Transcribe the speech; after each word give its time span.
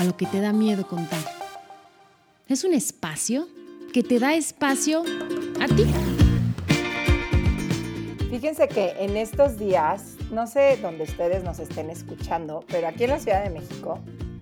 A 0.00 0.04
lo 0.04 0.16
que 0.16 0.24
te 0.24 0.40
da 0.40 0.54
miedo 0.54 0.86
contar. 0.86 1.20
Es 2.48 2.64
un 2.64 2.72
espacio 2.72 3.46
que 3.92 4.02
te 4.02 4.18
da 4.18 4.32
espacio 4.32 5.02
a 5.60 5.66
ti. 5.66 5.84
Fíjense 8.30 8.66
que 8.66 8.92
en 8.98 9.18
estos 9.18 9.58
días, 9.58 10.16
no 10.32 10.46
sé 10.46 10.78
dónde 10.80 11.04
ustedes 11.04 11.44
nos 11.44 11.58
estén 11.58 11.90
escuchando, 11.90 12.64
pero 12.68 12.88
aquí 12.88 13.04
en 13.04 13.10
la 13.10 13.18
Ciudad 13.18 13.44
de 13.44 13.50
México 13.50 13.98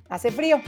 hace 0.08 0.30
frío. 0.30 0.60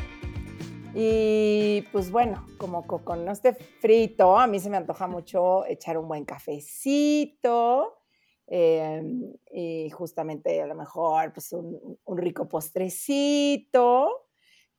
Y 0.92 1.82
pues 1.92 2.10
bueno, 2.10 2.44
como 2.58 2.84
con 2.84 3.28
este 3.28 3.54
frito, 3.54 4.36
a 4.36 4.48
mí 4.48 4.58
se 4.58 4.70
me 4.70 4.76
antoja 4.76 5.06
mucho 5.06 5.66
echar 5.66 5.98
un 5.98 6.08
buen 6.08 6.24
cafecito 6.24 7.96
em, 8.48 9.34
y 9.52 9.88
justamente 9.90 10.60
a 10.60 10.66
lo 10.66 10.74
mejor 10.74 11.32
pues 11.32 11.52
un, 11.52 11.78
un, 12.02 12.18
rico 12.18 12.48
postrecito, 12.48 14.29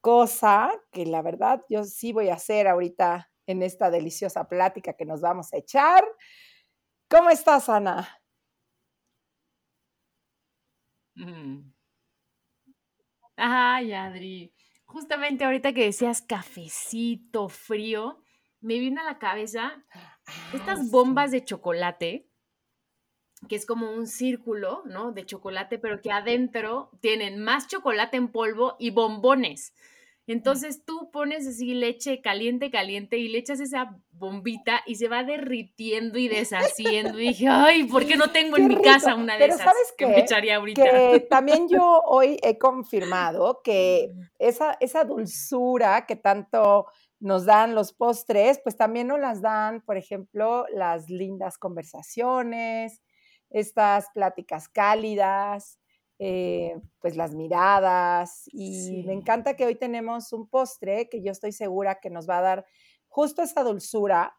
cosa 0.02 0.72
que 0.92 1.06
la 1.06 1.22
verdad 1.22 1.64
yo 1.70 1.84
sí 1.84 2.12
voy 2.12 2.30
a 2.30 2.36
hacer 2.36 2.68
ahorita 2.68 3.32
en 3.48 3.64
esta 3.64 3.90
deliciosa 3.90 4.48
plática 4.48 4.94
que 4.94 5.06
nos 5.06 5.22
vamos 5.22 5.54
a 5.54 5.58
echar. 5.58 6.04
¿Cómo 7.10 7.30
estás, 7.30 7.70
Ana? 7.70 8.08
Mm. 11.16 11.72
Ay, 13.38 13.94
Adri 13.94 14.54
justamente 14.92 15.46
ahorita 15.46 15.74
que 15.74 15.86
decías 15.86 16.22
cafecito 16.22 17.48
frío, 17.48 18.24
me 18.60 18.78
vino 18.78 19.02
a 19.02 19.06
la 19.06 19.20
cabeza 19.20 19.84
estas 20.54 20.92
bombas 20.92 21.32
de 21.32 21.44
chocolate, 21.46 22.30
que 23.48 23.56
es 23.56 23.66
como 23.66 23.92
un 23.92 24.08
círculo, 24.08 24.84
¿no? 24.86 25.12
De 25.12 25.26
chocolate, 25.26 25.80
pero 25.80 26.02
que 26.02 26.12
adentro 26.12 26.92
tienen 27.02 27.40
más 27.40 27.68
chocolate 27.68 28.18
en 28.18 28.30
polvo 28.30 28.76
y 28.80 28.92
bombones. 28.92 29.74
Entonces 30.28 30.86
tú 30.86 31.10
pones 31.12 31.48
así 31.48 31.74
leche 31.74 32.22
caliente, 32.22 32.70
caliente 32.70 33.18
y 33.18 33.28
le 33.28 33.40
echas 33.40 33.60
esa 33.60 33.98
bombita 34.12 34.82
y 34.86 34.96
se 34.96 35.08
va 35.08 35.24
derritiendo 35.24 36.20
y 36.20 36.28
deshaciendo. 36.28 37.20
Y 37.20 37.30
dije, 37.30 37.48
ay, 37.50 37.86
¿por 37.86 38.06
qué 38.06 38.16
no 38.16 38.30
tengo 38.32 38.58
en 38.58 38.68
mi 38.68 38.82
casa 38.82 39.16
una 39.16 39.38
de 39.38 39.46
esas? 39.46 39.60
¿sabes 39.60 39.94
qué? 39.98 40.06
Que 40.06 40.12
me 40.12 40.20
echaría 40.20 40.58
ahorita. 40.58 40.84
Que 40.84 41.20
también 41.22 41.68
yo 41.68 42.02
hoy 42.06 42.38
he 42.44 42.58
confirmado 42.58 43.62
que 43.64 44.12
esa, 44.38 44.78
esa 44.80 45.04
dulzura 45.04 46.06
que 46.06 46.16
tanto 46.16 46.86
nos 47.20 47.46
dan 47.46 47.76
los 47.76 47.92
postres, 47.94 48.60
pues 48.64 48.78
también 48.78 49.08
nos 49.08 49.20
las 49.20 49.42
dan, 49.42 49.82
por 49.82 49.98
ejemplo, 49.98 50.66
las 50.74 51.10
lindas 51.10 51.58
conversaciones, 51.58 53.02
estas 53.52 54.10
pláticas 54.14 54.68
cálidas, 54.68 55.80
eh, 56.20 56.80
pues 57.00 57.16
las 57.16 57.34
miradas 57.34 58.44
y 58.52 59.04
me 59.06 59.14
encanta 59.14 59.56
que 59.56 59.66
hoy 59.66 59.76
tenemos 59.76 60.34
un 60.34 60.48
postre 60.48 61.10
que 61.10 61.24
yo 61.24 61.32
estoy 61.32 61.52
segura 61.52 62.00
que 62.00 62.12
nos 62.12 62.30
va 62.30 62.38
a 62.38 62.42
dar 62.42 62.66
justo 63.08 63.42
esa 63.42 63.64
dulzura 63.64 64.38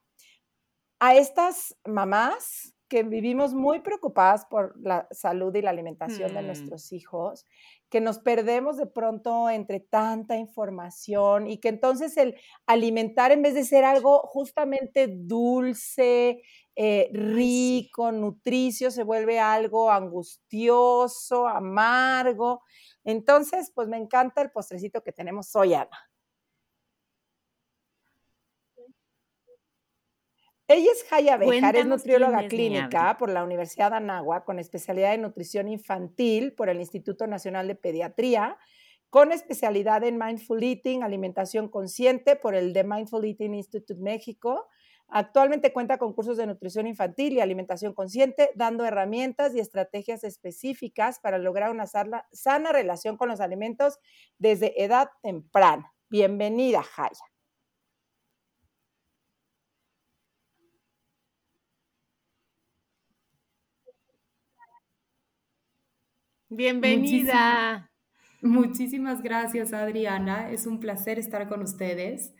a 1.00 1.16
estas 1.16 1.76
mamás 1.84 2.72
que 2.92 3.02
vivimos 3.02 3.54
muy 3.54 3.80
preocupadas 3.80 4.44
por 4.44 4.74
la 4.78 5.08
salud 5.10 5.54
y 5.54 5.62
la 5.62 5.70
alimentación 5.70 6.34
de 6.34 6.42
mm. 6.42 6.46
nuestros 6.46 6.92
hijos, 6.92 7.46
que 7.88 8.02
nos 8.02 8.18
perdemos 8.18 8.76
de 8.76 8.86
pronto 8.86 9.48
entre 9.48 9.80
tanta 9.80 10.36
información 10.36 11.46
y 11.46 11.56
que 11.56 11.70
entonces 11.70 12.18
el 12.18 12.36
alimentar 12.66 13.32
en 13.32 13.40
vez 13.40 13.54
de 13.54 13.64
ser 13.64 13.86
algo 13.86 14.20
justamente 14.26 15.08
dulce, 15.08 16.42
eh, 16.74 17.10
rico, 17.12 18.12
nutricio, 18.12 18.90
se 18.90 19.02
vuelve 19.02 19.38
algo 19.38 19.90
angustioso, 19.90 21.46
amargo. 21.46 22.62
Entonces, 23.04 23.70
pues 23.74 23.88
me 23.88 23.98
encanta 23.98 24.40
el 24.42 24.50
postrecito 24.50 25.02
que 25.02 25.12
tenemos 25.12 25.54
hoy, 25.54 25.74
Ana. 25.74 25.98
Ella 30.68 30.90
es 30.90 31.04
Jaya 31.04 31.36
Bejar, 31.36 31.76
es 31.76 31.86
nutrióloga 31.86 32.48
clínica 32.48 33.18
por 33.18 33.28
la 33.28 33.44
Universidad 33.44 33.90
de 33.90 33.98
Anáhuac, 33.98 34.44
con 34.44 34.58
especialidad 34.58 35.12
en 35.12 35.22
nutrición 35.22 35.68
infantil 35.68 36.54
por 36.54 36.70
el 36.70 36.80
Instituto 36.80 37.26
Nacional 37.26 37.68
de 37.68 37.74
Pediatría, 37.74 38.56
con 39.10 39.32
especialidad 39.32 40.02
en 40.04 40.16
Mindful 40.16 40.62
Eating, 40.62 41.02
alimentación 41.02 41.68
consciente 41.68 42.36
por 42.36 42.54
el 42.54 42.72
The 42.72 42.84
Mindful 42.84 43.26
Eating 43.26 43.54
Institute 43.54 44.00
México, 44.00 44.70
Actualmente 45.14 45.74
cuenta 45.74 45.98
con 45.98 46.14
cursos 46.14 46.38
de 46.38 46.46
nutrición 46.46 46.86
infantil 46.86 47.34
y 47.34 47.40
alimentación 47.40 47.92
consciente, 47.92 48.48
dando 48.54 48.86
herramientas 48.86 49.54
y 49.54 49.60
estrategias 49.60 50.24
específicas 50.24 51.20
para 51.20 51.36
lograr 51.36 51.70
una 51.70 51.84
sana, 51.86 52.72
relación 52.72 53.18
con 53.18 53.28
los 53.28 53.40
alimentos 53.40 53.98
desde 54.38 54.82
edad 54.82 55.10
temprana. 55.22 55.92
Bienvenida, 56.08 56.82
Jaya. 56.82 57.26
Bienvenida. 66.48 67.90
muchísimas 68.40 69.22
gracias, 69.22 69.74
Adriana. 69.74 70.50
Es 70.50 70.66
un 70.66 70.80
placer 70.80 71.18
estar 71.18 71.50
con 71.50 71.60
ustedes. 71.60 72.32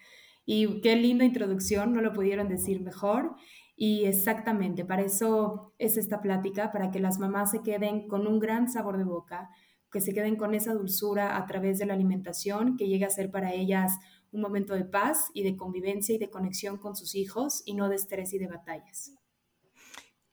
Y 0.44 0.80
qué 0.80 0.97
linda 0.97 1.25
introducción, 1.25 1.92
no 1.92 2.00
lo 2.00 2.12
pudieron 2.12 2.48
decir 2.48 2.80
mejor. 2.80 3.36
Y 3.76 4.04
exactamente, 4.04 4.84
para 4.84 5.03
eso 5.03 5.75
es 5.78 5.97
esta 5.97 6.20
plática, 6.20 6.72
para 6.72 6.91
que 6.91 7.00
las 7.00 7.19
mamás 7.19 7.50
se 7.50 7.62
queden 7.62 8.06
con 8.06 8.26
un 8.26 8.38
gran 8.38 8.69
sabor 8.69 8.98
de 8.98 9.04
boca, 9.04 9.50
que 9.91 10.00
se 10.00 10.14
queden 10.14 10.36
con 10.36 10.54
esa 10.54 10.72
dulzura 10.72 11.36
a 11.36 11.47
través 11.47 11.78
de 11.78 11.86
la 11.86 11.94
alimentación, 11.94 12.76
que 12.76 12.88
llegue 12.88 13.04
a 13.04 13.10
ser 13.10 13.31
para 13.31 13.52
ellas 13.52 13.98
un 14.31 14.41
momento 14.41 14.75
de 14.75 14.84
paz 14.84 15.31
y 15.34 15.42
de 15.42 15.56
convivencia 15.56 16.14
y 16.14 16.19
de 16.19 16.31
conexión 16.31 16.78
con 16.78 16.97
sus 16.97 17.14
hijos 17.14 17.62
y 17.66 17.75
no 17.75 17.88
de 17.88 17.97
estrés 17.97 18.32
y 18.32 18.38
de 18.38 18.47
batallas. 18.47 19.12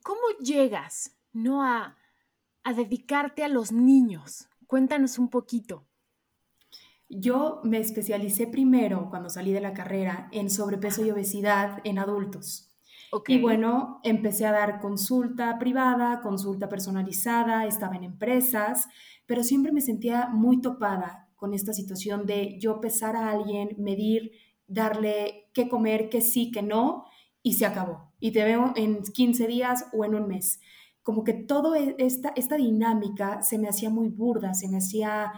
¿Cómo 0.02 0.22
llegas, 0.42 1.18
no 1.34 1.64
a, 1.64 1.98
a 2.64 2.74
dedicarte 2.74 3.44
a 3.44 3.50
los 3.50 3.72
niños? 3.72 4.48
Cuéntanos 4.66 5.20
un 5.20 5.30
poquito. 5.30 5.89
Yo 7.10 7.60
me 7.64 7.80
especialicé 7.80 8.46
primero, 8.46 9.10
cuando 9.10 9.30
salí 9.30 9.52
de 9.52 9.62
la 9.62 9.74
carrera, 9.74 10.30
en 10.32 10.50
sobrepeso 10.50 11.04
y 11.04 11.10
obesidad 11.10 11.80
en 11.84 11.98
adultos. 11.98 12.70
Y 13.28 13.42
bueno, 13.42 14.00
empecé 14.04 14.46
a 14.46 14.52
dar 14.52 14.80
consulta 14.80 15.58
privada, 15.58 16.22
consulta 16.22 16.70
personalizada, 16.70 17.66
estaba 17.66 17.96
en 17.96 18.04
empresas, 18.04 18.88
pero 19.26 19.44
siempre 19.44 19.72
me 19.72 19.82
sentía 19.82 20.28
muy 20.28 20.62
topada 20.62 21.28
con 21.36 21.54
esta 21.54 21.74
situación 21.74 22.28
de 22.28 22.60
yo 22.60 22.80
pesar 22.80 23.16
a 23.16 23.32
alguien, 23.32 23.76
medir, 23.80 24.34
darle 24.68 25.50
qué 25.54 25.68
comer, 25.68 26.10
qué 26.10 26.22
sí, 26.22 26.52
qué 26.52 26.62
no, 26.62 27.06
y 27.42 27.54
se 27.54 27.66
acabó. 27.66 28.14
Y 28.20 28.32
te 28.32 28.44
veo 28.44 28.74
en 28.76 29.02
15 29.02 29.48
días 29.48 29.88
o 29.94 30.06
en 30.06 30.14
un 30.14 30.28
mes. 30.28 30.60
Como 31.02 31.24
que 31.24 31.34
toda 31.34 31.80
esta, 31.80 32.34
esta 32.36 32.58
dinámica 32.58 33.42
se 33.42 33.58
me 33.58 33.68
hacía 33.68 33.90
muy 33.90 34.10
burda, 34.10 34.54
se 34.54 34.68
me 34.68 34.78
hacía 34.78 35.32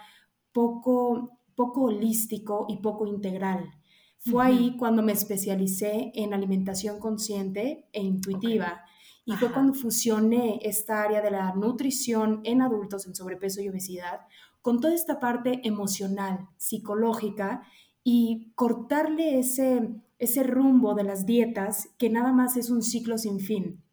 poco 0.52 1.41
poco 1.56 1.84
holístico 1.84 2.66
y 2.70 2.78
poco 2.78 3.08
integral. 3.08 3.72
Fue 4.18 4.46
ahí 4.46 4.78
cuando 4.78 5.02
me 5.02 5.14
especialicé 5.14 6.12
en 6.14 6.34
alimentación 6.34 7.00
consciente 7.00 7.88
e 7.92 8.02
intuitiva. 8.04 8.84
Y 9.26 9.34
fue 9.34 9.52
cuando 9.52 9.74
fusioné 9.74 10.60
esta 10.64 11.02
área 11.04 11.22
de 11.22 11.32
la 11.32 11.54
nutrición 11.56 12.42
en 12.44 12.62
adultos 12.62 13.08
en 13.08 13.16
sobrepeso 13.16 13.62
y 13.62 13.70
obesidad 13.70 14.22
con 14.62 14.80
toda 14.80 14.94
esta 14.94 15.20
parte 15.20 15.62
emocional, 15.64 16.48
psicológica 16.58 17.64
y 18.04 18.52
cortarle 18.56 19.40
ese, 19.40 19.90
ese 20.20 20.44
rumbo 20.44 20.94
de 20.94 21.04
las 21.04 21.26
dietas 21.26 21.90
que 21.98 22.10
nada 22.10 22.32
más 22.32 22.58
es 22.58 22.70
un 22.70 22.84
ciclo 22.84 23.18
sin 23.18 23.40
fin. 23.40 23.84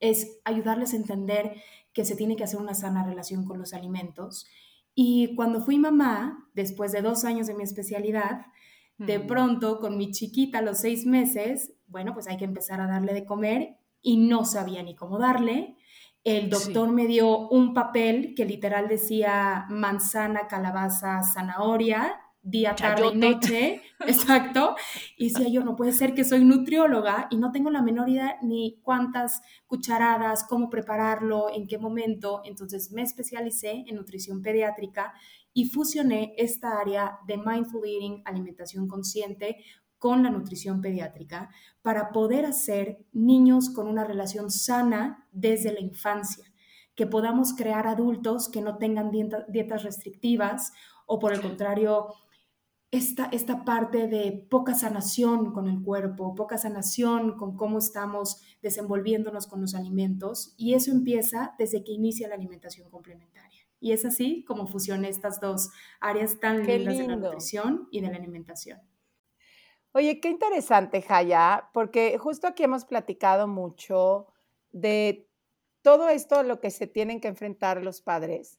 Es 0.00 0.38
ayudarles 0.44 0.92
a 0.92 0.96
entender 0.96 1.56
que 1.92 2.04
se 2.04 2.16
tiene 2.16 2.36
que 2.36 2.44
hacer 2.44 2.60
una 2.60 2.74
sana 2.74 3.04
relación 3.04 3.44
con 3.44 3.58
los 3.58 3.74
alimentos 3.74 4.46
y 5.00 5.36
cuando 5.36 5.60
fui 5.60 5.78
mamá, 5.78 6.50
después 6.54 6.90
de 6.90 7.02
dos 7.02 7.24
años 7.24 7.46
de 7.46 7.54
mi 7.54 7.62
especialidad, 7.62 8.46
de 8.96 9.20
pronto 9.20 9.78
con 9.78 9.96
mi 9.96 10.10
chiquita 10.10 10.58
a 10.58 10.62
los 10.62 10.78
seis 10.78 11.06
meses, 11.06 11.72
bueno, 11.86 12.14
pues 12.14 12.26
hay 12.26 12.36
que 12.36 12.44
empezar 12.44 12.80
a 12.80 12.88
darle 12.88 13.14
de 13.14 13.24
comer 13.24 13.76
y 14.02 14.16
no 14.16 14.44
sabía 14.44 14.82
ni 14.82 14.96
cómo 14.96 15.20
darle. 15.20 15.76
El 16.24 16.50
doctor 16.50 16.90
me 16.90 17.06
dio 17.06 17.48
un 17.48 17.74
papel 17.74 18.34
que 18.34 18.44
literal 18.44 18.88
decía 18.88 19.66
manzana, 19.70 20.48
calabaza, 20.48 21.22
zanahoria 21.22 22.16
día, 22.42 22.74
tarde 22.74 23.08
y 23.12 23.16
noche, 23.16 23.82
exacto, 24.06 24.76
y 25.16 25.28
decía 25.28 25.48
yo, 25.48 25.62
no 25.62 25.76
puede 25.76 25.92
ser 25.92 26.14
que 26.14 26.24
soy 26.24 26.44
nutrióloga 26.44 27.28
y 27.30 27.36
no 27.36 27.52
tengo 27.52 27.70
la 27.70 27.82
menor 27.82 28.08
idea 28.08 28.38
ni 28.42 28.80
cuántas 28.82 29.42
cucharadas, 29.66 30.44
cómo 30.44 30.70
prepararlo, 30.70 31.50
en 31.50 31.66
qué 31.66 31.78
momento, 31.78 32.42
entonces 32.44 32.92
me 32.92 33.02
especialicé 33.02 33.84
en 33.86 33.96
nutrición 33.96 34.42
pediátrica 34.42 35.12
y 35.52 35.66
fusioné 35.66 36.34
esta 36.36 36.78
área 36.78 37.18
de 37.26 37.36
mindful 37.36 37.84
eating, 37.84 38.22
alimentación 38.24 38.86
consciente, 38.86 39.56
con 39.98 40.22
la 40.22 40.30
nutrición 40.30 40.80
pediátrica 40.80 41.50
para 41.82 42.10
poder 42.10 42.46
hacer 42.46 43.04
niños 43.12 43.70
con 43.70 43.88
una 43.88 44.04
relación 44.04 44.50
sana 44.50 45.26
desde 45.32 45.72
la 45.72 45.80
infancia, 45.80 46.44
que 46.94 47.06
podamos 47.06 47.54
crear 47.54 47.86
adultos 47.86 48.48
que 48.48 48.62
no 48.62 48.78
tengan 48.78 49.10
dietas 49.10 49.82
restrictivas 49.82 50.72
o 51.06 51.18
por 51.18 51.32
el 51.32 51.40
contrario, 51.40 52.08
esta, 52.90 53.26
esta 53.32 53.64
parte 53.64 54.06
de 54.08 54.32
poca 54.48 54.74
sanación 54.74 55.52
con 55.52 55.68
el 55.68 55.82
cuerpo, 55.82 56.34
poca 56.34 56.56
sanación 56.56 57.36
con 57.36 57.56
cómo 57.56 57.78
estamos 57.78 58.40
desenvolviéndonos 58.62 59.46
con 59.46 59.60
los 59.60 59.74
alimentos 59.74 60.54
y 60.56 60.74
eso 60.74 60.90
empieza 60.90 61.54
desde 61.58 61.84
que 61.84 61.92
inicia 61.92 62.28
la 62.28 62.34
alimentación 62.34 62.88
complementaria. 62.90 63.66
Y 63.80 63.92
es 63.92 64.04
así 64.04 64.44
como 64.44 64.66
fusionan 64.66 65.04
estas 65.04 65.40
dos 65.40 65.70
áreas 66.00 66.40
tan 66.40 66.66
lindas 66.66 66.98
de 66.98 67.06
la 67.06 67.16
nutrición 67.16 67.88
y 67.90 68.00
de 68.00 68.08
la 68.08 68.16
alimentación. 68.16 68.80
Oye, 69.92 70.20
qué 70.20 70.30
interesante, 70.30 71.02
Jaya, 71.02 71.70
porque 71.72 72.18
justo 72.18 72.46
aquí 72.46 72.62
hemos 72.62 72.84
platicado 72.84 73.48
mucho 73.48 74.26
de 74.72 75.28
todo 75.82 76.08
esto 76.08 76.42
lo 76.42 76.60
que 76.60 76.70
se 76.70 76.86
tienen 76.86 77.20
que 77.20 77.28
enfrentar 77.28 77.82
los 77.82 78.02
padres, 78.02 78.58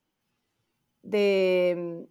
de 1.02 2.08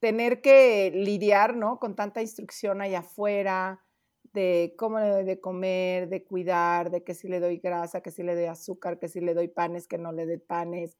tener 0.00 0.40
que 0.42 0.90
lidiar, 0.94 1.56
¿no? 1.56 1.78
Con 1.78 1.96
tanta 1.96 2.22
instrucción 2.22 2.80
allá 2.80 3.00
afuera, 3.00 3.84
de 4.32 4.74
cómo 4.78 4.98
le 5.00 5.08
doy 5.08 5.24
de 5.24 5.40
comer, 5.40 6.08
de 6.08 6.24
cuidar, 6.24 6.90
de 6.90 7.02
que 7.04 7.14
si 7.14 7.28
le 7.28 7.40
doy 7.40 7.58
grasa, 7.58 8.00
que 8.02 8.10
si 8.10 8.22
le 8.22 8.34
doy 8.34 8.44
azúcar, 8.46 8.98
que 8.98 9.08
si 9.08 9.20
le 9.20 9.34
doy 9.34 9.48
panes, 9.48 9.88
que 9.88 9.98
no 9.98 10.12
le 10.12 10.26
doy 10.26 10.38
panes. 10.38 10.96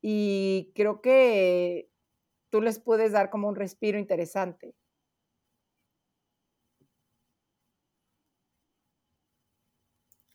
Y 0.00 0.72
creo 0.74 1.00
que 1.02 1.90
tú 2.50 2.60
les 2.62 2.80
puedes 2.80 3.12
dar 3.12 3.30
como 3.30 3.48
un 3.48 3.56
respiro 3.56 3.98
interesante. 3.98 4.74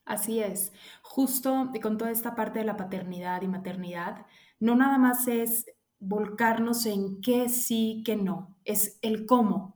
Así 0.06 0.42
es, 0.42 0.74
justo 1.01 1.69
con 1.81 1.98
toda 1.98 2.12
esta 2.12 2.36
parte 2.36 2.60
de 2.60 2.65
la 2.65 2.75
paternidad 2.75 3.42
y 3.42 3.48
maternidad, 3.48 4.25
no 4.60 4.75
nada 4.75 4.98
más 4.98 5.27
es 5.27 5.65
volcarnos 6.05 6.85
en 6.85 7.21
qué 7.21 7.50
sí, 7.50 8.03
qué 8.05 8.15
no, 8.15 8.55
es 8.65 9.00
el 9.01 9.25
cómo. 9.25 9.75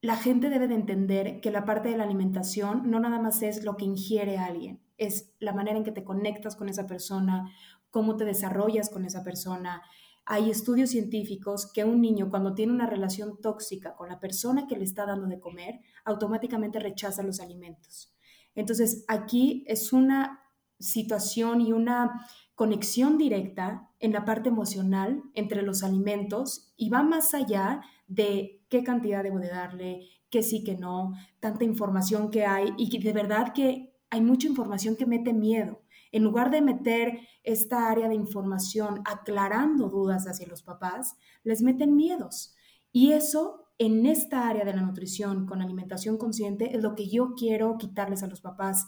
La 0.00 0.16
gente 0.16 0.50
debe 0.50 0.68
de 0.68 0.74
entender 0.74 1.40
que 1.40 1.50
la 1.50 1.64
parte 1.64 1.88
de 1.88 1.96
la 1.96 2.04
alimentación 2.04 2.90
no 2.90 3.00
nada 3.00 3.20
más 3.20 3.42
es 3.42 3.64
lo 3.64 3.76
que 3.76 3.84
ingiere 3.84 4.38
alguien, 4.38 4.80
es 4.98 5.32
la 5.38 5.52
manera 5.52 5.78
en 5.78 5.84
que 5.84 5.92
te 5.92 6.04
conectas 6.04 6.56
con 6.56 6.68
esa 6.68 6.86
persona, 6.86 7.50
cómo 7.90 8.16
te 8.16 8.24
desarrollas 8.24 8.90
con 8.90 9.04
esa 9.04 9.22
persona. 9.22 9.82
Hay 10.24 10.50
estudios 10.50 10.90
científicos 10.90 11.70
que 11.72 11.84
un 11.84 12.00
niño 12.00 12.30
cuando 12.30 12.54
tiene 12.54 12.72
una 12.72 12.86
relación 12.86 13.40
tóxica 13.40 13.94
con 13.94 14.08
la 14.08 14.20
persona 14.20 14.66
que 14.66 14.76
le 14.76 14.84
está 14.84 15.06
dando 15.06 15.26
de 15.26 15.40
comer, 15.40 15.80
automáticamente 16.04 16.78
rechaza 16.78 17.22
los 17.22 17.40
alimentos. 17.40 18.12
Entonces, 18.54 19.04
aquí 19.08 19.64
es 19.66 19.92
una 19.92 20.40
situación 20.78 21.60
y 21.60 21.72
una 21.72 22.26
conexión 22.62 23.18
directa 23.18 23.90
en 23.98 24.12
la 24.12 24.24
parte 24.24 24.48
emocional 24.48 25.20
entre 25.34 25.62
los 25.62 25.82
alimentos 25.82 26.72
y 26.76 26.90
va 26.90 27.02
más 27.02 27.34
allá 27.34 27.80
de 28.06 28.62
qué 28.68 28.84
cantidad 28.84 29.24
debo 29.24 29.40
de 29.40 29.48
darle, 29.48 30.06
qué 30.30 30.44
sí, 30.44 30.62
qué 30.62 30.76
no, 30.76 31.12
tanta 31.40 31.64
información 31.64 32.30
que 32.30 32.46
hay 32.46 32.72
y 32.78 32.88
que 32.88 33.00
de 33.00 33.12
verdad 33.12 33.52
que 33.52 33.96
hay 34.10 34.20
mucha 34.20 34.46
información 34.46 34.94
que 34.94 35.06
mete 35.06 35.32
miedo. 35.32 35.82
En 36.12 36.22
lugar 36.22 36.52
de 36.52 36.62
meter 36.62 37.26
esta 37.42 37.90
área 37.90 38.08
de 38.08 38.14
información 38.14 39.00
aclarando 39.06 39.88
dudas 39.88 40.28
hacia 40.28 40.46
los 40.46 40.62
papás, 40.62 41.16
les 41.42 41.62
meten 41.62 41.96
miedos. 41.96 42.54
Y 42.92 43.10
eso 43.10 43.72
en 43.78 44.06
esta 44.06 44.48
área 44.48 44.64
de 44.64 44.72
la 44.72 44.82
nutrición 44.82 45.46
con 45.46 45.62
alimentación 45.62 46.16
consciente 46.16 46.76
es 46.76 46.80
lo 46.80 46.94
que 46.94 47.08
yo 47.08 47.34
quiero 47.36 47.76
quitarles 47.76 48.22
a 48.22 48.28
los 48.28 48.40
papás, 48.40 48.86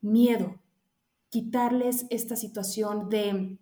miedo, 0.00 0.58
quitarles 1.30 2.06
esta 2.10 2.36
situación 2.36 3.08
de 3.08 3.58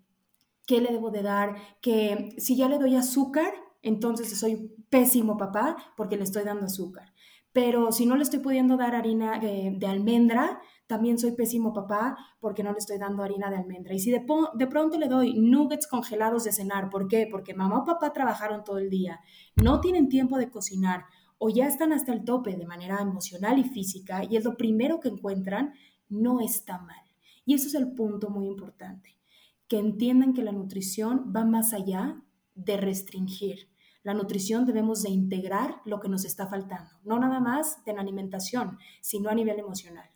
qué 0.67 0.81
le 0.81 0.93
debo 0.93 1.11
de 1.11 1.23
dar, 1.23 1.57
que 1.81 2.35
si 2.39 2.57
ya 2.57 2.69
le 2.69 2.79
doy 2.79 2.97
azúcar, 2.97 3.53
entonces 3.83 4.39
soy 4.39 4.75
pésimo 4.91 5.37
papá 5.37 5.77
porque 5.97 6.17
le 6.17 6.25
estoy 6.25 6.45
dando 6.45 6.67
azúcar. 6.67 7.13
Pero 7.53 7.93
si 7.93 8.07
no 8.07 8.17
le 8.17 8.23
estoy 8.23 8.41
pudiendo 8.41 8.77
dar 8.77 8.95
harina 8.95 9.39
de, 9.39 9.87
almendra, 9.87 10.61
también 10.87 11.19
soy 11.19 11.33
pésimo 11.33 11.73
papá 11.73 12.17
porque 12.41 12.63
no 12.63 12.73
le 12.73 12.79
estoy 12.79 12.99
dando 12.99 13.23
harina 13.23 13.51
de 13.51 13.57
almendra. 13.57 13.95
Y 13.95 13.99
si 13.99 14.11
de, 14.11 14.25
de, 14.55 14.67
pronto 14.67 14.99
le 14.99 15.09
doy 15.09 15.35
nuggets 15.35 15.87
congelados 15.87 16.45
de 16.45 16.53
cenar, 16.53 16.91
¿por 16.91 17.09
qué? 17.09 17.27
Porque 17.31 17.55
mamá 17.55 17.79
o 17.79 17.85
papá 17.85 18.13
trabajaron 18.13 18.65
todo 18.65 18.79
el 18.79 18.91
día, 18.91 19.21
no 19.57 19.81
tienen 19.81 20.09
tiempo 20.09 20.39
de 20.39 20.51
cocinar 20.51 21.05
o 21.39 21.49
ya 21.49 21.67
están 21.67 21.93
hasta 21.93 22.13
el 22.13 22.25
tope 22.25 22.57
de 22.57 22.67
manera 22.67 23.01
emocional 23.01 23.59
y 23.59 23.65
física 23.65 24.25
y 24.25 24.37
es 24.37 24.45
lo 24.45 24.57
primero 24.57 25.01
que 25.01 25.09
encuentran, 25.09 25.73
no 26.09 26.41
está 26.41 26.79
mal. 26.79 27.08
Y 27.49 27.55
eso 27.55 27.67
es 27.67 27.75
el 27.75 27.93
punto 27.93 28.29
muy 28.29 28.47
importante, 28.47 29.17
que 29.69 29.79
entiendan 29.79 30.35
que 30.35 30.43
la 30.43 30.53
nutrición 30.53 31.33
va 31.35 31.47
más 31.47 31.73
allá 31.73 32.23
de 32.55 32.77
restringir. 32.77 33.71
La 34.03 34.13
nutrición 34.13 34.67
debemos 34.67 35.03
de 35.03 35.09
integrar 35.09 35.81
lo 35.87 35.99
que 35.99 36.11
nos 36.11 36.27
está 36.27 36.47
faltando, 36.47 36.91
no 37.05 37.19
nada 37.19 37.41
más 37.41 37.83
de 37.87 37.95
la 37.95 38.03
alimentación, 38.03 38.77
sino 39.01 39.31
a 39.31 39.35
nivel 39.35 39.59
emocional. 39.59 40.11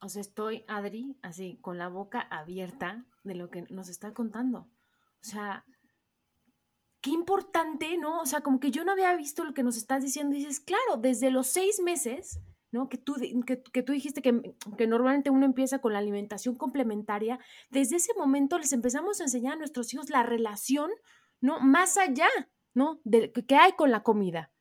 O 0.00 0.08
sea, 0.08 0.20
estoy, 0.20 0.64
Adri, 0.68 1.18
así, 1.22 1.58
con 1.60 1.76
la 1.76 1.88
boca 1.88 2.20
abierta 2.20 3.04
de 3.24 3.34
lo 3.34 3.50
que 3.50 3.62
nos 3.70 3.88
está 3.88 4.14
contando. 4.14 4.60
O 4.60 5.24
sea, 5.24 5.64
qué 7.00 7.10
importante, 7.10 7.96
¿no? 7.98 8.20
O 8.20 8.26
sea, 8.26 8.42
como 8.42 8.60
que 8.60 8.70
yo 8.70 8.84
no 8.84 8.92
había 8.92 9.16
visto 9.16 9.42
lo 9.42 9.54
que 9.54 9.64
nos 9.64 9.76
estás 9.76 10.04
diciendo. 10.04 10.36
Y 10.36 10.38
dices, 10.38 10.60
claro, 10.60 10.98
desde 10.98 11.32
los 11.32 11.48
seis 11.48 11.80
meses, 11.82 12.38
Que 12.88 12.98
tú, 12.98 13.16
que, 13.46 13.82
tú 13.82 13.92
dijiste 13.92 14.22
que, 14.22 14.54
que, 14.76 14.86
normalmente 14.86 15.30
uno 15.30 15.46
empieza 15.46 15.80
con 15.80 15.92
la 15.92 15.98
alimentación 15.98 16.56
complementaria. 16.56 17.38
Desde 17.70 17.96
ese 17.96 18.12
momento 18.14 18.58
les 18.58 18.72
empezamos 18.72 19.20
a 19.20 19.24
enseñar 19.24 19.54
a 19.54 19.58
nuestros 19.58 19.92
hijos 19.92 20.10
la 20.10 20.22
relación, 20.22 20.90
¿no? 21.40 21.60
Más 21.60 21.96
allá, 21.96 22.28
¿no? 22.74 23.00
De 23.04 23.32
que 23.32 23.56
hay 23.56 23.72
con 23.72 23.90
la 23.90 24.02
comida. 24.02 24.52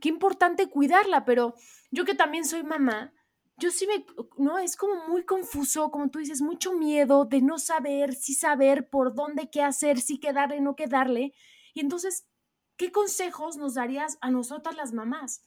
Qué 0.00 0.08
importante 0.08 0.68
cuidarla, 0.68 1.24
pero 1.24 1.54
yo 1.90 2.04
que 2.04 2.14
también 2.14 2.44
soy 2.44 2.62
mamá, 2.62 3.12
yo 3.60 3.70
sí 3.70 3.86
me, 3.86 4.04
no, 4.38 4.58
es 4.58 4.74
como 4.74 5.06
muy 5.06 5.24
confuso, 5.24 5.90
como 5.90 6.10
tú 6.10 6.18
dices, 6.18 6.40
mucho 6.40 6.72
miedo 6.72 7.26
de 7.26 7.42
no 7.42 7.58
saber, 7.58 8.14
si 8.14 8.34
saber 8.34 8.88
por 8.88 9.14
dónde, 9.14 9.50
qué 9.50 9.62
hacer, 9.62 10.00
si 10.00 10.18
quedarle, 10.18 10.60
no 10.62 10.74
quedarle. 10.74 11.34
Y 11.74 11.80
entonces, 11.80 12.26
¿qué 12.76 12.90
consejos 12.90 13.58
nos 13.58 13.74
darías 13.74 14.16
a 14.22 14.30
nosotras 14.30 14.76
las 14.76 14.94
mamás? 14.94 15.44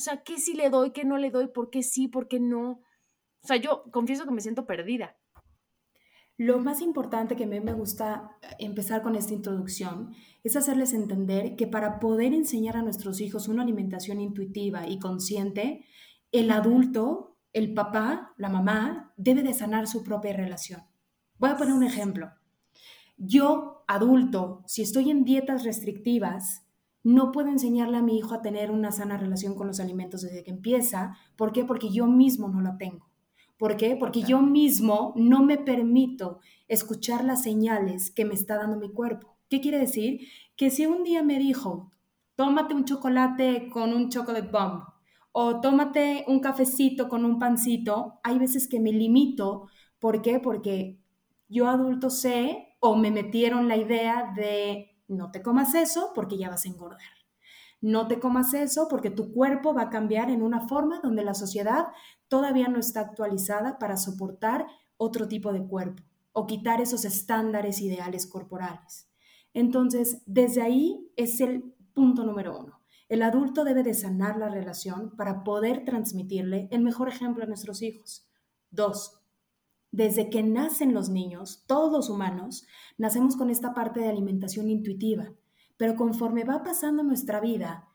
O 0.00 0.02
sea, 0.02 0.22
¿qué 0.22 0.38
sí 0.38 0.54
le 0.54 0.70
doy, 0.70 0.92
qué 0.92 1.04
no 1.04 1.18
le 1.18 1.30
doy, 1.30 1.48
por 1.48 1.68
qué 1.68 1.82
sí, 1.82 2.08
por 2.08 2.26
qué 2.26 2.40
no? 2.40 2.80
O 3.42 3.46
sea, 3.46 3.56
yo 3.56 3.84
confieso 3.92 4.24
que 4.24 4.30
me 4.30 4.40
siento 4.40 4.66
perdida. 4.66 5.18
Lo 6.38 6.58
más 6.58 6.80
importante 6.80 7.36
que 7.36 7.44
a 7.44 7.46
mí 7.46 7.60
me 7.60 7.74
gusta 7.74 8.38
empezar 8.58 9.02
con 9.02 9.14
esta 9.14 9.34
introducción 9.34 10.14
es 10.42 10.56
hacerles 10.56 10.94
entender 10.94 11.54
que 11.54 11.66
para 11.66 12.00
poder 12.00 12.32
enseñar 12.32 12.78
a 12.78 12.82
nuestros 12.82 13.20
hijos 13.20 13.46
una 13.46 13.62
alimentación 13.62 14.22
intuitiva 14.22 14.88
y 14.88 14.98
consciente, 14.98 15.84
el 16.32 16.50
adulto 16.50 17.30
el 17.52 17.74
papá, 17.74 18.32
la 18.36 18.48
mamá, 18.48 19.12
debe 19.16 19.42
de 19.42 19.54
sanar 19.54 19.86
su 19.86 20.04
propia 20.04 20.32
relación. 20.32 20.82
Voy 21.38 21.50
a 21.50 21.56
poner 21.56 21.74
un 21.74 21.82
ejemplo. 21.82 22.30
Yo, 23.16 23.84
adulto, 23.88 24.62
si 24.66 24.82
estoy 24.82 25.10
en 25.10 25.24
dietas 25.24 25.64
restrictivas, 25.64 26.66
no 27.02 27.32
puedo 27.32 27.48
enseñarle 27.48 27.96
a 27.96 28.02
mi 28.02 28.18
hijo 28.18 28.34
a 28.34 28.42
tener 28.42 28.70
una 28.70 28.92
sana 28.92 29.16
relación 29.16 29.54
con 29.54 29.66
los 29.66 29.80
alimentos 29.80 30.22
desde 30.22 30.42
que 30.42 30.50
empieza. 30.50 31.16
¿Por 31.36 31.52
qué? 31.52 31.64
Porque 31.64 31.90
yo 31.90 32.06
mismo 32.06 32.48
no 32.48 32.60
la 32.60 32.76
tengo. 32.76 33.08
¿Por 33.56 33.76
qué? 33.76 33.96
Porque 33.96 34.22
yo 34.22 34.40
mismo 34.40 35.12
no 35.16 35.42
me 35.42 35.58
permito 35.58 36.40
escuchar 36.68 37.24
las 37.24 37.42
señales 37.42 38.10
que 38.10 38.24
me 38.24 38.34
está 38.34 38.56
dando 38.56 38.78
mi 38.78 38.90
cuerpo. 38.90 39.36
¿Qué 39.48 39.60
quiere 39.60 39.78
decir? 39.78 40.20
Que 40.56 40.70
si 40.70 40.86
un 40.86 41.04
día 41.04 41.22
me 41.22 41.38
dijo, 41.38 41.90
tómate 42.36 42.74
un 42.74 42.84
chocolate 42.84 43.68
con 43.70 43.92
un 43.92 44.08
chocolate 44.08 44.48
bomb, 44.48 44.84
o 45.32 45.60
tómate 45.60 46.24
un 46.26 46.40
cafecito 46.40 47.08
con 47.08 47.24
un 47.24 47.38
pancito, 47.38 48.20
hay 48.22 48.38
veces 48.38 48.66
que 48.68 48.80
me 48.80 48.92
limito. 48.92 49.68
¿Por 49.98 50.22
qué? 50.22 50.40
Porque 50.40 50.98
yo 51.48 51.68
adulto 51.68 52.10
sé 52.10 52.76
o 52.80 52.96
me 52.96 53.10
metieron 53.10 53.68
la 53.68 53.76
idea 53.76 54.32
de 54.34 54.89
no 55.10 55.30
te 55.30 55.42
comas 55.42 55.74
eso 55.74 56.12
porque 56.14 56.38
ya 56.38 56.48
vas 56.48 56.64
a 56.64 56.68
engordar. 56.68 57.00
No 57.80 58.06
te 58.08 58.20
comas 58.20 58.54
eso 58.54 58.88
porque 58.88 59.10
tu 59.10 59.32
cuerpo 59.32 59.74
va 59.74 59.82
a 59.82 59.90
cambiar 59.90 60.30
en 60.30 60.42
una 60.42 60.68
forma 60.68 61.00
donde 61.02 61.24
la 61.24 61.34
sociedad 61.34 61.88
todavía 62.28 62.68
no 62.68 62.78
está 62.78 63.00
actualizada 63.00 63.78
para 63.78 63.96
soportar 63.96 64.66
otro 64.96 65.28
tipo 65.28 65.52
de 65.52 65.66
cuerpo 65.66 66.02
o 66.32 66.46
quitar 66.46 66.80
esos 66.80 67.04
estándares 67.04 67.80
ideales 67.80 68.26
corporales. 68.26 69.10
Entonces, 69.54 70.22
desde 70.26 70.62
ahí 70.62 71.10
es 71.16 71.40
el 71.40 71.74
punto 71.92 72.24
número 72.24 72.58
uno. 72.58 72.80
El 73.08 73.22
adulto 73.22 73.64
debe 73.64 73.82
de 73.82 73.94
sanar 73.94 74.36
la 74.36 74.48
relación 74.48 75.16
para 75.16 75.42
poder 75.42 75.84
transmitirle 75.84 76.68
el 76.70 76.82
mejor 76.82 77.08
ejemplo 77.08 77.42
a 77.42 77.48
nuestros 77.48 77.82
hijos. 77.82 78.28
Dos, 78.70 79.19
desde 79.92 80.30
que 80.30 80.42
nacen 80.42 80.94
los 80.94 81.08
niños, 81.08 81.64
todos 81.66 81.92
los 81.92 82.10
humanos, 82.10 82.66
nacemos 82.98 83.36
con 83.36 83.50
esta 83.50 83.74
parte 83.74 84.00
de 84.00 84.08
alimentación 84.08 84.70
intuitiva, 84.70 85.32
pero 85.76 85.96
conforme 85.96 86.44
va 86.44 86.62
pasando 86.62 87.02
nuestra 87.02 87.40
vida, 87.40 87.88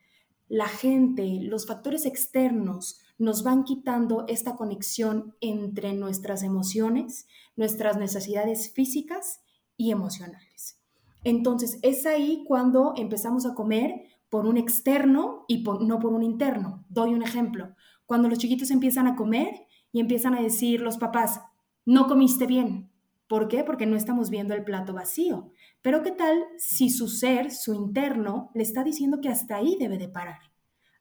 la 0.47 0.67
gente, 0.67 1.39
los 1.41 1.65
factores 1.65 2.05
externos 2.05 2.99
nos 3.17 3.43
van 3.43 3.63
quitando 3.63 4.25
esta 4.27 4.55
conexión 4.55 5.35
entre 5.41 5.93
nuestras 5.93 6.43
emociones, 6.43 7.27
nuestras 7.55 7.97
necesidades 7.97 8.71
físicas 8.73 9.41
y 9.77 9.91
emocionales. 9.91 10.79
Entonces, 11.23 11.79
es 11.81 12.05
ahí 12.05 12.43
cuando 12.47 12.93
empezamos 12.95 13.45
a 13.45 13.55
comer 13.55 14.03
por 14.29 14.45
un 14.45 14.57
externo 14.57 15.45
y 15.47 15.63
no 15.63 15.99
por 15.99 16.13
un 16.13 16.23
interno. 16.23 16.85
Doy 16.89 17.13
un 17.13 17.23
ejemplo. 17.23 17.73
Cuando 18.05 18.29
los 18.29 18.37
chiquitos 18.37 18.69
empiezan 18.69 19.07
a 19.07 19.15
comer 19.15 19.65
y 19.91 20.01
empiezan 20.01 20.35
a 20.35 20.41
decir 20.41 20.81
los 20.81 20.97
papás, 20.97 21.41
no 21.85 22.07
comiste 22.07 22.47
bien. 22.47 22.91
¿Por 23.27 23.47
qué? 23.47 23.63
Porque 23.63 23.85
no 23.85 23.95
estamos 23.95 24.29
viendo 24.29 24.53
el 24.53 24.63
plato 24.63 24.93
vacío. 24.93 25.51
Pero 25.81 26.03
¿qué 26.03 26.11
tal 26.11 26.43
si 26.57 26.89
su 26.89 27.07
ser, 27.07 27.51
su 27.51 27.73
interno, 27.73 28.51
le 28.53 28.63
está 28.63 28.83
diciendo 28.83 29.19
que 29.21 29.29
hasta 29.29 29.55
ahí 29.55 29.77
debe 29.79 29.97
de 29.97 30.07
parar? 30.07 30.39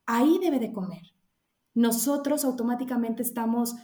Ahí 0.07 0.39
debe 0.41 0.59
de 0.59 0.73
comer. 0.73 1.03
Nosotros 1.75 2.45
automáticamente 2.45 3.23
estamos 3.23 3.75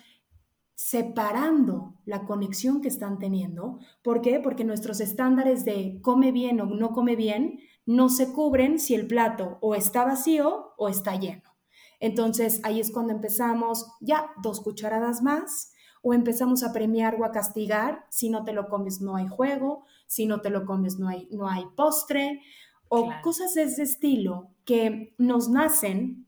separando 0.74 1.94
la 2.06 2.24
conexión 2.24 2.80
que 2.80 2.88
están 2.88 3.18
teniendo. 3.18 3.78
¿Por 4.02 4.22
qué? 4.22 4.40
Porque 4.40 4.64
nuestros 4.64 5.00
estándares 5.00 5.66
de 5.66 5.98
come 6.00 6.32
bien 6.32 6.60
o 6.60 6.66
no 6.66 6.92
come 6.92 7.16
bien 7.16 7.60
no 7.84 8.08
se 8.08 8.32
cubren 8.32 8.78
si 8.78 8.94
el 8.94 9.06
plato 9.06 9.58
o 9.60 9.74
está 9.74 10.04
vacío 10.04 10.72
o 10.78 10.88
está 10.88 11.16
lleno. 11.16 11.50
Entonces 11.98 12.60
ahí 12.62 12.80
es 12.80 12.90
cuando 12.90 13.12
empezamos 13.12 13.92
ya 14.00 14.30
dos 14.42 14.60
cucharadas 14.60 15.22
más 15.22 15.74
o 16.02 16.14
empezamos 16.14 16.62
a 16.62 16.72
premiar 16.72 17.16
o 17.20 17.24
a 17.24 17.32
castigar, 17.32 18.06
si 18.08 18.30
no 18.30 18.44
te 18.44 18.52
lo 18.52 18.68
comes 18.68 19.00
no 19.00 19.16
hay 19.16 19.28
juego, 19.28 19.84
si 20.06 20.26
no 20.26 20.40
te 20.40 20.50
lo 20.50 20.64
comes 20.64 20.98
no 20.98 21.08
hay, 21.08 21.28
no 21.30 21.48
hay 21.48 21.64
postre, 21.76 22.40
o 22.88 23.08
cosas 23.22 23.54
de 23.54 23.62
ese 23.62 23.82
estilo 23.82 24.50
que 24.64 25.14
nos 25.16 25.48
nacen 25.48 26.26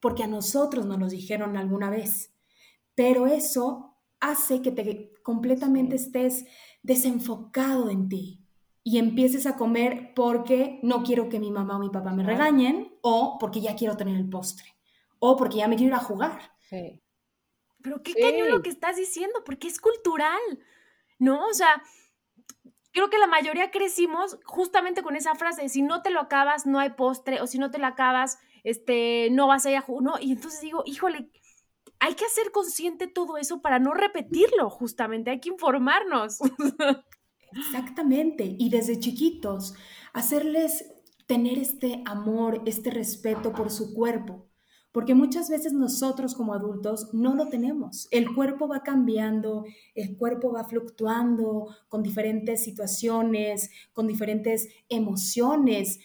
porque 0.00 0.22
a 0.22 0.28
nosotros 0.28 0.86
nos 0.86 0.98
lo 0.98 1.08
dijeron 1.08 1.56
alguna 1.56 1.90
vez. 1.90 2.32
Pero 2.94 3.26
eso 3.26 3.96
hace 4.20 4.62
que 4.62 4.70
te 4.70 5.12
completamente 5.22 5.96
estés 5.96 6.44
desenfocado 6.82 7.90
en 7.90 8.08
ti 8.08 8.44
y 8.84 8.98
empieces 8.98 9.46
a 9.46 9.56
comer 9.56 10.12
porque 10.14 10.78
no 10.82 11.02
quiero 11.02 11.28
que 11.28 11.40
mi 11.40 11.50
mamá 11.50 11.76
o 11.76 11.80
mi 11.80 11.88
papá 11.88 12.12
me 12.12 12.22
regañen 12.22 12.92
o 13.00 13.38
porque 13.40 13.60
ya 13.60 13.74
quiero 13.74 13.96
tener 13.96 14.16
el 14.16 14.28
postre 14.28 14.66
o 15.18 15.36
porque 15.36 15.56
ya 15.56 15.68
me 15.68 15.76
quiero 15.76 15.96
ir 15.96 16.00
a 16.00 16.04
jugar. 16.04 16.38
Sí. 16.68 17.00
Pero 17.84 18.02
qué 18.02 18.14
cañón 18.14 18.48
lo 18.48 18.62
que 18.62 18.70
estás 18.70 18.96
diciendo, 18.96 19.44
porque 19.44 19.68
es 19.68 19.78
cultural, 19.78 20.40
¿no? 21.18 21.46
O 21.46 21.52
sea, 21.52 21.82
creo 22.92 23.10
que 23.10 23.18
la 23.18 23.26
mayoría 23.26 23.70
crecimos 23.70 24.38
justamente 24.46 25.02
con 25.02 25.16
esa 25.16 25.34
frase, 25.34 25.68
si 25.68 25.82
no 25.82 26.00
te 26.00 26.08
lo 26.08 26.20
acabas, 26.20 26.64
no 26.64 26.78
hay 26.78 26.90
postre, 26.90 27.42
o 27.42 27.46
si 27.46 27.58
no 27.58 27.70
te 27.70 27.78
lo 27.78 27.86
acabas, 27.86 28.38
este, 28.62 29.28
no 29.32 29.48
vas 29.48 29.66
a 29.66 29.70
ir 29.70 29.76
a 29.76 29.82
jugar, 29.82 30.02
¿no? 30.02 30.14
Y 30.18 30.32
entonces 30.32 30.62
digo, 30.62 30.82
híjole, 30.86 31.28
hay 32.00 32.14
que 32.14 32.24
hacer 32.24 32.52
consciente 32.52 33.06
todo 33.06 33.36
eso 33.36 33.60
para 33.60 33.78
no 33.78 33.92
repetirlo, 33.92 34.70
justamente, 34.70 35.30
hay 35.30 35.40
que 35.40 35.50
informarnos. 35.50 36.38
Exactamente, 37.52 38.56
y 38.58 38.70
desde 38.70 38.98
chiquitos, 38.98 39.74
hacerles 40.14 40.90
tener 41.26 41.58
este 41.58 42.02
amor, 42.06 42.62
este 42.64 42.90
respeto 42.90 43.52
por 43.52 43.70
su 43.70 43.92
cuerpo, 43.92 44.48
porque 44.94 45.16
muchas 45.16 45.50
veces 45.50 45.72
nosotros 45.72 46.36
como 46.36 46.54
adultos 46.54 47.12
no 47.12 47.34
lo 47.34 47.48
tenemos. 47.48 48.06
El 48.12 48.32
cuerpo 48.32 48.68
va 48.68 48.84
cambiando, 48.84 49.64
el 49.96 50.16
cuerpo 50.16 50.52
va 50.52 50.62
fluctuando 50.62 51.66
con 51.88 52.04
diferentes 52.04 52.62
situaciones, 52.62 53.72
con 53.92 54.06
diferentes 54.06 54.68
emociones, 54.88 55.98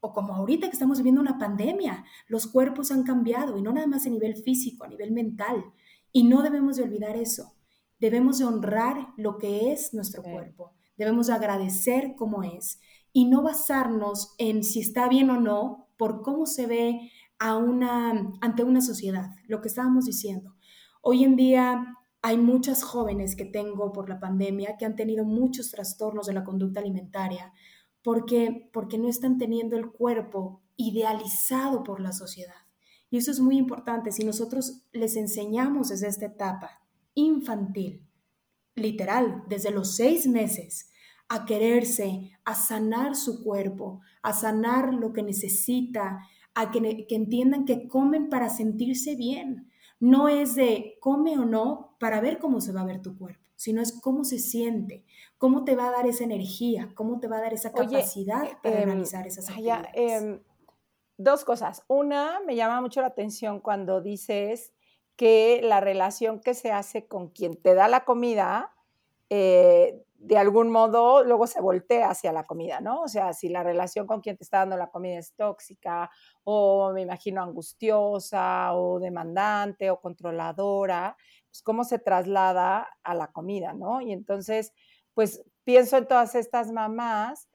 o 0.00 0.14
como 0.14 0.34
ahorita 0.34 0.68
que 0.68 0.72
estamos 0.72 0.96
viviendo 0.96 1.20
una 1.20 1.36
pandemia, 1.36 2.06
los 2.28 2.46
cuerpos 2.46 2.90
han 2.90 3.02
cambiado 3.02 3.58
y 3.58 3.62
no 3.62 3.74
nada 3.74 3.86
más 3.86 4.06
a 4.06 4.10
nivel 4.10 4.34
físico, 4.36 4.84
a 4.84 4.88
nivel 4.88 5.12
mental. 5.12 5.62
Y 6.10 6.24
no 6.24 6.40
debemos 6.40 6.76
de 6.76 6.84
olvidar 6.84 7.16
eso. 7.16 7.52
Debemos 7.98 8.38
de 8.38 8.46
honrar 8.46 9.08
lo 9.18 9.36
que 9.36 9.70
es 9.70 9.92
nuestro 9.92 10.22
cuerpo. 10.22 10.72
Debemos 10.96 11.26
de 11.26 11.34
agradecer 11.34 12.14
cómo 12.16 12.42
es 12.42 12.80
y 13.12 13.26
no 13.26 13.42
basarnos 13.42 14.34
en 14.38 14.64
si 14.64 14.80
está 14.80 15.08
bien 15.10 15.28
o 15.28 15.38
no 15.38 15.88
por 15.98 16.22
cómo 16.22 16.46
se 16.46 16.66
ve 16.66 17.10
ante 17.40 18.64
una 18.64 18.80
sociedad, 18.80 19.30
lo 19.48 19.60
que 19.60 19.68
estábamos 19.68 20.04
diciendo. 20.04 20.54
Hoy 21.00 21.24
en 21.24 21.36
día 21.36 21.96
hay 22.22 22.36
muchas 22.36 22.82
jóvenes 22.82 23.34
que 23.34 23.46
tengo 23.46 23.92
por 23.92 24.08
la 24.08 24.20
pandemia 24.20 24.76
que 24.76 24.84
han 24.84 24.94
tenido 24.94 25.24
muchos 25.24 25.70
trastornos 25.70 26.26
de 26.26 26.34
la 26.34 26.44
conducta 26.44 26.80
alimentaria 26.80 27.52
porque, 28.02 28.68
porque 28.72 28.98
no 28.98 29.08
están 29.08 29.38
teniendo 29.38 29.76
el 29.76 29.90
cuerpo 29.90 30.62
idealizado 30.76 31.82
por 31.82 32.00
la 32.00 32.12
sociedad. 32.12 32.54
Y 33.10 33.16
eso 33.16 33.30
es 33.30 33.40
muy 33.40 33.56
importante. 33.56 34.12
Si 34.12 34.24
nosotros 34.24 34.82
les 34.92 35.16
enseñamos 35.16 35.88
desde 35.88 36.08
esta 36.08 36.26
etapa 36.26 36.82
infantil, 37.14 38.06
literal, 38.74 39.44
desde 39.48 39.70
los 39.70 39.96
seis 39.96 40.26
meses, 40.26 40.90
a 41.28 41.44
quererse, 41.44 42.32
a 42.44 42.54
sanar 42.54 43.16
su 43.16 43.42
cuerpo, 43.42 44.00
a 44.22 44.32
sanar 44.32 44.92
lo 44.92 45.12
que 45.12 45.22
necesita, 45.22 46.20
a 46.54 46.70
que, 46.70 47.06
entiendan 47.10 47.64
que 47.64 47.88
comen 47.88 48.28
para 48.28 48.48
sentirse 48.48 49.16
bien. 49.16 49.70
No 49.98 50.28
es 50.28 50.54
de 50.54 50.96
come 51.00 51.38
o 51.38 51.44
no 51.44 51.96
para 51.98 52.20
ver 52.20 52.38
cómo 52.38 52.60
se 52.60 52.72
va 52.72 52.80
a 52.80 52.86
ver 52.86 53.02
tu 53.02 53.18
cuerpo, 53.18 53.44
sino 53.54 53.82
es 53.82 53.92
cómo 53.92 54.24
se 54.24 54.38
siente, 54.38 55.04
cómo 55.36 55.64
te 55.64 55.76
va 55.76 55.88
a 55.88 55.92
dar 55.92 56.06
esa 56.06 56.24
energía, 56.24 56.90
cómo 56.94 57.20
te 57.20 57.28
va 57.28 57.36
a 57.38 57.42
dar 57.42 57.52
esa 57.52 57.72
capacidad 57.72 58.60
para 58.62 58.80
em, 58.80 58.84
realizar 58.86 59.26
esas 59.26 59.48
actividades. 59.50 59.90
Em, 59.94 60.40
dos 61.18 61.44
cosas. 61.44 61.84
Una, 61.86 62.40
me 62.46 62.56
llama 62.56 62.80
mucho 62.80 63.02
la 63.02 63.08
atención 63.08 63.60
cuando 63.60 64.00
dices 64.00 64.72
que 65.16 65.60
la 65.62 65.80
relación 65.80 66.40
que 66.40 66.54
se 66.54 66.72
hace 66.72 67.06
con 67.06 67.28
quien 67.28 67.56
te 67.56 67.74
da 67.74 67.88
la 67.88 68.06
comida 68.06 68.72
eh, 69.28 70.02
de 70.20 70.36
algún 70.36 70.70
modo 70.70 71.24
luego 71.24 71.46
se 71.46 71.60
voltea 71.60 72.10
hacia 72.10 72.30
la 72.32 72.44
comida, 72.44 72.80
¿no? 72.80 73.02
O 73.02 73.08
sea, 73.08 73.32
si 73.32 73.48
la 73.48 73.62
relación 73.62 74.06
con 74.06 74.20
quien 74.20 74.36
te 74.36 74.44
está 74.44 74.58
dando 74.58 74.76
la 74.76 74.90
comida 74.90 75.18
es 75.18 75.34
tóxica 75.34 76.10
o 76.44 76.92
me 76.92 77.02
imagino 77.02 77.42
angustiosa 77.42 78.74
o 78.74 79.00
demandante 79.00 79.90
o 79.90 80.00
controladora, 80.00 81.16
pues 81.48 81.62
cómo 81.62 81.84
se 81.84 81.98
traslada 81.98 82.86
a 83.02 83.14
la 83.14 83.28
comida, 83.28 83.72
¿no? 83.72 84.02
Y 84.02 84.12
entonces, 84.12 84.72
pues 85.14 85.42
pienso 85.64 85.96
en 85.96 86.06
todas 86.06 86.34
estas 86.34 86.70
mamás 86.70 87.48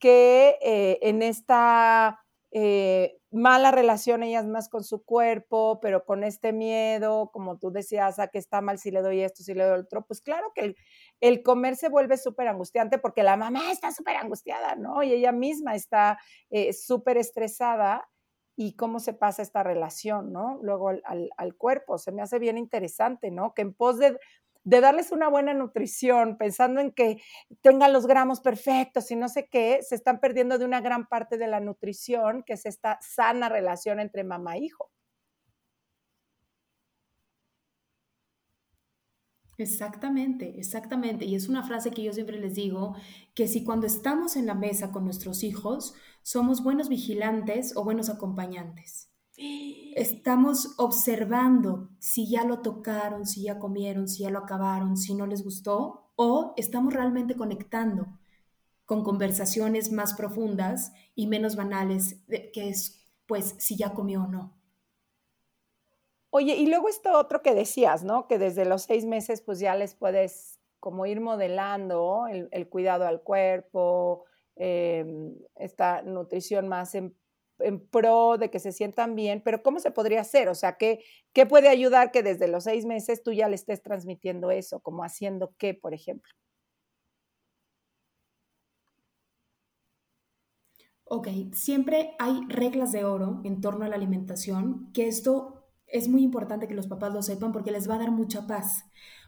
que 0.00 0.58
eh, 0.60 0.98
en 1.02 1.22
esta 1.22 2.24
eh, 2.50 3.17
mala 3.30 3.70
relación 3.70 4.22
ellas 4.22 4.46
más 4.46 4.68
con 4.68 4.84
su 4.84 5.04
cuerpo, 5.04 5.80
pero 5.80 6.04
con 6.04 6.24
este 6.24 6.52
miedo, 6.52 7.30
como 7.32 7.58
tú 7.58 7.70
decías, 7.70 8.18
a 8.18 8.28
que 8.28 8.38
está 8.38 8.60
mal 8.60 8.78
si 8.78 8.90
le 8.90 9.02
doy 9.02 9.20
esto, 9.20 9.42
si 9.42 9.54
le 9.54 9.64
doy 9.64 9.80
otro, 9.80 10.04
pues 10.06 10.20
claro 10.20 10.52
que 10.54 10.74
el, 11.20 11.42
comer 11.42 11.76
se 11.76 11.88
vuelve 11.88 12.16
súper 12.16 12.48
angustiante 12.48 12.98
porque 12.98 13.22
la 13.22 13.36
mamá 13.36 13.70
está 13.70 13.92
súper 13.92 14.16
angustiada, 14.16 14.76
¿no? 14.76 15.02
Y 15.02 15.12
ella 15.12 15.32
misma 15.32 15.74
está 15.74 16.18
eh, 16.50 16.72
súper 16.72 17.18
estresada 17.18 18.08
y 18.56 18.74
cómo 18.74 18.98
se 18.98 19.12
pasa 19.12 19.42
esta 19.42 19.62
relación, 19.62 20.32
¿no? 20.32 20.58
Luego 20.62 20.88
al, 20.88 21.30
al, 21.36 21.54
cuerpo, 21.54 21.98
se 21.98 22.12
me 22.12 22.22
hace 22.22 22.38
bien 22.38 22.58
interesante, 22.58 23.30
¿no? 23.30 23.54
Que 23.54 23.62
en 23.62 23.74
pos 23.74 23.98
de, 23.98 24.18
de 24.68 24.82
darles 24.82 25.12
una 25.12 25.28
buena 25.28 25.54
nutrición, 25.54 26.36
pensando 26.36 26.80
en 26.82 26.92
que 26.92 27.22
tengan 27.62 27.90
los 27.94 28.06
gramos 28.06 28.40
perfectos 28.40 29.10
y 29.10 29.16
no 29.16 29.30
sé 29.30 29.48
qué, 29.48 29.80
se 29.82 29.94
están 29.94 30.20
perdiendo 30.20 30.58
de 30.58 30.66
una 30.66 30.82
gran 30.82 31.06
parte 31.08 31.38
de 31.38 31.46
la 31.48 31.58
nutrición, 31.60 32.42
que 32.44 32.52
es 32.52 32.66
esta 32.66 32.98
sana 33.00 33.48
relación 33.48 33.98
entre 33.98 34.24
mamá 34.24 34.56
e 34.56 34.64
hijo. 34.64 34.90
Exactamente, 39.58 40.58
exactamente. 40.58 41.24
Y 41.26 41.34
es 41.34 41.48
una 41.48 41.62
frase 41.62 41.90
que 41.90 42.02
yo 42.02 42.12
siempre 42.12 42.38
les 42.40 42.54
digo, 42.54 42.94
que 43.34 43.46
si 43.48 43.62
cuando 43.64 43.86
estamos 43.86 44.36
en 44.36 44.46
la 44.46 44.54
mesa 44.54 44.90
con 44.92 45.04
nuestros 45.04 45.42
hijos, 45.42 45.94
somos 46.22 46.62
buenos 46.62 46.88
vigilantes 46.88 47.76
o 47.76 47.84
buenos 47.84 48.08
acompañantes. 48.08 49.07
Estamos 49.94 50.74
observando 50.78 51.88
si 52.00 52.28
ya 52.28 52.44
lo 52.44 52.60
tocaron, 52.60 53.24
si 53.24 53.42
ya 53.42 53.58
comieron, 53.58 54.08
si 54.08 54.24
ya 54.24 54.30
lo 54.30 54.40
acabaron, 54.40 54.96
si 54.96 55.14
no 55.14 55.26
les 55.26 55.44
gustó, 55.44 56.10
o 56.16 56.54
estamos 56.56 56.92
realmente 56.92 57.36
conectando 57.36 58.06
con 58.84 59.04
conversaciones 59.04 59.92
más 59.92 60.14
profundas 60.14 60.92
y 61.14 61.28
menos 61.28 61.54
banales, 61.54 62.16
que 62.28 62.68
es, 62.68 63.06
pues, 63.26 63.54
si 63.58 63.76
ya 63.76 63.94
comió 63.94 64.24
o 64.24 64.26
no. 64.26 64.58
Oye, 66.30 66.56
y 66.56 66.66
luego 66.66 66.88
esto 66.88 67.16
otro 67.16 67.42
que 67.42 67.54
decías, 67.54 68.02
¿no? 68.02 68.26
Que 68.26 68.38
desde 68.38 68.64
los 68.64 68.82
seis 68.82 69.04
meses, 69.04 69.40
pues 69.40 69.60
ya 69.60 69.74
les 69.76 69.94
puedes 69.94 70.58
como 70.80 71.06
ir 71.06 71.20
modelando 71.20 72.26
el, 72.28 72.68
cuidado 72.68 73.06
al 73.06 73.22
cuerpo, 73.22 74.24
em, 74.56 75.36
esta 75.56 76.02
nutrición 76.02 76.68
más 76.68 76.94
en, 76.94 77.14
pro 77.90 78.38
de 78.38 78.50
que 78.50 78.58
se 78.60 78.72
sientan 78.72 79.14
bien, 79.14 79.42
pero 79.44 79.62
¿cómo 79.62 79.80
se 79.80 79.90
podría 79.90 80.20
hacer? 80.22 80.48
O 80.48 80.54
sea, 80.54 80.76
¿qué, 80.76 81.00
¿qué 81.32 81.46
puede 81.46 81.68
ayudar 81.68 82.10
que 82.12 82.22
desde 82.22 82.48
los 82.48 82.64
seis 82.64 82.84
meses 82.86 83.22
tú 83.22 83.32
ya 83.32 83.48
le 83.48 83.56
estés 83.56 83.82
transmitiendo 83.82 84.50
eso? 84.50 84.80
¿Como 84.80 85.04
haciendo 85.04 85.54
qué, 85.58 85.74
por 85.74 85.94
ejemplo? 85.94 86.32
Ok, 91.04 91.28
siempre 91.54 92.14
hay 92.18 92.40
reglas 92.48 92.92
de 92.92 93.04
oro 93.04 93.40
en 93.44 93.60
torno 93.60 93.84
a 93.84 93.88
la 93.88 93.96
alimentación, 93.96 94.90
que 94.92 95.08
esto 95.08 95.66
es 95.86 96.08
muy 96.08 96.22
importante 96.22 96.68
que 96.68 96.74
los 96.74 96.86
papás 96.86 97.12
lo 97.14 97.22
sepan 97.22 97.52
porque 97.52 97.70
les 97.72 97.88
va 97.88 97.94
a 97.94 97.98
dar 97.98 98.10
mucha 98.12 98.46
paz, 98.46 98.84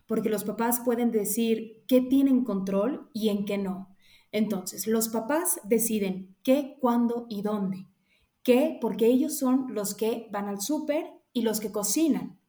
porque 0.07 0.29
los 0.29 0.45
papás 0.45 0.81
pueden 0.85 1.11
decir 1.11 1.85
qué 1.89 2.03
tienen 2.03 2.45
control 2.45 3.09
y 3.15 3.31
en 3.31 3.45
qué 3.47 3.57
no. 3.59 3.97
Entonces, 4.33 4.87
los 4.87 5.09
papás 5.09 5.61
deciden 5.65 6.37
qué, 6.45 6.77
cuándo 6.81 7.27
y 7.31 7.43
dónde. 7.43 7.87
¿Qué? 8.42 8.78
Porque 8.80 9.06
ellos 9.06 9.38
son 9.38 9.75
los 9.75 9.94
que 9.94 10.28
van 10.30 10.49
al 10.49 10.61
súper 10.61 11.06
y 11.32 11.42
los 11.42 11.61
que 11.61 11.70
cocinan 11.70 12.40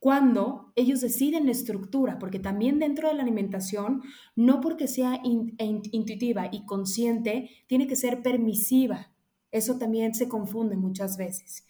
cuando 0.00 0.72
ellos 0.76 1.02
deciden 1.02 1.44
la 1.44 1.52
estructura, 1.52 2.18
porque 2.18 2.38
también 2.38 2.78
dentro 2.78 3.08
de 3.08 3.14
la 3.14 3.22
alimentación, 3.22 4.02
no 4.34 4.62
porque 4.62 4.88
sea 4.88 5.20
intuitiva 5.22 6.48
y 6.50 6.64
consciente, 6.64 7.50
tiene 7.66 7.86
que 7.86 7.96
ser 7.96 8.22
permisiva. 8.22 9.12
Eso 9.52 9.76
también 9.76 10.14
se 10.14 10.26
confunde 10.26 10.76
muchas 10.76 11.18
veces. 11.18 11.66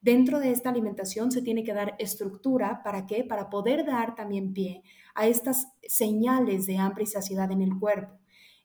Dentro 0.00 0.38
de 0.38 0.52
esta 0.52 0.70
alimentación 0.70 1.32
se 1.32 1.42
tiene 1.42 1.64
que 1.64 1.74
dar 1.74 1.96
estructura, 1.98 2.82
¿para 2.84 3.04
qué? 3.06 3.24
Para 3.24 3.50
poder 3.50 3.84
dar 3.84 4.14
también 4.14 4.52
pie 4.52 4.84
a 5.16 5.26
estas 5.26 5.66
señales 5.82 6.66
de 6.66 6.78
hambre 6.78 7.02
y 7.02 7.06
saciedad 7.08 7.50
en 7.50 7.62
el 7.62 7.76
cuerpo, 7.80 8.16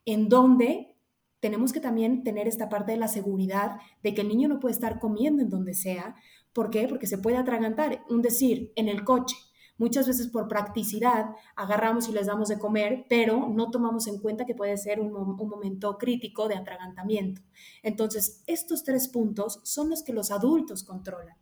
en 0.06 0.30
donde 0.30 0.96
tenemos 1.40 1.72
que 1.72 1.80
también 1.80 2.24
tener 2.24 2.48
esta 2.48 2.70
parte 2.70 2.94
de 2.94 2.98
la 2.98 3.08
seguridad 3.08 3.78
de 4.04 4.14
que 4.14 4.22
el 4.22 4.28
niño 4.28 4.48
no 4.50 4.60
puede 4.60 4.74
estar 4.74 5.00
comiendo 5.00 5.44
en 5.44 5.50
donde 5.50 5.74
sea, 5.74 6.16
¿Por 6.58 6.72
qué? 6.72 6.88
Porque 6.88 7.06
se 7.06 7.20
puede 7.20 7.38
atragantar. 7.38 8.04
Un 8.10 8.24
decir, 8.24 8.74
en 8.76 8.90
el 8.90 9.04
coche. 9.04 9.36
Muchas 9.78 10.08
veces 10.08 10.28
por 10.28 10.48
practicidad 10.48 11.36
agarramos 11.56 12.10
y 12.10 12.12
les 12.12 12.26
damos 12.26 12.50
de 12.50 12.58
comer, 12.58 13.06
pero 13.10 13.48
no 13.50 13.70
tomamos 13.70 14.08
en 14.08 14.18
cuenta 14.18 14.44
que 14.44 14.56
puede 14.56 14.76
ser 14.76 15.00
un, 15.00 15.16
un, 15.16 15.50
momento 15.50 16.00
crítico 16.00 16.48
de 16.48 16.56
atragantamiento. 16.56 17.44
Entonces, 17.84 18.42
estos 18.48 18.84
tres 18.84 19.08
puntos 19.08 19.60
son 19.66 19.92
los 19.92 20.02
que 20.02 20.14
los 20.14 20.32
adultos 20.32 20.84
controlan. 20.84 21.38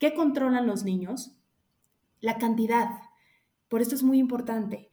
¿Qué 0.00 0.14
controlan 0.14 0.66
los 0.66 0.82
niños? 0.82 1.36
La 2.18 2.36
cantidad. 2.36 2.88
Por 3.68 3.82
esto 3.82 3.94
es 3.94 4.02
muy 4.02 4.18
importante. 4.18 4.89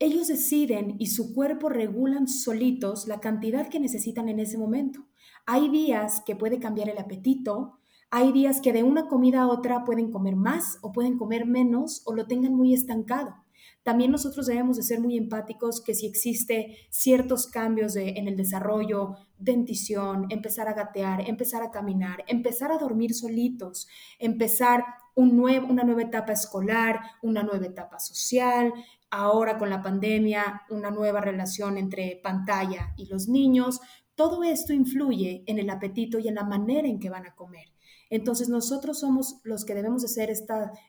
Ellos 0.00 0.28
deciden 0.28 0.94
y 1.00 1.06
su 1.06 1.34
cuerpo 1.34 1.68
regulan 1.68 2.28
solitos 2.28 3.08
la 3.08 3.18
cantidad 3.18 3.68
que 3.68 3.80
necesitan 3.80 4.28
en 4.28 4.38
ese 4.38 4.56
momento. 4.56 5.06
Hay 5.44 5.70
días 5.70 6.22
que 6.24 6.36
puede 6.36 6.60
cambiar 6.60 6.88
el 6.88 6.98
apetito, 6.98 7.80
hay 8.08 8.30
días 8.30 8.60
que 8.60 8.72
de 8.72 8.84
una 8.84 9.08
comida 9.08 9.42
a 9.42 9.48
otra 9.48 9.84
pueden 9.84 10.12
comer 10.12 10.36
más 10.36 10.78
o 10.82 10.92
pueden 10.92 11.18
comer 11.18 11.46
menos 11.46 12.02
o 12.06 12.14
lo 12.14 12.28
tengan 12.28 12.54
muy 12.54 12.74
estancado. 12.74 13.34
También 13.82 14.10
nosotros 14.10 14.46
debemos 14.46 14.76
de 14.76 14.82
ser 14.82 15.00
muy 15.00 15.16
empáticos 15.16 15.82
que 15.82 15.94
si 15.94 16.06
existe 16.06 16.76
ciertos 16.90 17.46
cambios 17.46 17.96
en 17.96 18.28
el 18.28 18.36
desarrollo, 18.36 19.16
dentición, 19.38 20.26
empezar 20.30 20.68
a 20.68 20.74
gatear, 20.74 21.28
empezar 21.28 21.62
a 21.62 21.70
caminar, 21.70 22.24
empezar 22.26 22.70
a 22.70 22.78
dormir 22.78 23.14
solitos, 23.14 23.88
empezar 24.18 24.84
un 25.14 25.36
nuevo, 25.36 25.66
una 25.66 25.84
nueva 25.84 26.02
etapa 26.02 26.32
escolar, 26.32 27.00
una 27.22 27.42
nueva 27.42 27.66
etapa 27.66 27.98
social, 27.98 28.72
ahora 29.10 29.58
con 29.58 29.70
la 29.70 29.82
pandemia, 29.82 30.62
una 30.70 30.90
nueva 30.90 31.20
relación 31.20 31.78
entre 31.78 32.20
pantalla 32.22 32.94
y 32.96 33.06
los 33.06 33.28
niños, 33.28 33.80
todo 34.14 34.42
esto 34.42 34.72
influye 34.72 35.44
en 35.46 35.58
el 35.58 35.70
apetito 35.70 36.18
y 36.18 36.28
en 36.28 36.34
la 36.34 36.44
manera 36.44 36.88
en 36.88 36.98
que 36.98 37.10
van 37.10 37.26
a 37.26 37.34
comer. 37.34 37.68
Entonces 38.10 38.48
nosotros 38.48 39.00
somos 39.00 39.40
los 39.44 39.64
que 39.64 39.74
debemos 39.74 40.02
de 40.02 40.08
ser 40.08 40.30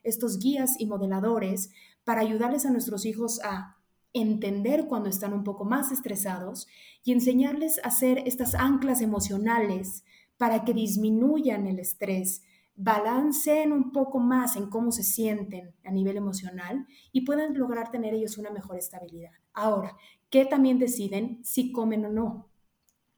estos 0.03 0.39
guías 0.39 0.79
y 0.79 0.86
modeladores 0.86 1.69
para 2.03 2.21
ayudarles 2.21 2.65
a 2.65 2.71
nuestros 2.71 3.05
hijos 3.05 3.39
a 3.43 3.77
entender 4.13 4.88
cuando 4.88 5.10
están 5.10 5.34
un 5.34 5.43
poco 5.43 5.65
más 5.65 5.91
estresados 5.91 6.67
y 7.03 7.12
enseñarles 7.12 7.79
a 7.84 7.89
hacer 7.89 8.23
estas 8.25 8.55
anclas 8.55 9.01
emocionales 9.01 10.03
para 10.38 10.63
que 10.63 10.73
disminuyan 10.73 11.67
el 11.67 11.79
estrés, 11.79 12.43
balanceen 12.82 13.74
un 13.74 13.92
poco 13.92 14.20
más 14.20 14.56
en 14.56 14.70
cómo 14.70 14.94
se 14.94 15.04
sienten 15.04 15.76
a 15.84 15.92
nivel 15.92 16.15
emocional 16.15 16.88
y 17.12 17.26
puedan 17.26 17.54
lograr 17.58 17.92
tener 17.92 18.13
ellos 18.13 18.38
una 18.38 18.52
mejor 18.52 18.78
estabilidad. 18.78 19.32
Ahora, 19.52 19.98
¿qué 20.30 20.46
también 20.46 20.80
deciden 20.80 21.44
si 21.44 21.74
comen 21.74 22.06
o 22.06 22.10
no? 22.10 22.48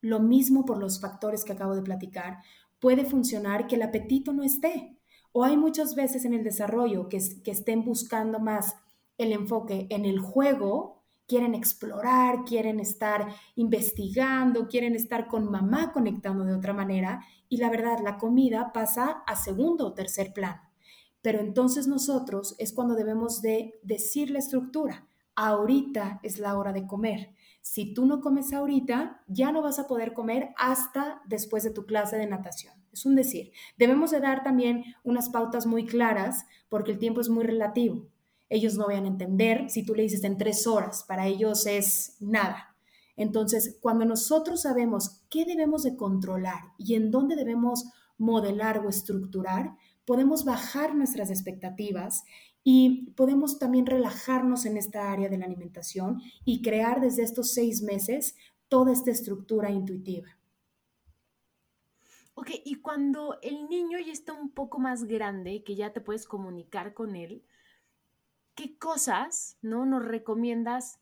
Lo 0.02 0.19
mismo 0.19 0.65
por 0.65 0.80
los 0.80 1.00
factores 1.00 1.45
que 1.45 1.54
acabo 1.54 1.76
de 1.76 1.84
platicar, 1.84 2.39
puede 2.80 3.06
funcionar 3.06 3.67
que 3.67 3.76
el 3.76 3.84
apetito 3.84 4.34
no 4.34 4.41
esté. 4.41 4.97
O 5.32 5.43
hay 5.43 5.58
muchas 5.58 5.93
veces 5.93 6.26
en 6.26 6.34
el 6.34 6.43
desarrollo 6.43 7.08
que, 7.08 7.19
que 7.43 7.52
estén 7.52 7.86
buscando 7.86 8.39
más 8.39 8.76
el 9.19 9.32
enfoque 9.32 9.86
en 9.91 10.06
el 10.06 10.17
juego, 10.17 11.00
quieren 11.27 11.55
explorar, 11.55 12.43
quieren 12.45 12.79
estar 12.79 13.27
investigando, 13.55 14.67
quieren 14.67 14.95
estar 14.95 15.27
con 15.27 15.49
mamá 15.49 15.91
conectando 15.93 16.43
de 16.43 16.53
otra 16.53 16.73
manera 16.73 17.23
y 17.47 17.57
la 17.57 17.69
verdad 17.69 17.99
la 18.03 18.17
comida 18.17 18.71
pasa 18.73 19.23
a 19.25 19.36
segundo 19.36 19.88
o 19.88 19.93
tercer 19.93 20.34
plano. 20.34 20.62
Pero 21.21 21.39
entonces 21.39 21.88
nosotros 21.88 22.55
es 22.57 22.73
cuando 22.73 22.95
debemos 22.95 23.41
de 23.41 23.79
decir 23.84 24.31
la 24.31 24.39
estructura, 24.39 25.07
ahorita 25.36 26.19
es 26.23 26.39
la 26.39 26.57
hora 26.57 26.73
de 26.73 26.88
comer. 26.88 27.34
Si 27.62 27.93
tú 27.93 28.05
no 28.05 28.21
comes 28.21 28.53
ahorita, 28.53 29.23
ya 29.27 29.51
no 29.51 29.62
vas 29.62 29.79
a 29.79 29.88
poder 29.88 30.13
comer 30.13 30.49
hasta 30.57 31.21
después 31.27 31.63
de 31.63 31.69
tu 31.69 31.86
clase 31.86 32.17
de 32.17 32.27
natación. 32.27 32.73
Es 32.91 33.05
un 33.05 33.15
decir. 33.15 33.51
Debemos 33.77 34.12
de 34.12 34.19
dar 34.19 34.43
también 34.43 34.84
unas 35.03 35.29
pautas 35.29 35.65
muy 35.65 35.86
claras 35.86 36.45
porque 36.69 36.91
el 36.91 36.99
tiempo 36.99 37.21
es 37.21 37.29
muy 37.29 37.43
relativo. 37.43 38.07
Ellos 38.51 38.75
no 38.75 38.87
van 38.87 39.05
a 39.05 39.07
entender 39.07 39.69
si 39.69 39.85
tú 39.85 39.95
le 39.95 40.03
dices 40.03 40.25
en 40.25 40.37
tres 40.37 40.67
horas, 40.67 41.05
para 41.07 41.25
ellos 41.25 41.65
es 41.65 42.17
nada. 42.19 42.75
Entonces, 43.15 43.77
cuando 43.79 44.03
nosotros 44.03 44.63
sabemos 44.63 45.23
qué 45.29 45.45
debemos 45.45 45.83
de 45.83 45.95
controlar 45.95 46.59
y 46.77 46.95
en 46.95 47.11
dónde 47.11 47.37
debemos 47.37 47.85
modelar 48.17 48.79
o 48.79 48.89
estructurar, 48.89 49.77
podemos 50.03 50.43
bajar 50.43 50.95
nuestras 50.95 51.29
expectativas 51.29 52.25
y 52.61 53.11
podemos 53.11 53.57
también 53.57 53.85
relajarnos 53.85 54.65
en 54.65 54.75
esta 54.75 55.13
área 55.13 55.29
de 55.29 55.37
la 55.37 55.45
alimentación 55.45 56.21
y 56.43 56.61
crear 56.61 56.99
desde 56.99 57.23
estos 57.23 57.53
seis 57.53 57.81
meses 57.81 58.35
toda 58.67 58.91
esta 58.91 59.11
estructura 59.11 59.71
intuitiva. 59.71 60.27
Ok, 62.33 62.49
y 62.65 62.75
cuando 62.81 63.39
el 63.41 63.69
niño 63.69 63.97
ya 63.99 64.11
está 64.11 64.33
un 64.33 64.49
poco 64.49 64.77
más 64.77 65.05
grande, 65.05 65.63
que 65.63 65.75
ya 65.75 65.93
te 65.93 66.01
puedes 66.01 66.25
comunicar 66.25 66.93
con 66.93 67.15
él, 67.15 67.45
¿qué 68.62 68.78
cosas 68.78 69.58
no 69.63 69.88
nos 69.88 70.06
recomiendas 70.06 71.00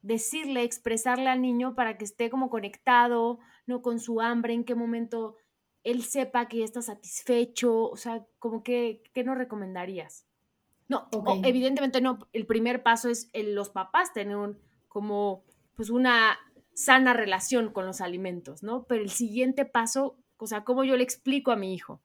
decirle, 0.00 0.62
expresarle 0.62 1.28
al 1.28 1.42
niño 1.42 1.74
para 1.74 1.98
que 1.98 2.04
esté 2.04 2.30
como 2.30 2.48
conectado, 2.48 3.38
no 3.66 3.82
con 3.82 4.00
su 4.00 4.22
hambre, 4.22 4.54
en 4.54 4.64
qué 4.64 4.74
momento 4.74 5.36
él 5.84 6.02
sepa 6.04 6.48
que 6.48 6.58
ya 6.58 6.64
está 6.64 6.80
satisfecho, 6.80 7.90
o 7.90 7.96
sea, 7.96 8.24
como 8.38 8.62
que, 8.62 9.02
¿qué 9.12 9.24
nos 9.24 9.36
recomendarías? 9.36 10.26
No, 10.88 11.08
evidentemente 11.44 12.00
no. 12.00 12.26
El 12.32 12.46
primer 12.46 12.82
paso 12.82 13.10
es 13.10 13.28
el, 13.34 13.54
los 13.54 13.68
papás 13.68 14.12
tener 14.14 14.56
como 14.88 15.44
pues 15.74 15.90
una 15.90 16.38
sana 16.72 17.12
relación 17.12 17.72
con 17.72 17.84
los 17.84 18.00
alimentos, 18.00 18.62
¿no? 18.62 18.84
Pero 18.84 19.02
el 19.02 19.10
siguiente 19.10 19.66
paso, 19.66 20.16
o 20.38 20.46
sea, 20.46 20.64
¿cómo 20.64 20.82
yo 20.84 20.96
le 20.96 21.02
explico 21.02 21.50
a 21.50 21.56
mi 21.56 21.74
hijo? 21.74 22.00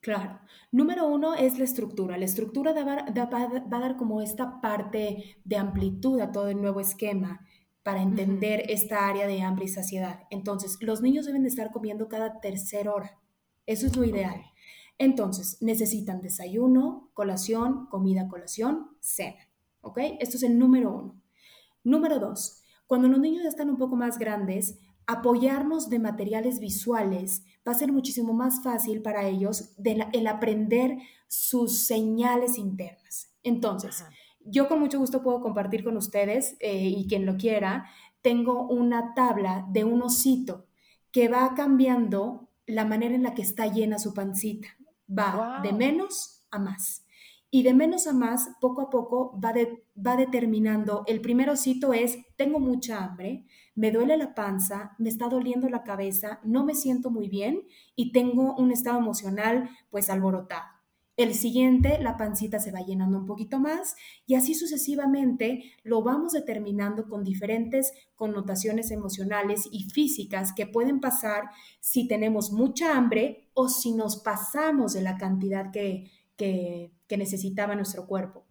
Claro. 0.00 0.40
Número 0.72 1.06
uno 1.06 1.34
es 1.34 1.58
la 1.58 1.64
estructura. 1.64 2.16
La 2.16 2.24
estructura 2.24 2.72
va, 2.72 3.04
a 3.06 3.78
dar 3.80 3.96
como 3.96 4.22
esta 4.22 4.60
parte 4.60 5.36
de 5.44 5.56
amplitud 5.56 6.20
a 6.20 6.32
todo 6.32 6.48
el 6.48 6.60
nuevo 6.60 6.80
esquema 6.80 7.46
para 7.82 8.02
entender 8.02 8.64
esta 8.68 9.08
área 9.08 9.26
de 9.26 9.42
hambre 9.42 9.66
y 9.66 9.68
saciedad. 9.68 10.20
Entonces, 10.30 10.78
los 10.80 11.02
niños 11.02 11.26
deben 11.26 11.42
de 11.42 11.48
estar 11.48 11.70
comiendo 11.70 12.08
cada 12.08 12.40
tercera 12.40 12.92
hora. 12.92 13.18
Eso 13.66 13.86
es 13.86 13.96
lo 13.96 14.04
ideal. 14.04 14.42
Entonces, 14.96 15.58
necesitan 15.60 16.20
desayuno, 16.20 17.10
colación, 17.14 17.86
comida, 17.86 18.28
colación, 18.28 18.90
cena. 19.00 19.48
¿Ok? 19.82 19.98
Esto 20.18 20.36
es 20.36 20.42
el 20.42 20.58
número 20.58 20.94
uno. 20.94 21.20
Número 21.84 22.18
dos, 22.18 22.62
cuando 22.86 23.08
los 23.08 23.18
niños 23.18 23.42
ya 23.42 23.48
están 23.48 23.70
un 23.70 23.78
poco 23.78 23.96
más 23.96 24.18
grandes, 24.18 24.78
apoyarnos 25.06 25.90
de 25.90 25.98
materiales 25.98 26.60
visuales 26.60 27.44
va 27.66 27.72
a 27.72 27.78
ser 27.78 27.92
muchísimo 27.92 28.32
más 28.32 28.62
fácil 28.62 29.02
para 29.02 29.26
ellos 29.28 29.74
el 29.84 30.26
aprender 30.26 30.98
sus 31.28 31.86
señales 31.86 32.58
internas. 32.58 33.32
Entonces, 33.42 34.04
yo 34.44 34.68
con 34.68 34.80
mucho 34.80 34.98
gusto 34.98 35.22
puedo 35.22 35.40
compartir 35.40 35.84
con 35.84 35.96
ustedes 35.96 36.56
eh, 36.60 36.88
y 36.88 37.06
quien 37.06 37.26
lo 37.26 37.36
quiera, 37.36 37.86
tengo 38.22 38.66
una 38.68 39.14
tabla 39.14 39.66
de 39.70 39.84
un 39.84 40.02
osito 40.02 40.66
que 41.10 41.28
va 41.28 41.54
cambiando 41.54 42.48
la 42.66 42.84
manera 42.84 43.14
en 43.14 43.22
la 43.22 43.34
que 43.34 43.42
está 43.42 43.66
llena 43.66 43.98
su 43.98 44.14
pancita 44.14 44.68
va 45.10 45.60
de 45.62 45.72
menos 45.72 46.44
a 46.50 46.58
más. 46.58 47.04
Y 47.52 47.64
de 47.64 47.74
menos 47.74 48.06
a 48.06 48.12
más, 48.12 48.50
poco 48.60 48.82
a 48.82 48.90
poco 48.90 49.38
va, 49.40 49.52
va 50.06 50.16
determinando, 50.16 51.02
el 51.08 51.20
primer 51.20 51.50
osito 51.50 51.92
es, 51.92 52.18
tengo 52.36 52.60
mucha 52.60 53.04
hambre, 53.04 53.44
me 53.74 53.90
duele 53.90 54.16
la 54.16 54.34
panza, 54.34 54.94
me 54.98 55.08
está 55.08 55.28
doliendo 55.28 55.68
la 55.68 55.82
cabeza, 55.82 56.40
no 56.44 56.64
me 56.64 56.74
siento 56.74 57.10
muy 57.10 57.28
bien 57.28 57.62
y 57.96 58.12
tengo 58.12 58.54
un 58.56 58.72
estado 58.72 58.98
emocional 58.98 59.70
pues 59.90 60.10
alborotado. 60.10 60.80
El 61.20 61.34
siguiente, 61.34 61.98
la 62.00 62.16
pancita 62.16 62.58
se 62.60 62.72
va 62.72 62.80
llenando 62.80 63.18
un 63.18 63.26
poquito 63.26 63.58
más 63.58 63.94
y 64.26 64.36
así 64.36 64.54
sucesivamente 64.54 65.74
lo 65.82 66.02
vamos 66.02 66.32
determinando 66.32 67.08
con 67.08 67.24
diferentes 67.24 67.92
connotaciones 68.14 68.90
emocionales 68.90 69.68
y 69.70 69.90
físicas 69.90 70.54
que 70.54 70.66
pueden 70.66 70.98
pasar 70.98 71.50
si 71.80 72.08
tenemos 72.08 72.52
mucha 72.52 72.96
hambre 72.96 73.50
o 73.52 73.68
si 73.68 73.92
nos 73.92 74.16
pasamos 74.22 74.94
de 74.94 75.02
la 75.02 75.18
cantidad 75.18 75.70
que, 75.70 76.10
que, 76.38 77.16
necesitaba 77.18 77.74
nuestro 77.74 78.06
cuerpo. 78.06 78.46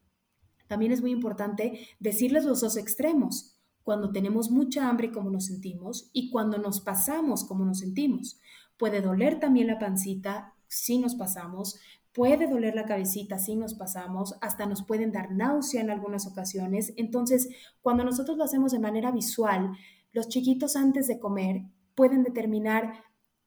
También 0.67 0.91
es 0.91 1.01
muy 1.01 1.09
importante 1.09 1.87
decirles 1.99 2.45
los 2.45 2.61
dos 2.61 2.77
extremos, 2.77 3.58
cuando 3.89 4.11
tenemos 4.11 4.51
mucha 4.51 4.87
hambre 4.87 5.09
cómo 5.09 5.31
nos 5.31 5.47
sentimos 5.47 6.11
y 6.13 6.29
cuando 6.29 6.59
nos 6.59 6.79
pasamos 6.79 7.43
cómo 7.43 7.65
nos 7.65 7.79
sentimos. 7.79 8.39
Puede 8.77 9.01
doler 9.01 9.39
también 9.39 9.65
la 9.65 9.79
pancita 9.79 10.53
si 10.67 10.99
nos 10.99 11.15
pasamos, 11.15 11.79
puede 12.13 12.45
doler 12.47 12.75
la 12.75 12.85
cabecita 12.85 13.39
si 13.39 13.55
nos 13.55 13.73
pasamos, 13.73 14.35
hasta 14.41 14.67
nos 14.67 14.83
pueden 14.83 15.11
dar 15.11 15.31
náusea 15.31 15.81
en 15.81 15.89
algunas 15.89 16.27
ocasiones. 16.27 16.93
Entonces, 16.97 17.49
cuando 17.81 18.03
nosotros 18.03 18.37
lo 18.37 18.43
hacemos 18.43 18.73
de 18.73 18.77
manera 18.77 19.09
visual, 19.09 19.71
los 20.11 20.27
chiquitos 20.27 20.75
antes 20.75 21.07
de 21.07 21.17
comer 21.17 21.63
pueden 21.95 22.21
determinar 22.21 22.93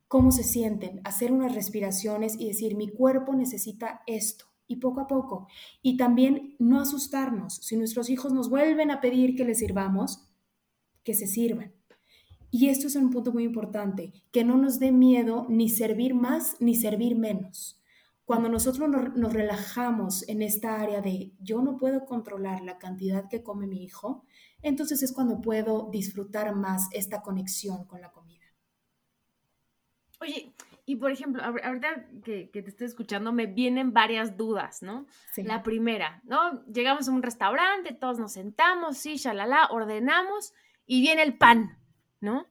cómo 0.09 0.33
se 0.33 0.43
sienten, 0.43 1.03
hacer 1.05 1.31
unas 1.31 1.55
respiraciones 1.55 2.35
y 2.37 2.49
decir, 2.49 2.75
mi 2.75 2.89
cuerpo 2.89 3.33
necesita 3.37 4.03
esto. 4.09 4.47
Y 4.67 4.77
poco 4.77 5.03
a 5.03 5.07
poco. 5.07 5.49
Y 5.83 5.99
también 5.99 6.57
no 6.59 6.81
asustarnos. 6.81 7.57
Si 7.57 7.77
nuestros 7.77 8.09
hijos 8.09 8.33
nos 8.33 8.49
vuelven 8.49 8.91
a 8.91 9.03
pedir 9.03 9.37
que 9.37 9.45
les 9.45 9.59
sirvamos, 9.59 10.32
que 11.05 11.15
se 11.15 11.27
sirvan. 11.27 11.73
Y 12.51 12.69
esto 12.69 12.87
es 12.87 12.97
un 12.97 13.11
punto 13.11 13.33
muy 13.33 13.45
importante, 13.45 14.13
que 14.31 14.45
no 14.45 14.57
nos 14.57 14.79
dé 14.79 14.93
miedo 14.93 15.47
ni 15.49 15.69
servir 15.69 16.15
más 16.15 16.57
ni 16.61 16.75
servir 16.75 17.17
menos. 17.17 17.81
Cuando 18.25 18.49
nosotros 18.49 18.89
nos, 18.89 19.17
nos, 19.17 19.33
relajamos 19.33 20.29
en 20.29 20.43
esta 20.43 20.81
área 20.81 21.01
de 21.01 21.33
yo 21.41 21.63
no 21.63 21.77
puedo 21.77 22.05
controlar 22.05 22.63
la 22.63 22.79
cantidad 22.79 23.29
que 23.29 23.43
come 23.43 23.67
mi 23.67 23.83
hijo, 23.83 24.25
entonces 24.61 25.03
es 25.03 25.13
cuando 25.13 25.41
puedo 25.41 25.89
disfrutar 25.91 26.55
más 26.55 26.89
esta 26.93 27.23
conexión 27.23 27.85
con 27.87 28.01
la 28.01 28.13
comida. 28.13 28.47
Oye, 30.21 30.55
y 30.85 30.97
por 30.97 31.11
ejemplo, 31.11 31.43
ahorita 31.43 32.07
que, 32.25 32.49
te 32.53 32.61
estoy 32.61 32.87
escuchando, 32.87 33.33
me 33.33 33.47
vienen 33.47 33.93
varias 33.93 34.37
dudas, 34.37 34.83
¿no? 34.83 35.07
La 35.37 35.63
primera, 35.63 36.21
¿no? 36.25 36.65
Llegamos 36.67 37.09
a 37.09 37.13
un 37.13 37.23
restaurante, 37.23 37.95
todos 37.95 38.19
nos 38.19 38.33
sentamos, 38.33 38.99
sí, 38.99 39.17
shalala, 39.17 39.69
ordenamos 39.71 40.53
y 40.87 41.01
viene 41.01 41.23
el 41.23 41.37
pan, 41.37 41.79
¿no? 42.21 42.47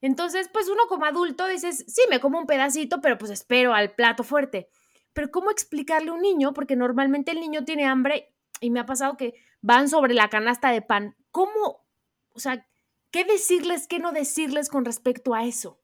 Entonces, 0.00 0.48
pues 0.52 0.68
uno 0.68 0.82
como 0.88 1.04
adulto 1.04 1.46
dices, 1.46 1.84
sí, 1.86 2.02
me 2.10 2.20
como 2.20 2.38
un 2.38 2.46
pedacito, 2.46 3.00
pero 3.00 3.18
pues 3.18 3.30
espero 3.30 3.72
al 3.72 3.94
plato 3.94 4.24
fuerte. 4.24 4.68
Pero 5.12 5.30
¿cómo 5.30 5.50
explicarle 5.50 6.10
a 6.10 6.14
un 6.14 6.22
niño? 6.22 6.52
Porque 6.52 6.74
normalmente 6.74 7.30
el 7.30 7.40
niño 7.40 7.64
tiene 7.64 7.86
hambre 7.86 8.34
y 8.60 8.70
me 8.70 8.80
ha 8.80 8.86
pasado 8.86 9.16
que 9.16 9.34
van 9.60 9.88
sobre 9.88 10.14
la 10.14 10.28
canasta 10.28 10.70
de 10.70 10.82
pan. 10.82 11.16
¿Cómo? 11.30 11.86
O 12.32 12.40
sea, 12.40 12.66
¿qué 13.10 13.24
decirles, 13.24 13.86
qué 13.86 14.00
no 14.00 14.12
decirles 14.12 14.68
con 14.68 14.84
respecto 14.84 15.34
a 15.34 15.44
eso? 15.44 15.78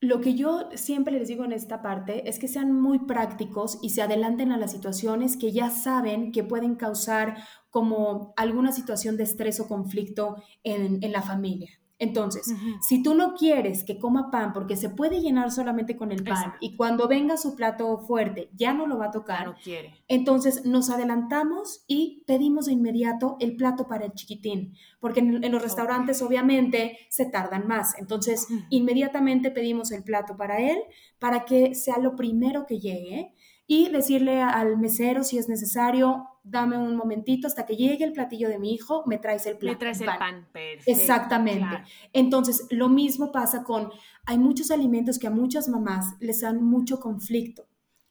Lo 0.00 0.20
que 0.20 0.34
yo 0.34 0.68
siempre 0.74 1.12
les 1.12 1.26
digo 1.26 1.44
en 1.44 1.50
esta 1.50 1.82
parte 1.82 2.28
es 2.28 2.38
que 2.38 2.46
sean 2.46 2.72
muy 2.72 3.00
prácticos 3.00 3.80
y 3.82 3.90
se 3.90 4.00
adelanten 4.00 4.52
a 4.52 4.56
las 4.56 4.70
situaciones 4.70 5.36
que 5.36 5.50
ya 5.50 5.70
saben 5.70 6.30
que 6.30 6.44
pueden 6.44 6.76
causar 6.76 7.36
como 7.70 8.32
alguna 8.36 8.72
situación 8.72 9.16
de 9.16 9.24
estrés 9.24 9.60
o 9.60 9.68
conflicto 9.68 10.36
en, 10.62 11.02
en 11.02 11.12
la 11.12 11.22
familia. 11.22 11.78
Entonces, 12.00 12.54
si 12.80 13.02
tú 13.02 13.14
no 13.14 13.34
quieres 13.34 13.82
que 13.82 13.98
coma 13.98 14.30
pan 14.30 14.52
porque 14.52 14.76
se 14.76 14.88
puede 14.88 15.20
llenar 15.20 15.50
solamente 15.50 15.96
con 15.96 16.12
el 16.12 16.22
pan 16.22 16.54
y 16.60 16.76
cuando 16.76 17.08
venga 17.08 17.36
su 17.36 17.56
plato 17.56 17.98
fuerte 17.98 18.50
ya 18.54 18.72
no 18.72 18.86
lo 18.86 18.98
va 18.98 19.06
a 19.06 19.10
tocar, 19.10 19.46
no 19.46 19.56
quiere. 19.62 19.94
entonces 20.06 20.64
nos 20.64 20.90
adelantamos 20.90 21.82
y 21.88 22.22
pedimos 22.24 22.66
de 22.66 22.72
inmediato 22.72 23.36
el 23.40 23.56
plato 23.56 23.88
para 23.88 24.04
el 24.04 24.12
chiquitín, 24.12 24.74
porque 25.00 25.20
en, 25.20 25.50
los 25.50 25.60
restaurantes 25.60 26.22
obviamente 26.22 26.98
se 27.08 27.26
tardan 27.26 27.66
más. 27.66 27.98
Entonces, 27.98 28.46
inmediatamente 28.70 29.50
pedimos 29.50 29.90
el 29.90 30.04
plato 30.04 30.36
para 30.36 30.60
él 30.60 30.78
para 31.18 31.44
que 31.44 31.74
sea 31.74 31.98
lo 31.98 32.14
primero 32.14 32.64
que 32.64 32.78
llegue 32.78 33.34
y 33.66 33.88
decirle 33.90 34.40
al 34.40 34.78
mesero 34.78 35.24
si 35.24 35.36
es 35.36 35.48
necesario, 35.48 36.27
dame 36.50 36.76
un 36.76 36.96
momentito 36.96 37.46
hasta 37.46 37.66
que 37.66 37.76
llegue 37.76 38.04
el 38.04 38.12
platillo 38.12 38.48
de 38.48 38.58
mi 38.58 38.72
hijo, 38.72 39.04
me 39.06 39.18
traes 39.18 39.46
el 39.46 39.58
plato. 39.58 39.74
Me 39.74 39.78
traes 39.78 40.00
el 40.00 40.06
pan, 40.06 40.48
Exactamente. 40.86 41.82
Entonces, 42.12 42.66
lo 42.70 42.88
mismo 42.88 43.32
pasa 43.32 43.64
con, 43.64 43.90
hay 44.26 44.38
muchos 44.38 44.70
alimentos 44.70 45.18
que 45.18 45.26
a 45.26 45.30
muchas 45.30 45.68
mamás 45.68 46.16
les 46.20 46.40
dan 46.40 46.62
mucho 46.62 47.00
conflicto. 47.00 47.66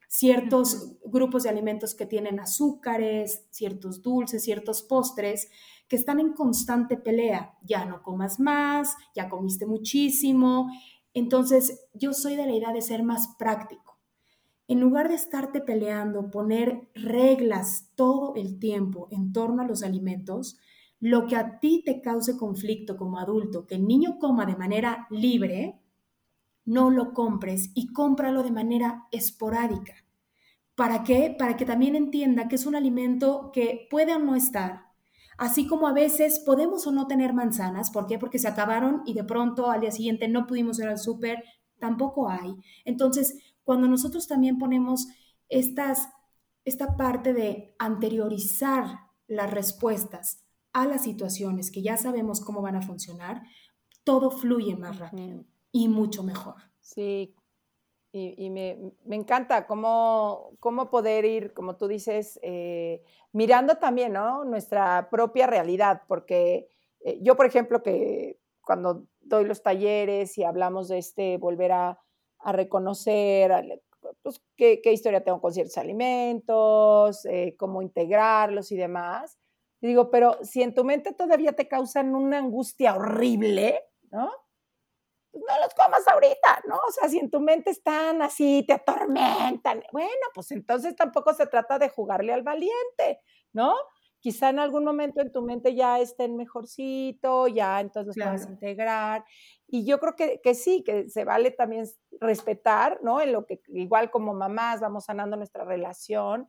Ciertos 0.08 0.98
grupos 1.06 1.44
de 1.44 1.50
alimentos 1.50 1.94
que 1.94 2.06
tienen 2.06 2.40
azúcares, 2.40 3.48
ciertos 3.52 4.02
dulces, 4.02 4.44
ciertos 4.44 4.82
postres, 4.82 5.50
que 5.88 5.96
están 5.96 6.20
en 6.20 6.34
constante 6.34 6.98
pelea. 6.98 7.58
Ya 7.62 7.86
no 7.86 8.02
comas 8.02 8.40
más, 8.40 8.96
ya 9.16 9.30
comiste 9.30 9.66
muchísimo. 9.66 10.72
Entonces, 11.14 11.88
yo 11.94 12.14
soy 12.14 12.36
de 12.36 12.46
la 12.46 12.54
idea 12.54 12.72
de 12.72 12.82
ser 12.82 13.04
más 13.04 13.36
práctico 13.38 13.87
en 14.68 14.80
lugar 14.82 15.10
de 15.10 15.16
estarte 15.16 15.62
peleando, 15.62 16.30
poner 16.30 16.90
reglas 16.94 17.92
todo 17.96 18.36
el 18.36 18.60
tiempo 18.60 19.08
en 19.12 19.32
torno 19.32 19.62
a 19.62 19.68
los 19.68 19.84
alimentos, 19.84 20.58
lo 21.00 21.28
que 21.28 21.36
a 21.36 21.60
ti 21.60 21.84
te 21.86 22.02
cause 22.02 22.38
conflicto 22.38 22.98
como 22.98 23.20
adulto, 23.20 23.66
que 23.66 23.76
el 23.76 23.88
niño 23.88 24.18
coma 24.20 24.46
de 24.46 24.56
manera 24.56 25.08
libre, 25.10 25.80
no 26.66 26.90
lo 26.90 27.14
compres 27.14 27.72
y 27.76 27.94
cómpralo 27.94 28.44
de 28.44 28.52
manera 28.52 29.06
esporádica. 29.12 29.94
¿Para 30.76 31.04
qué? 31.04 31.36
Para 31.38 31.56
que 31.56 31.66
también 31.66 31.96
entienda 31.96 32.48
que 32.48 32.56
es 32.56 32.66
un 32.66 32.76
alimento 32.76 33.52
que 33.54 33.88
puede 33.90 34.14
o 34.16 34.20
no 34.20 34.36
estar. 34.36 34.88
Así 35.38 35.66
como 35.66 35.88
a 35.88 35.94
veces 35.94 36.40
podemos 36.46 36.86
o 36.88 36.92
no 36.92 37.08
tener 37.08 37.34
manzanas, 37.34 37.90
¿por 37.90 38.06
qué? 38.06 38.20
Porque 38.20 38.40
se 38.40 38.48
acabaron 38.48 39.02
y 39.06 39.14
de 39.14 39.24
pronto 39.24 39.70
al 39.70 39.82
día 39.82 39.92
siguiente 39.92 40.28
no 40.28 40.46
pudimos 40.46 40.80
ir 40.80 40.88
al 40.88 40.98
súper, 40.98 41.44
tampoco 41.80 42.30
hay. 42.30 42.56
Entonces, 42.86 43.38
cuando 43.68 43.90
nosotros 43.90 44.30
también 44.30 44.58
ponemos 44.58 45.10
estas, 45.50 46.08
esta 46.64 46.96
parte 46.96 47.34
de 47.34 47.76
anteriorizar 47.80 48.86
las 49.28 49.52
respuestas 49.52 50.46
a 50.72 50.86
las 50.86 51.04
situaciones 51.04 51.70
que 51.70 51.82
ya 51.82 51.98
sabemos 51.98 52.40
cómo 52.40 52.62
van 52.62 52.78
a 52.78 52.82
funcionar, 52.82 53.44
todo 54.06 54.32
fluye 54.32 54.78
más 54.78 55.00
rápido 55.00 55.44
y 55.74 55.90
mucho 55.90 56.24
mejor. 56.24 56.56
Sí, 56.80 57.36
y, 58.14 58.50
me, 58.50 58.94
encanta 59.10 59.68
cómo, 59.68 60.54
cómo, 60.62 60.90
poder 60.90 61.26
ir, 61.26 61.54
como 61.54 61.76
tú 61.76 61.90
dices, 61.90 62.40
eh, 62.44 63.04
mirando 63.34 63.76
también 63.76 64.14
¿no? 64.14 64.46
nuestra 64.46 65.10
propia 65.12 65.46
realidad, 65.46 66.04
porque 66.08 66.70
eh, 67.02 67.20
yo, 67.22 67.36
por 67.36 67.46
ejemplo, 67.46 67.84
que 67.84 68.40
cuando 68.62 69.08
doy 69.20 69.44
los 69.44 69.62
talleres 69.62 70.38
y 70.38 70.46
hablamos 70.46 70.88
de 70.88 71.00
este 71.00 71.38
volver 71.38 71.74
a, 71.74 72.00
a 72.40 72.52
reconocer 72.52 73.52
pues, 74.22 74.42
qué, 74.56 74.82
historia 74.92 75.24
tengo 75.24 75.42
con 75.42 75.54
ciertos 75.54 75.78
alimentos, 75.78 77.26
eh, 77.26 77.56
cómo 77.58 77.82
integrarlos 77.82 78.72
y 78.72 78.78
demás. 78.78 79.38
Y 79.82 79.88
digo, 79.88 80.10
pero 80.10 80.38
si 80.44 80.64
en 80.64 80.74
tu 80.74 80.84
mente 80.84 81.14
todavía 81.14 81.54
te 81.54 81.68
causan 81.68 82.16
una 82.16 82.40
angustia 82.40 82.96
horrible, 82.96 83.84
¿no? 84.12 84.32
Pues 85.32 85.44
no 85.48 85.60
los 85.60 85.74
comas 85.76 86.08
ahorita, 86.08 86.64
¿no? 86.68 86.78
O 86.78 86.92
sea, 86.92 87.10
si 87.10 87.20
en 87.20 87.30
tu 87.30 87.40
mente 87.40 87.70
están 87.70 88.22
así, 88.22 88.64
te 88.66 88.74
atormentan, 88.74 89.84
bueno, 89.92 90.10
pues 90.34 90.52
entonces 90.52 90.96
tampoco 90.96 91.34
se 91.34 91.46
trata 91.46 91.78
de 91.78 91.90
jugarle 91.90 92.34
al 92.34 92.42
valiente, 92.42 93.22
¿no? 93.54 93.76
Quizá 94.20 94.50
en 94.50 94.60
algún 94.60 94.84
momento 94.84 95.22
en 95.22 95.32
tu 95.32 95.42
mente 95.42 95.76
ya 95.76 96.00
estén 96.00 96.36
mejorcito, 96.36 97.48
ya 97.48 97.80
entonces 97.80 98.16
los 98.18 98.26
puedes 98.26 98.48
integrar. 98.48 99.26
Y 99.68 99.86
yo 99.86 100.00
creo 100.00 100.16
que, 100.16 100.42
que, 100.42 100.56
sí, 100.56 100.84
que 100.84 101.10
se 101.10 101.24
vale 101.24 101.52
también 101.52 101.86
respetar, 102.20 103.00
¿no? 103.04 103.22
En 103.22 103.32
lo 103.32 103.46
que 103.46 103.62
igual 103.68 104.10
como 104.10 104.34
mamás 104.34 104.82
vamos 104.82 105.06
sanando 105.06 105.38
nuestra 105.38 105.66
relación, 105.66 106.48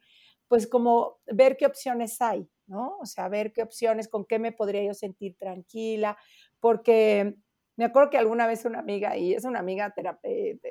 pues 0.48 0.66
como 0.66 1.18
ver 1.26 1.57
qué 1.57 1.66
opciones 1.66 2.20
hay, 2.20 2.48
¿no? 2.66 2.96
O 3.00 3.07
sea, 3.07 3.28
ver 3.28 3.52
qué 3.52 3.62
opciones, 3.62 4.09
con 4.09 4.24
qué 4.24 4.38
me 4.38 4.52
podría 4.52 4.83
yo 4.83 4.94
sentir 4.94 5.37
tranquila, 5.37 6.16
porque 6.61 7.37
me 7.76 7.85
acuerdo 7.85 8.11
que 8.11 8.18
alguna 8.18 8.46
vez 8.46 8.64
una 8.64 8.81
amiga, 8.81 9.16
y 9.16 9.35
es 9.35 9.44
una 9.44 9.61
amiga 9.61 9.92
terapeuta, 9.94 10.68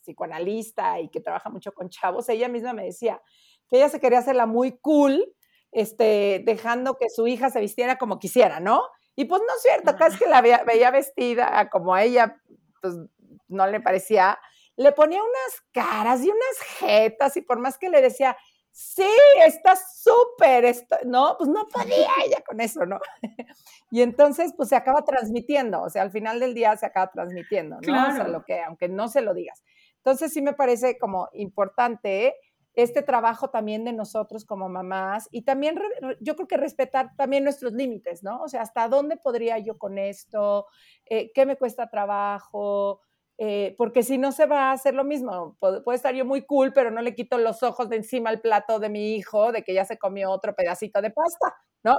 psicoanalista 0.00 1.00
y 1.00 1.08
que 1.08 1.20
trabaja 1.20 1.50
mucho 1.50 1.72
con 1.72 1.90
chavos, 1.90 2.28
ella 2.28 2.48
misma 2.48 2.72
me 2.72 2.84
decía 2.84 3.20
que 3.68 3.76
ella 3.76 3.88
se 3.88 4.00
quería 4.00 4.20
hacerla 4.20 4.46
muy 4.46 4.78
cool 4.78 5.34
este, 5.72 6.42
dejando 6.44 6.96
que 6.96 7.08
su 7.10 7.26
hija 7.26 7.50
se 7.50 7.60
vistiera 7.60 7.98
como 7.98 8.18
quisiera, 8.18 8.60
¿no? 8.60 8.82
Y 9.16 9.24
pues 9.24 9.42
no 9.42 9.54
es 9.56 9.62
cierto, 9.62 9.96
cada 9.96 10.10
vez 10.10 10.18
que 10.18 10.28
la 10.28 10.40
veía, 10.40 10.90
vestida 10.90 11.68
como 11.70 11.94
a 11.94 12.04
ella, 12.04 12.40
pues 12.80 12.94
no 13.48 13.66
le 13.66 13.80
parecía, 13.80 14.38
le 14.76 14.92
ponía 14.92 15.20
unas 15.20 15.60
caras 15.72 16.22
y 16.22 16.28
unas 16.28 16.60
jetas 16.78 17.36
y 17.36 17.42
por 17.42 17.58
más 17.58 17.78
que 17.78 17.88
le 17.90 18.00
decía, 18.00 18.36
sí, 18.70 19.10
está 19.44 19.74
súper, 19.74 20.72
no, 21.04 21.34
pues 21.36 21.50
no 21.50 21.66
podía 21.66 22.08
ella 22.24 22.40
con 22.46 22.60
eso, 22.60 22.86
¿no? 22.86 23.00
y 23.90 24.02
entonces, 24.02 24.54
pues 24.56 24.68
se 24.68 24.76
acaba 24.76 25.04
transmitiendo, 25.04 25.82
o 25.82 25.90
sea, 25.90 26.02
al 26.02 26.12
final 26.12 26.38
del 26.38 26.54
día 26.54 26.76
se 26.76 26.86
acaba 26.86 27.10
transmitiendo, 27.10 27.76
¿no? 27.76 27.80
Claro. 27.80 28.12
O 28.12 28.16
sea, 28.16 28.28
lo 28.28 28.44
que, 28.44 28.60
aunque 28.60 28.88
no 28.88 29.08
se 29.08 29.20
lo 29.20 29.34
digas. 29.34 29.64
Entonces 29.96 30.32
sí 30.32 30.42
me 30.42 30.52
parece 30.52 30.96
como 30.96 31.28
importante 31.32 32.36
este 32.78 33.02
trabajo 33.02 33.50
también 33.50 33.84
de 33.84 33.92
nosotros 33.92 34.44
como 34.44 34.68
mamás 34.68 35.28
y 35.32 35.42
también 35.42 35.76
yo 36.20 36.36
creo 36.36 36.46
que 36.46 36.56
respetar 36.56 37.10
también 37.16 37.42
nuestros 37.42 37.72
límites, 37.72 38.22
¿no? 38.22 38.40
O 38.42 38.48
sea, 38.48 38.62
hasta 38.62 38.86
dónde 38.88 39.16
podría 39.16 39.58
yo 39.58 39.76
con 39.78 39.98
esto, 39.98 40.66
eh, 41.06 41.32
qué 41.34 41.44
me 41.44 41.56
cuesta 41.56 41.90
trabajo, 41.90 43.00
eh, 43.36 43.74
porque 43.76 44.04
si 44.04 44.16
no 44.16 44.30
se 44.30 44.46
va 44.46 44.70
a 44.70 44.72
hacer 44.72 44.94
lo 44.94 45.02
mismo. 45.02 45.56
puede 45.58 45.96
estar 45.96 46.14
yo 46.14 46.24
muy 46.24 46.42
cool, 46.46 46.72
pero 46.72 46.92
no 46.92 47.02
le 47.02 47.16
quito 47.16 47.36
los 47.38 47.64
ojos 47.64 47.88
de 47.88 47.96
encima 47.96 48.30
al 48.30 48.40
plato 48.40 48.78
de 48.78 48.88
mi 48.90 49.16
hijo 49.16 49.50
de 49.50 49.64
que 49.64 49.74
ya 49.74 49.84
se 49.84 49.98
comió 49.98 50.30
otro 50.30 50.54
pedacito 50.54 51.02
de 51.02 51.10
pasta, 51.10 51.56
¿no? 51.82 51.96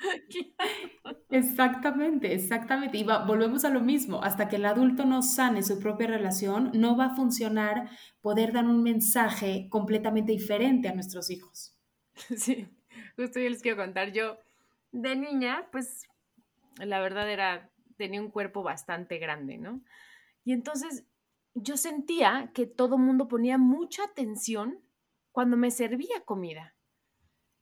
Exactamente, 1.30 2.34
exactamente. 2.34 2.98
Y 2.98 3.04
volvemos 3.04 3.64
a 3.64 3.70
lo 3.70 3.80
mismo, 3.80 4.22
hasta 4.22 4.48
que 4.48 4.56
el 4.56 4.64
adulto 4.64 5.04
no 5.04 5.22
sane 5.22 5.62
su 5.62 5.78
propia 5.78 6.06
relación, 6.08 6.70
no 6.74 6.96
va 6.96 7.06
a 7.06 7.14
funcionar 7.14 7.90
poder 8.20 8.52
dar 8.52 8.66
un 8.66 8.82
mensaje 8.82 9.68
completamente 9.70 10.32
diferente 10.32 10.88
a 10.88 10.94
nuestros 10.94 11.30
hijos. 11.30 11.76
Sí, 12.36 12.68
justo 13.16 13.40
yo 13.40 13.48
les 13.48 13.62
quiero 13.62 13.78
contar, 13.78 14.12
yo 14.12 14.36
de 14.92 15.16
niña, 15.16 15.68
pues 15.72 16.02
la 16.76 17.00
verdad 17.00 17.30
era, 17.30 17.70
tenía 17.96 18.20
un 18.20 18.30
cuerpo 18.30 18.62
bastante 18.62 19.18
grande, 19.18 19.56
¿no? 19.56 19.82
Y 20.44 20.52
entonces 20.52 21.06
yo 21.54 21.76
sentía 21.76 22.50
que 22.54 22.66
todo 22.66 22.98
mundo 22.98 23.28
ponía 23.28 23.58
mucha 23.58 24.04
atención 24.04 24.80
cuando 25.32 25.56
me 25.56 25.70
servía 25.70 26.20
comida. 26.24 26.74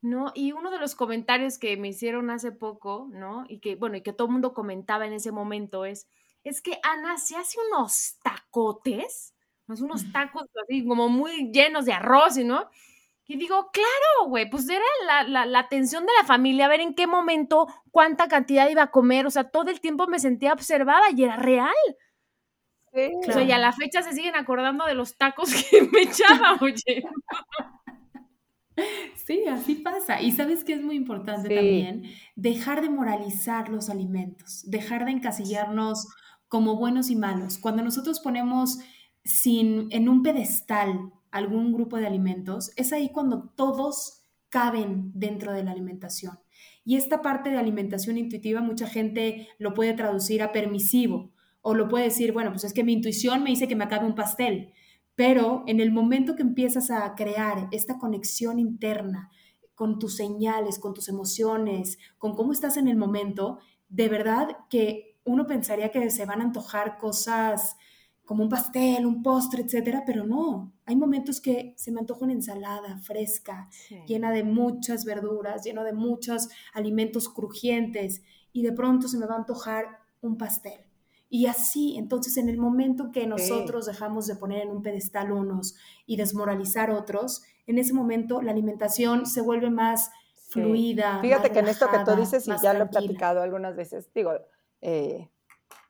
¿No? 0.00 0.32
Y 0.34 0.52
uno 0.52 0.70
de 0.70 0.78
los 0.78 0.94
comentarios 0.94 1.58
que 1.58 1.76
me 1.76 1.88
hicieron 1.88 2.30
hace 2.30 2.52
poco, 2.52 3.08
¿no? 3.12 3.44
Y 3.48 3.60
que, 3.60 3.76
bueno, 3.76 3.96
y 3.96 4.02
que 4.02 4.12
todo 4.12 4.28
el 4.28 4.32
mundo 4.32 4.54
comentaba 4.54 5.06
en 5.06 5.12
ese 5.12 5.32
momento 5.32 5.84
es, 5.84 6.08
es 6.44 6.62
que 6.62 6.78
Ana 6.82 7.16
se 7.18 7.36
hace 7.36 7.58
unos 7.70 8.18
tacotes, 8.22 9.34
unos 9.66 10.10
tacos 10.12 10.44
así 10.62 10.86
como 10.86 11.08
muy 11.08 11.50
llenos 11.52 11.84
de 11.84 11.92
arroz, 11.92 12.36
¿no? 12.38 12.70
Y 13.30 13.36
digo, 13.36 13.70
claro, 13.70 14.28
güey, 14.28 14.48
pues 14.48 14.66
era 14.70 14.82
la, 15.26 15.44
la, 15.44 15.58
atención 15.58 16.06
de 16.06 16.12
la 16.18 16.26
familia, 16.26 16.64
a 16.64 16.68
ver 16.68 16.80
en 16.80 16.94
qué 16.94 17.06
momento, 17.06 17.66
cuánta 17.90 18.26
cantidad 18.26 18.70
iba 18.70 18.84
a 18.84 18.90
comer, 18.90 19.26
o 19.26 19.30
sea, 19.30 19.50
todo 19.50 19.70
el 19.70 19.82
tiempo 19.82 20.06
me 20.06 20.18
sentía 20.18 20.54
observada 20.54 21.10
y 21.14 21.24
era 21.24 21.36
real. 21.36 21.74
Sí, 22.94 23.10
O 23.28 23.32
sea, 23.32 23.42
y 23.42 23.52
a 23.52 23.58
la 23.58 23.72
fecha 23.74 24.00
se 24.02 24.14
siguen 24.14 24.34
acordando 24.34 24.86
de 24.86 24.94
los 24.94 25.18
tacos 25.18 25.52
que 25.70 25.82
me 25.82 26.02
echaba, 26.02 26.56
oye. 26.62 27.04
Sí, 29.26 29.44
así 29.46 29.74
pasa. 29.76 30.22
Y 30.22 30.32
sabes 30.32 30.64
que 30.64 30.72
es 30.72 30.82
muy 30.82 30.96
importante 30.96 31.54
también 31.54 32.04
dejar 32.34 32.80
de 32.80 32.88
moralizar 32.88 33.68
los 33.68 33.90
alimentos, 33.90 34.62
dejar 34.66 35.04
de 35.04 35.10
encasillarnos 35.10 36.08
como 36.48 36.76
buenos 36.76 37.10
y 37.10 37.16
malos. 37.16 37.58
Cuando 37.58 37.82
nosotros 37.82 38.20
ponemos 38.20 38.78
sin, 39.24 39.88
en 39.90 40.08
un 40.08 40.22
pedestal 40.22 41.12
algún 41.30 41.72
grupo 41.72 41.98
de 41.98 42.06
alimentos, 42.06 42.72
es 42.76 42.92
ahí 42.92 43.10
cuando 43.10 43.50
todos 43.54 44.24
caben 44.48 45.12
dentro 45.14 45.52
de 45.52 45.62
la 45.62 45.72
alimentación. 45.72 46.38
Y 46.84 46.96
esta 46.96 47.20
parte 47.20 47.50
de 47.50 47.58
alimentación 47.58 48.16
intuitiva, 48.16 48.62
mucha 48.62 48.86
gente 48.86 49.48
lo 49.58 49.74
puede 49.74 49.92
traducir 49.92 50.42
a 50.42 50.52
permisivo 50.52 51.32
o 51.60 51.74
lo 51.74 51.88
puede 51.88 52.04
decir, 52.04 52.32
bueno, 52.32 52.50
pues 52.50 52.64
es 52.64 52.72
que 52.72 52.84
mi 52.84 52.94
intuición 52.94 53.42
me 53.42 53.50
dice 53.50 53.68
que 53.68 53.76
me 53.76 53.84
acabe 53.84 54.06
un 54.06 54.14
pastel. 54.14 54.72
Pero 55.18 55.64
en 55.66 55.80
el 55.80 55.90
momento 55.90 56.36
que 56.36 56.42
empiezas 56.42 56.92
a 56.92 57.16
crear 57.16 57.66
esta 57.72 57.98
conexión 57.98 58.60
interna 58.60 59.32
con 59.74 59.98
tus 59.98 60.14
señales, 60.14 60.78
con 60.78 60.94
tus 60.94 61.08
emociones, 61.08 61.98
con 62.18 62.36
cómo 62.36 62.52
estás 62.52 62.76
en 62.76 62.86
el 62.86 62.96
momento, 62.96 63.58
de 63.88 64.08
verdad 64.08 64.58
que 64.70 65.18
uno 65.24 65.48
pensaría 65.48 65.90
que 65.90 66.08
se 66.10 66.24
van 66.24 66.40
a 66.40 66.44
antojar 66.44 66.98
cosas 66.98 67.76
como 68.24 68.44
un 68.44 68.48
pastel, 68.48 69.06
un 69.06 69.24
postre, 69.24 69.64
etcétera, 69.64 70.04
pero 70.06 70.24
no. 70.24 70.72
Hay 70.86 70.94
momentos 70.94 71.40
que 71.40 71.74
se 71.76 71.90
me 71.90 71.98
antoja 71.98 72.24
una 72.24 72.34
ensalada 72.34 72.98
fresca, 72.98 73.68
llena 74.06 74.30
de 74.30 74.44
muchas 74.44 75.04
verduras, 75.04 75.64
lleno 75.64 75.82
de 75.82 75.94
muchos 75.94 76.48
alimentos 76.72 77.28
crujientes, 77.28 78.22
y 78.52 78.62
de 78.62 78.70
pronto 78.70 79.08
se 79.08 79.18
me 79.18 79.26
va 79.26 79.34
a 79.34 79.38
antojar 79.38 79.98
un 80.20 80.38
pastel. 80.38 80.87
Y 81.30 81.46
así, 81.46 81.96
entonces, 81.98 82.36
en 82.38 82.48
el 82.48 82.56
momento 82.56 83.10
que 83.12 83.26
nosotros 83.26 83.86
dejamos 83.86 84.26
de 84.26 84.36
poner 84.36 84.62
en 84.62 84.70
un 84.70 84.82
pedestal 84.82 85.30
unos 85.30 85.76
y 86.06 86.16
desmoralizar 86.16 86.90
otros, 86.90 87.42
en 87.66 87.78
ese 87.78 87.92
momento 87.92 88.40
la 88.40 88.52
alimentación 88.52 89.26
se 89.26 89.42
vuelve 89.42 89.68
más 89.68 90.10
fluida. 90.48 91.20
Fíjate 91.20 91.50
que 91.50 91.58
en 91.58 91.68
esto 91.68 91.86
que 91.90 91.98
tú 91.98 92.16
dices, 92.16 92.48
y 92.48 92.52
ya 92.62 92.72
lo 92.72 92.84
he 92.84 92.86
platicado 92.86 93.42
algunas 93.42 93.76
veces, 93.76 94.10
digo, 94.14 94.32
eh, 94.80 95.28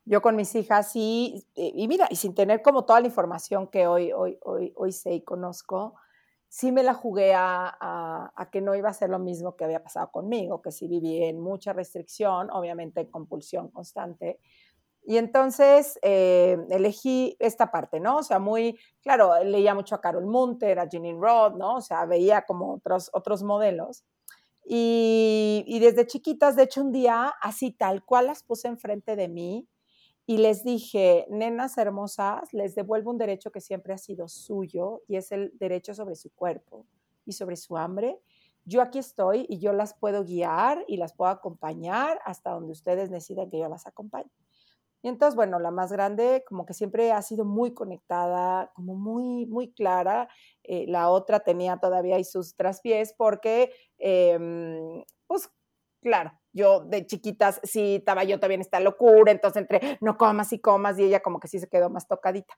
yo 0.05 0.23
con 0.23 0.35
mis 0.35 0.55
hijas, 0.55 0.91
sí, 0.91 1.47
y 1.55 1.87
mira, 1.87 2.09
y 2.11 2.17
sin 2.17 2.35
tener 2.35 2.63
como 2.63 2.85
toda 2.85 3.01
la 3.01 3.07
información 3.07 3.69
que 3.69 3.87
hoy, 3.87 4.11
hoy, 4.11 4.39
hoy, 4.43 4.73
hoy 4.75 4.91
sé 4.91 5.13
y 5.13 5.21
conozco, 5.21 5.95
sí 6.49 6.73
me 6.73 6.83
la 6.83 6.95
jugué 6.95 7.35
a, 7.35 8.33
a, 8.35 8.51
que 8.51 8.61
no 8.61 8.75
iba 8.75 8.89
a 8.89 8.95
ser 8.95 9.11
lo 9.11 9.19
mismo 9.19 9.55
que 9.55 9.65
había 9.65 9.83
pasado 9.83 10.11
conmigo, 10.11 10.63
que 10.63 10.73
sí 10.73 10.89
viví 10.89 11.23
en 11.23 11.41
mucha 11.41 11.75
restricción, 11.75 12.49
obviamente 12.51 13.03
en 13.03 13.11
compulsión 13.11 13.69
constante, 13.69 14.41
y 15.09 15.17
entonces 15.17 15.99
eh, 16.03 16.59
elegí 16.69 17.35
esta 17.39 17.71
parte, 17.71 17.99
¿no? 17.99 18.19
O 18.19 18.23
sea, 18.23 18.39
muy, 18.39 18.79
claro, 19.01 19.43
leía 19.43 19.75
mucho 19.75 19.95
a 19.95 20.03
Carol 20.03 20.27
Munter, 20.27 20.79
a 20.79 20.87
Jeanine 20.87 21.19
Roth, 21.19 21.55
¿no? 21.57 21.77
O 21.77 21.81
sea, 21.81 22.05
veía 22.05 22.43
como 22.43 22.75
otros, 22.75 23.09
otros 23.15 23.43
modelos. 23.43 24.05
Y, 24.67 25.79
desde 25.81 26.07
chiquitas, 26.07 26.57
de 26.57 26.65
hecho, 26.65 26.83
un 26.83 26.93
día, 26.93 27.33
así 27.41 27.71
tal 27.71 28.05
cual 28.05 28.27
las 28.27 28.43
puse 28.43 28.69
enfrente 28.69 29.17
de 29.17 29.29
mí 29.29 29.67
y 30.27 30.37
les 30.37 30.63
dije, 30.63 31.27
nenas 31.31 31.79
hermosas, 31.79 32.53
les 32.53 32.75
devuelvo 32.75 33.11
un 33.11 33.17
derecho 33.17 33.51
que 33.51 33.63
siempre 33.63 33.95
ha 33.95 33.99
sido 33.99 34.29
suyo 34.29 35.05
y 35.09 35.17
es 35.17 35.33
el 35.33 35.57
derecho 35.57 35.95
sobre 35.95 36.17
su 36.17 36.29
cuerpo 36.35 36.85
y 37.25 37.33
sobre 37.33 37.57
su 37.57 37.79
hambre. 37.79 38.21
Yo 38.67 38.83
aquí 38.83 38.99
estoy 38.99 39.47
y 39.49 39.59
yo 39.59 39.73
las 39.73 39.95
puedo 39.95 40.23
guiar 40.23 40.85
y 40.87 40.99
las 40.99 41.15
puedo 41.15 41.31
acompañar 41.31 42.21
hasta 42.27 42.51
donde 42.51 42.73
ustedes 42.73 43.09
decidan 43.09 43.49
que 43.49 43.59
yo 43.59 43.71
las 43.71 43.87
acompañe. 43.87 44.29
Y 45.03 45.09
entonces, 45.09 45.37
bueno, 45.37 45.59
la 45.61 45.71
más 45.71 45.93
grande 45.93 46.45
como 46.47 46.67
que 46.67 46.75
siempre 46.75 47.13
ha 47.13 47.23
sido 47.23 47.45
muy 47.45 47.73
conectada, 47.75 48.73
como 48.75 48.95
muy, 48.97 49.47
muy 49.47 49.73
clara. 49.73 50.29
Eh, 50.65 50.87
la 50.89 51.09
otra 51.11 51.41
tenía 51.41 51.79
todavía 51.79 52.17
ahí 52.17 52.25
sus 52.25 52.57
traspiés 52.57 53.15
porque, 53.17 53.73
em, 53.99 55.05
pues, 55.27 55.51
claro, 56.03 56.33
yo 56.53 56.81
de 56.81 57.07
chiquitas 57.07 57.61
sí 57.63 57.97
estaba 57.97 58.25
yo 58.25 58.41
también 58.41 58.61
esta 58.61 58.81
locura, 58.81 59.31
entonces 59.33 59.63
entre 59.63 59.99
no 60.01 60.17
comas 60.19 60.53
y 60.53 60.61
comas 60.61 60.99
y 60.99 61.05
ella 61.05 61.21
como 61.21 61.39
que 61.41 61.49
sí 61.49 61.59
se 61.61 61.69
quedó 61.69 61.91
más 61.91 62.09
tocadita. 62.09 62.55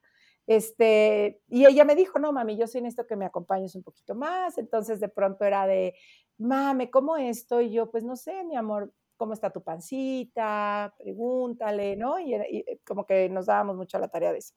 Este, 0.47 1.41
y 1.49 1.67
ella 1.67 1.85
me 1.85 1.95
dijo, 1.95 2.19
no, 2.19 2.33
mami, 2.33 2.57
yo 2.57 2.67
sí 2.67 2.81
necesito 2.81 3.07
que 3.07 3.17
me 3.17 3.27
acompañes 3.27 3.75
un 3.77 3.83
poquito 3.83 4.15
más. 4.15 4.59
Entonces 4.59 4.99
de 5.01 5.09
pronto 5.09 5.45
era 5.45 5.67
de, 5.67 5.95
mami, 6.39 6.91
¿cómo 6.91 7.17
esto? 7.17 7.61
Y 7.61 7.71
yo, 7.73 7.91
pues 7.91 8.05
no 8.05 8.17
sé, 8.17 8.45
mi 8.45 8.57
amor, 8.57 8.93
¿cómo 9.21 9.35
está 9.35 9.51
tu 9.51 9.63
pancita? 9.63 10.95
Pregúntale, 10.97 11.95
¿no? 11.95 12.19
Y, 12.19 12.33
eh, 12.33 12.81
como 12.87 13.05
que 13.05 13.29
nos 13.29 13.45
dábamos 13.45 13.77
mucho 13.77 13.99
a 13.99 14.01
la 14.01 14.09
tarea 14.09 14.33
de 14.33 14.39
eso. 14.39 14.55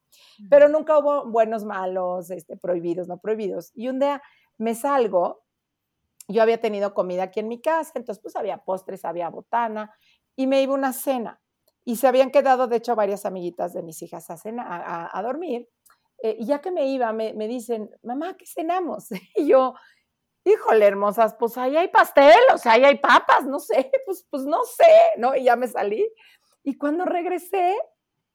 Pero 0.50 0.70
nunca 0.70 0.98
hubo 0.98 1.30
buenos, 1.30 1.66
malos, 1.66 2.32
este, 2.32 2.56
prohibidos, 2.56 3.10
no 3.10 3.18
prohibidos. 3.18 3.74
Y 3.76 3.90
un 3.90 4.00
día 4.00 4.22
me 4.58 4.74
salgo, 4.74 5.44
yo 6.30 6.42
había 6.42 6.62
tenido 6.62 6.94
comida 6.94 7.24
aquí 7.24 7.42
en 7.42 7.50
mi 7.50 7.60
casa, 7.60 7.92
entonces 7.96 8.22
pues 8.22 8.38
había 8.38 8.60
postres, 8.60 9.04
había 9.04 9.28
botana, 9.28 9.94
y 10.38 10.48
me 10.48 10.62
iba 10.62 10.72
a 10.72 10.78
una 10.78 10.94
cena. 10.94 11.42
Y 11.84 11.98
se 11.98 12.08
habían 12.08 12.32
quedado, 12.32 12.68
de 12.68 12.78
hecho, 12.78 12.96
varias 12.96 13.26
amiguitas 13.26 13.74
de 13.74 13.84
mis 13.84 14.02
hijas 14.02 14.30
a, 14.30 14.38
cena, 14.38 15.10
a, 15.12 15.22
dormir. 15.24 15.68
Eh, 16.20 16.38
y 16.40 16.46
ya 16.46 16.62
que 16.62 16.72
me 16.72 16.86
iba, 16.86 17.12
me, 17.12 17.34
me 17.34 17.50
dicen, 17.50 17.90
mamá, 18.02 18.38
¿qué 18.38 18.46
cenamos? 18.46 19.10
Y 19.36 19.48
yo, 19.48 19.74
híjole, 20.44 20.86
hermosas, 20.86 21.36
pues 21.40 21.58
ahí 21.58 21.78
hay 21.78 21.88
pastel, 21.88 22.40
o 22.54 22.58
sea, 22.58 22.74
ahí 22.74 22.84
hay 22.84 22.98
papas, 22.98 23.46
no 23.46 23.60
sé, 23.60 23.92
pues, 24.06 24.26
pues 24.30 24.44
no 24.46 24.64
sé, 24.64 24.92
¿no? 25.18 25.36
Y 25.36 25.46
ya 25.46 25.56
me 25.56 25.68
salí. 25.68 26.08
Y 26.64 26.78
cuando 26.78 27.06
regresé, 27.06 27.76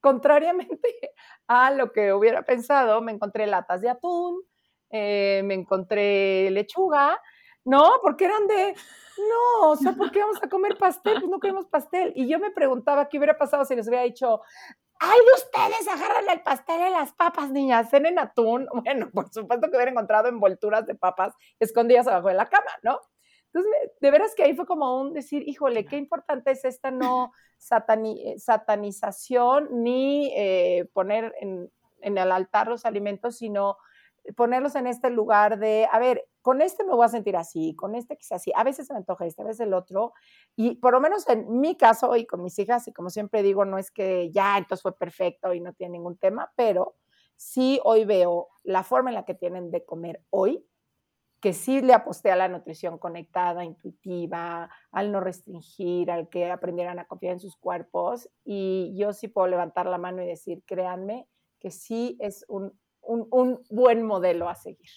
contrariamente 0.00 0.78
a 1.48 1.70
lo 1.70 1.92
que 1.92 2.12
hubiera 2.12 2.42
pensado, 2.42 3.00
me 3.00 3.12
encontré 3.12 3.46
latas 3.46 3.80
de 3.80 3.90
atún, 3.90 4.42
eh, 4.90 5.42
me 5.44 5.54
encontré 5.54 6.50
lechuga, 6.50 7.20
¿no? 7.64 7.92
Porque 8.02 8.24
eran 8.24 8.46
de, 8.46 8.74
no, 9.18 9.70
o 9.70 9.76
sea, 9.76 9.92
¿por 9.92 10.10
qué 10.10 10.20
vamos 10.20 10.38
a 10.42 10.48
comer 10.48 10.78
pastel? 10.78 11.20
Pues 11.20 11.30
no 11.30 11.40
queremos 11.40 11.66
pastel. 11.66 12.12
Y 12.16 12.26
yo 12.28 12.38
me 12.38 12.50
preguntaba 12.50 13.08
qué 13.08 13.18
hubiera 13.18 13.36
pasado 13.36 13.64
si 13.64 13.76
les 13.76 13.88
hubiera 13.88 14.04
dicho, 14.04 14.40
¡Ay, 15.00 15.18
de 15.18 15.32
ustedes! 15.34 15.88
Agárrenle 15.88 16.32
el 16.32 16.42
pastel 16.42 16.88
y 16.88 16.90
las 16.90 17.12
papas, 17.12 17.50
niñas. 17.50 17.90
Cenen 17.90 18.18
atún. 18.18 18.68
Bueno, 18.84 19.10
por 19.12 19.32
supuesto 19.32 19.70
que 19.70 19.76
hubiera 19.76 19.90
encontrado 19.90 20.28
envolturas 20.28 20.86
de 20.86 20.94
papas 20.94 21.34
escondidas 21.60 22.06
abajo 22.06 22.28
de 22.28 22.34
la 22.34 22.46
cama, 22.46 22.70
¿no? 22.82 23.00
Entonces, 23.52 23.92
de 24.00 24.10
veras 24.10 24.34
que 24.34 24.42
ahí 24.42 24.54
fue 24.54 24.66
como 24.66 25.00
un 25.00 25.14
decir, 25.14 25.48
híjole, 25.48 25.86
qué 25.86 25.96
importante 25.96 26.50
es 26.50 26.64
esta 26.64 26.90
no 26.90 27.32
eh, 27.60 28.38
satanización 28.38 29.68
ni 29.82 30.32
eh, 30.36 30.88
poner 30.92 31.34
en, 31.40 31.70
el 32.00 32.32
altar 32.32 32.68
los 32.68 32.84
alimentos, 32.84 33.38
sino 33.38 33.76
ponerlos 34.36 34.74
en 34.74 34.86
este 34.86 35.10
lugar 35.10 35.58
de, 35.58 35.88
a 35.90 35.98
ver, 35.98 36.26
con 36.42 36.62
este 36.62 36.84
me 36.84 36.94
voy 36.94 37.04
a 37.04 37.08
sentir 37.08 37.36
así, 37.36 37.74
con 37.74 37.94
este 37.94 38.16
quizás 38.16 38.40
así, 38.40 38.52
a 38.54 38.64
veces 38.64 38.86
se 38.86 38.92
me 38.92 38.98
antoja 38.98 39.26
este, 39.26 39.42
a 39.42 39.44
veces 39.44 39.60
el 39.60 39.74
otro, 39.74 40.12
y 40.56 40.76
por 40.76 40.92
lo 40.92 41.00
menos 41.00 41.28
en 41.28 41.60
mi 41.60 41.76
caso 41.76 42.16
y 42.16 42.26
con 42.26 42.42
mis 42.42 42.58
hijas, 42.58 42.88
y 42.88 42.92
como 42.92 43.10
siempre 43.10 43.42
digo, 43.42 43.64
no 43.64 43.78
es 43.78 43.90
que 43.90 44.30
ya 44.30 44.56
entonces 44.56 44.82
fue 44.82 44.96
perfecto 44.96 45.52
y 45.52 45.60
no 45.60 45.72
tiene 45.72 45.92
ningún 45.92 46.16
tema, 46.16 46.52
pero 46.56 46.96
sí 47.36 47.80
hoy 47.84 48.04
veo 48.04 48.48
la 48.62 48.82
forma 48.82 49.10
en 49.10 49.14
la 49.14 49.24
que 49.24 49.34
tienen 49.34 49.70
de 49.70 49.84
comer 49.84 50.22
hoy, 50.30 50.64
que 51.40 51.52
sí 51.52 51.80
le 51.80 51.94
aposté 51.94 52.30
a 52.30 52.36
la 52.36 52.48
nutrición 52.48 52.98
conectada, 52.98 53.64
intuitiva, 53.64 54.70
al 54.90 55.12
no 55.12 55.20
restringir, 55.20 56.10
al 56.10 56.28
que 56.28 56.50
aprendieran 56.50 56.98
a 56.98 57.06
confiar 57.06 57.34
en 57.34 57.40
sus 57.40 57.56
cuerpos. 57.56 58.28
Y 58.44 58.94
yo 58.96 59.12
sí 59.12 59.28
puedo 59.28 59.46
levantar 59.46 59.86
la 59.86 59.98
mano 59.98 60.20
y 60.22 60.26
decir, 60.26 60.64
créanme, 60.66 61.28
que 61.60 61.70
sí 61.70 62.16
es 62.20 62.44
un, 62.48 62.76
un 63.08 63.60
buen 63.70 64.02
modelo 64.02 64.48
a 64.48 64.54
seguir. 64.54 64.90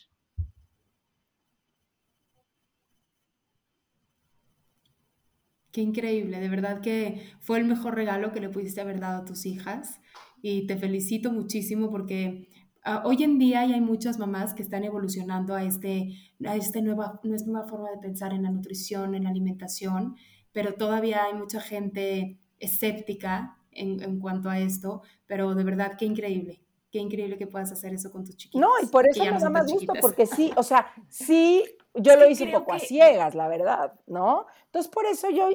Qué 5.72 5.82
increíble, 5.82 6.40
de 6.40 6.50
verdad 6.50 6.82
que 6.82 7.32
fue 7.40 7.58
el 7.58 7.66
mejor 7.66 7.96
regalo 7.96 8.34
que 8.34 8.42
le 8.42 8.50
pudiste 8.50 8.82
haber 8.82 9.00
dado 9.00 9.22
a 9.22 9.26
tus 9.26 9.46
hijas 9.46 10.02
y 10.42 10.68
te 10.68 10.76
felicito 10.78 11.32
muchísimo 11.32 11.90
porque 11.90 12.50
Ah, 12.84 13.04
hoy 13.06 13.22
en 13.24 13.38
día 13.38 13.62
hay 13.62 13.80
muchas 13.80 14.18
mamás 14.18 14.56
que 14.56 14.64
están 14.64 14.84
evolucionando 14.84 15.54
a, 15.54 15.64
este, 15.64 16.18
a 16.44 16.56
este 16.56 16.82
nueva, 16.82 17.20
nueva 17.24 17.68
forma 17.68 17.92
de 17.92 18.00
pensar 18.00 18.34
en 18.34 18.44
la 18.44 18.50
nutrición, 18.50 19.14
en 19.14 19.26
la 19.26 19.30
alimentación, 19.30 20.16
pero 20.52 20.74
todavía 20.74 21.26
hay 21.26 21.36
mucha 21.36 21.62
gente 21.62 22.40
escéptica 22.58 23.60
en, 23.72 24.02
en 24.02 24.20
cuanto 24.20 24.50
a 24.50 24.60
esto, 24.60 25.04
pero 25.28 25.54
de 25.54 25.64
verdad 25.64 25.96
qué 25.98 26.06
increíble, 26.06 26.64
qué 26.92 27.00
increíble 27.00 27.38
que 27.38 27.48
puedas 27.48 27.72
hacer 27.72 27.94
eso 27.94 28.12
con 28.12 28.26
tus 28.26 28.36
chiquitos. 28.36 28.62
No, 28.62 28.70
y 28.82 28.88
por 28.88 29.08
eso 29.08 29.24
me 29.24 29.32
da 29.32 29.50
más 29.50 29.72
gusto, 29.72 29.94
porque 30.02 30.26
sí, 30.26 30.52
o 30.56 30.64
sea, 30.64 30.88
sí, 31.10 31.64
yo 31.96 32.16
lo 32.16 32.30
hice 32.30 32.44
un 32.44 32.52
poco 32.52 32.74
a 32.74 32.80
ciegas, 32.80 33.34
la 33.36 33.48
verdad, 33.48 33.94
¿no? 34.08 34.46
Entonces, 34.66 34.92
por 34.92 35.06
eso 35.06 35.30
yo, 35.30 35.50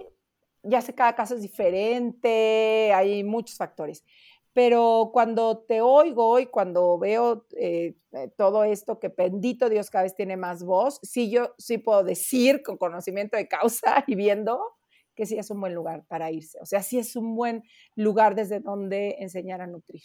ya 0.63 0.81
sé, 0.81 0.95
cada 0.95 1.15
caso 1.15 1.35
es 1.35 1.43
diferente, 1.43 2.93
hay 2.93 3.23
muchos 3.23 3.57
factores 3.57 4.05
pero 4.57 5.11
cuando 5.13 5.59
te 5.59 5.83
oigo 5.83 6.41
y 6.41 6.47
cuando 6.47 6.97
veo 6.97 7.45
eh, 7.59 7.95
eh, 8.13 8.31
todo 8.39 8.65
esto, 8.65 8.99
que 8.99 9.09
bendito 9.11 9.69
Dios 9.69 9.91
cada 9.91 10.05
vez 10.05 10.15
tiene 10.15 10.39
más 10.39 10.65
voz, 10.65 10.99
sí 11.03 11.31
yo 11.31 11.55
sí 11.59 11.77
puedo 11.77 12.03
decir 12.03 12.63
con 12.63 12.79
conocimiento 12.79 13.37
de 13.37 13.49
causa 13.49 14.03
y 14.07 14.15
viendo 14.15 14.59
que 15.15 15.27
sí 15.27 15.37
es 15.37 15.51
un 15.51 15.61
buen 15.61 15.75
lugar 15.75 16.07
para 16.09 16.31
irse. 16.31 16.59
O 16.63 16.65
sea, 16.65 16.83
sí 16.83 16.99
es 16.99 17.17
un 17.17 17.37
buen 17.37 17.65
lugar 17.97 18.35
desde 18.35 18.61
donde 18.61 19.17
enseñar 19.19 19.61
a 19.61 19.67
nutrir. 19.67 20.01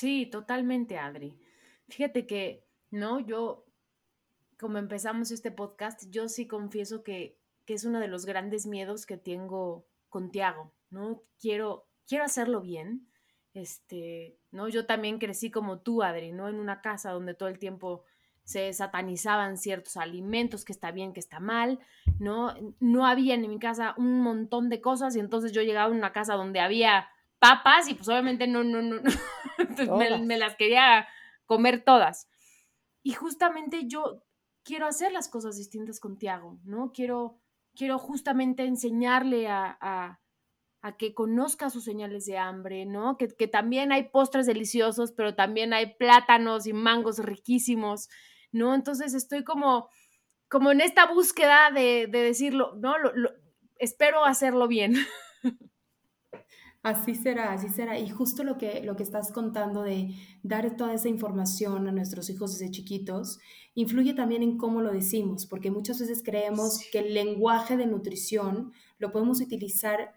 Sí, 0.00 0.24
totalmente, 0.24 0.96
Adri. 0.96 1.38
Fíjate 1.90 2.26
que, 2.26 2.64
no, 2.90 3.20
yo 3.20 3.66
como 4.58 4.78
empezamos 4.78 5.30
este 5.30 5.50
podcast, 5.50 6.08
yo 6.08 6.26
sí 6.30 6.46
confieso 6.46 7.02
que, 7.02 7.38
es 7.66 7.84
uno 7.84 8.00
de 8.00 8.08
los 8.08 8.26
grandes 8.26 8.66
miedos 8.66 9.06
que 9.06 9.16
tengo 9.16 9.86
con 10.08 10.32
Tiago, 10.32 10.72
¿no? 10.90 11.22
Quiero, 11.38 11.86
quiero 12.08 12.24
hacerlo 12.24 12.62
bien, 12.62 13.06
este, 13.54 14.38
¿no? 14.50 14.68
Yo 14.68 14.86
también 14.86 15.18
crecí 15.18 15.52
como 15.52 15.78
tú, 15.78 16.02
Adri, 16.02 16.32
¿no? 16.32 16.48
En 16.48 16.56
una 16.56 16.80
casa 16.80 17.12
donde 17.12 17.34
todo 17.34 17.48
el 17.48 17.60
tiempo 17.60 18.02
se 18.42 18.72
satanizaban 18.72 19.56
ciertos 19.56 19.98
alimentos, 19.98 20.64
que 20.64 20.72
está 20.72 20.90
bien, 20.90 21.12
que 21.12 21.20
está 21.20 21.38
mal, 21.38 21.78
¿no? 22.18 22.54
No 22.80 23.06
había 23.06 23.34
en 23.34 23.48
mi 23.48 23.58
casa 23.60 23.94
un 23.98 24.20
montón 24.20 24.68
de 24.70 24.80
cosas 24.80 25.14
y 25.14 25.20
entonces 25.20 25.52
yo 25.52 25.62
llegaba 25.62 25.92
a 25.92 25.96
una 25.96 26.12
casa 26.12 26.34
donde 26.34 26.58
había 26.58 27.06
papas 27.40 27.88
y 27.88 27.94
pues 27.94 28.08
obviamente 28.08 28.46
no, 28.46 28.62
no, 28.62 28.82
no, 28.82 29.02
me, 29.98 30.18
me, 30.18 30.38
las 30.38 30.54
quería 30.54 31.08
comer 31.46 31.82
todas. 31.84 32.28
Y 33.02 33.12
justamente 33.14 33.88
yo 33.88 34.22
quiero 34.62 34.86
hacer 34.86 35.12
las 35.12 35.28
cosas 35.28 35.56
distintas 35.56 36.00
con 36.00 36.18
Tiago, 36.18 36.58
¿no? 36.64 36.92
Quiero, 36.92 37.40
quiero 37.74 37.98
justamente 37.98 38.64
enseñarle 38.64 39.48
a, 39.48 40.20
que 40.98 41.12
conozca 41.12 41.68
sus 41.68 41.84
señales 41.84 42.24
de 42.24 42.38
hambre, 42.38 42.86
¿no? 42.86 43.16
Que, 43.18 43.48
también 43.48 43.92
hay 43.92 44.10
postres 44.10 44.46
deliciosos, 44.46 45.12
pero 45.12 45.34
también 45.34 45.72
hay 45.72 45.94
plátanos 45.94 46.66
y 46.66 46.72
mangos 46.72 47.18
riquísimos, 47.18 48.08
¿no? 48.52 48.74
Entonces 48.74 49.14
estoy 49.14 49.44
como, 49.44 49.88
como 50.48 50.70
en 50.70 50.80
esta 50.80 51.06
búsqueda 51.06 51.70
de, 51.70 52.06
decirlo, 52.06 52.74
¿no? 52.76 52.94
espero 53.76 54.24
hacerlo 54.24 54.68
bien. 54.68 54.94
Así 56.82 57.14
será, 57.14 57.52
así 57.52 57.68
será. 57.68 57.98
Y 57.98 58.08
justo 58.08 58.42
lo 58.42 58.56
que, 58.56 58.82
lo 58.82 58.96
que 58.96 59.02
estás 59.02 59.32
contando 59.32 59.82
de 59.82 60.14
dar 60.42 60.76
toda 60.76 60.94
esa 60.94 61.08
información 61.08 61.86
a 61.88 61.92
nuestros 61.92 62.30
hijos 62.30 62.58
desde 62.58 62.70
chiquitos, 62.70 63.38
influye 63.74 64.14
también 64.14 64.42
en 64.42 64.56
cómo 64.56 64.80
lo 64.80 64.90
decimos, 64.90 65.46
porque 65.46 65.70
muchas 65.70 66.00
veces 66.00 66.22
creemos 66.24 66.80
que 66.90 67.00
el 67.00 67.14
lenguaje 67.14 67.76
de 67.76 67.86
nutrición 67.86 68.72
lo 68.98 69.12
podemos 69.12 69.40
utilizar 69.40 70.14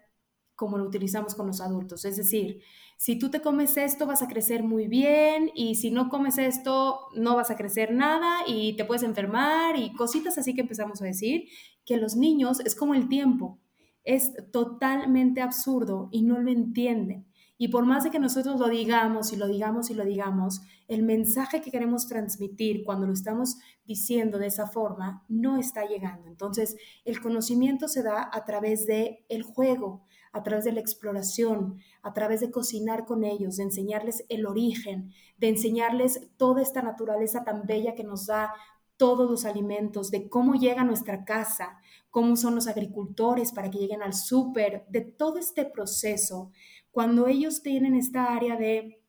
como 0.54 0.78
lo 0.78 0.84
utilizamos 0.84 1.34
con 1.34 1.46
los 1.48 1.60
adultos. 1.60 2.04
Es 2.04 2.16
decir, 2.16 2.62
si 2.96 3.18
tú 3.18 3.30
te 3.30 3.42
comes 3.42 3.76
esto 3.76 4.06
vas 4.06 4.22
a 4.22 4.28
crecer 4.28 4.62
muy 4.62 4.86
bien 4.86 5.50
y 5.54 5.74
si 5.74 5.90
no 5.90 6.08
comes 6.08 6.38
esto 6.38 7.00
no 7.14 7.34
vas 7.36 7.50
a 7.50 7.56
crecer 7.56 7.92
nada 7.92 8.38
y 8.46 8.76
te 8.76 8.84
puedes 8.84 9.02
enfermar 9.02 9.76
y 9.76 9.92
cositas 9.94 10.38
así 10.38 10.54
que 10.54 10.60
empezamos 10.60 11.02
a 11.02 11.06
decir, 11.06 11.48
que 11.84 11.96
los 11.96 12.16
niños 12.16 12.60
es 12.60 12.74
como 12.74 12.94
el 12.94 13.08
tiempo 13.08 13.58
es 14.04 14.32
totalmente 14.52 15.40
absurdo 15.40 16.08
y 16.12 16.22
no 16.22 16.38
lo 16.38 16.50
entienden. 16.50 17.26
Y 17.56 17.68
por 17.68 17.86
más 17.86 18.04
de 18.04 18.10
que 18.10 18.18
nosotros 18.18 18.58
lo 18.58 18.68
digamos 18.68 19.32
y 19.32 19.36
lo 19.36 19.46
digamos 19.46 19.88
y 19.88 19.94
lo 19.94 20.04
digamos, 20.04 20.62
el 20.88 21.02
mensaje 21.02 21.60
que 21.60 21.70
queremos 21.70 22.08
transmitir 22.08 22.84
cuando 22.84 23.06
lo 23.06 23.12
estamos 23.12 23.56
diciendo 23.84 24.38
de 24.38 24.48
esa 24.48 24.66
forma 24.66 25.24
no 25.28 25.56
está 25.56 25.86
llegando. 25.86 26.28
Entonces, 26.28 26.76
el 27.04 27.20
conocimiento 27.20 27.86
se 27.86 28.02
da 28.02 28.28
a 28.32 28.44
través 28.44 28.86
de 28.86 29.24
el 29.28 29.44
juego, 29.44 30.04
a 30.32 30.42
través 30.42 30.64
de 30.64 30.72
la 30.72 30.80
exploración, 30.80 31.78
a 32.02 32.12
través 32.12 32.40
de 32.40 32.50
cocinar 32.50 33.04
con 33.04 33.22
ellos, 33.22 33.56
de 33.56 33.62
enseñarles 33.62 34.24
el 34.28 34.46
origen, 34.46 35.12
de 35.38 35.48
enseñarles 35.48 36.28
toda 36.36 36.60
esta 36.60 36.82
naturaleza 36.82 37.44
tan 37.44 37.66
bella 37.66 37.94
que 37.94 38.02
nos 38.02 38.26
da 38.26 38.52
todos 38.96 39.30
los 39.30 39.44
alimentos, 39.44 40.10
de 40.10 40.28
cómo 40.28 40.54
llega 40.54 40.82
a 40.82 40.84
nuestra 40.84 41.24
casa, 41.24 41.78
cómo 42.10 42.36
son 42.36 42.54
los 42.54 42.68
agricultores 42.68 43.52
para 43.52 43.70
que 43.70 43.78
lleguen 43.78 44.02
al 44.02 44.14
súper, 44.14 44.84
de 44.88 45.00
todo 45.00 45.38
este 45.38 45.64
proceso, 45.64 46.50
cuando 46.90 47.26
ellos 47.26 47.62
tienen 47.62 47.96
esta 47.96 48.32
área 48.32 48.56
de 48.56 49.00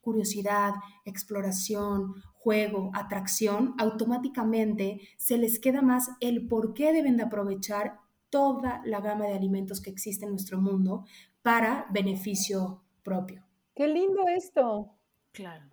curiosidad, 0.00 0.72
exploración, 1.04 2.14
juego, 2.34 2.90
atracción, 2.94 3.74
automáticamente 3.78 5.00
se 5.16 5.38
les 5.38 5.60
queda 5.60 5.82
más 5.82 6.08
el 6.20 6.48
por 6.48 6.74
qué 6.74 6.92
deben 6.92 7.16
de 7.16 7.24
aprovechar 7.24 8.00
toda 8.30 8.80
la 8.84 9.00
gama 9.00 9.26
de 9.26 9.34
alimentos 9.34 9.80
que 9.80 9.90
existe 9.90 10.24
en 10.24 10.30
nuestro 10.30 10.60
mundo 10.60 11.04
para 11.42 11.86
beneficio 11.90 12.82
propio. 13.02 13.44
Qué 13.74 13.86
lindo 13.86 14.26
esto. 14.28 14.94
Claro. 15.32 15.70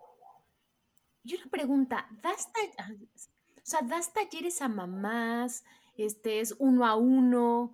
Y 1.24 1.36
una 1.36 1.50
pregunta, 1.50 2.08
¿das, 2.22 2.48
o 2.48 3.37
sea, 3.70 3.82
¿das 3.82 4.14
talleres 4.14 4.62
a 4.62 4.68
mamás? 4.68 5.64
este, 5.98 6.40
es 6.40 6.56
uno 6.60 6.86
a 6.86 6.96
uno. 6.96 7.74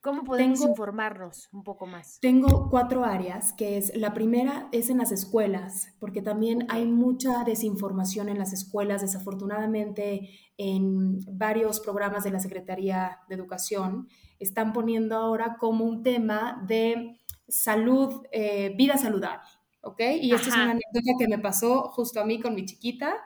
¿Cómo 0.00 0.22
podemos 0.22 0.60
informarnos 0.60 1.48
un 1.52 1.64
poco 1.64 1.84
más? 1.84 2.20
Tengo 2.20 2.70
cuatro 2.70 3.04
áreas, 3.04 3.52
que 3.52 3.76
es 3.76 3.94
la 3.96 4.14
primera 4.14 4.68
es 4.70 4.90
en 4.90 4.98
las 4.98 5.10
escuelas, 5.10 5.88
porque 5.98 6.22
también 6.22 6.66
hay 6.68 6.86
mucha 6.86 7.42
desinformación 7.42 8.28
en 8.28 8.38
las 8.38 8.52
escuelas, 8.52 9.02
desafortunadamente 9.02 10.30
en 10.56 11.18
varios 11.36 11.80
programas 11.80 12.22
de 12.22 12.30
la 12.30 12.38
Secretaría 12.38 13.18
de 13.28 13.34
Educación 13.34 14.08
están 14.38 14.72
poniendo 14.72 15.16
ahora 15.16 15.56
como 15.58 15.84
un 15.84 16.04
tema 16.04 16.64
de 16.66 17.18
salud, 17.48 18.22
eh, 18.30 18.74
vida 18.76 18.96
saludable, 18.98 19.48
¿ok? 19.82 20.00
Y 20.20 20.32
esto 20.32 20.48
es 20.48 20.54
una 20.54 20.70
anécdota 20.70 21.12
que 21.18 21.28
me 21.28 21.38
pasó 21.40 21.88
justo 21.88 22.20
a 22.20 22.24
mí 22.24 22.40
con 22.40 22.54
mi 22.54 22.64
chiquita 22.64 23.16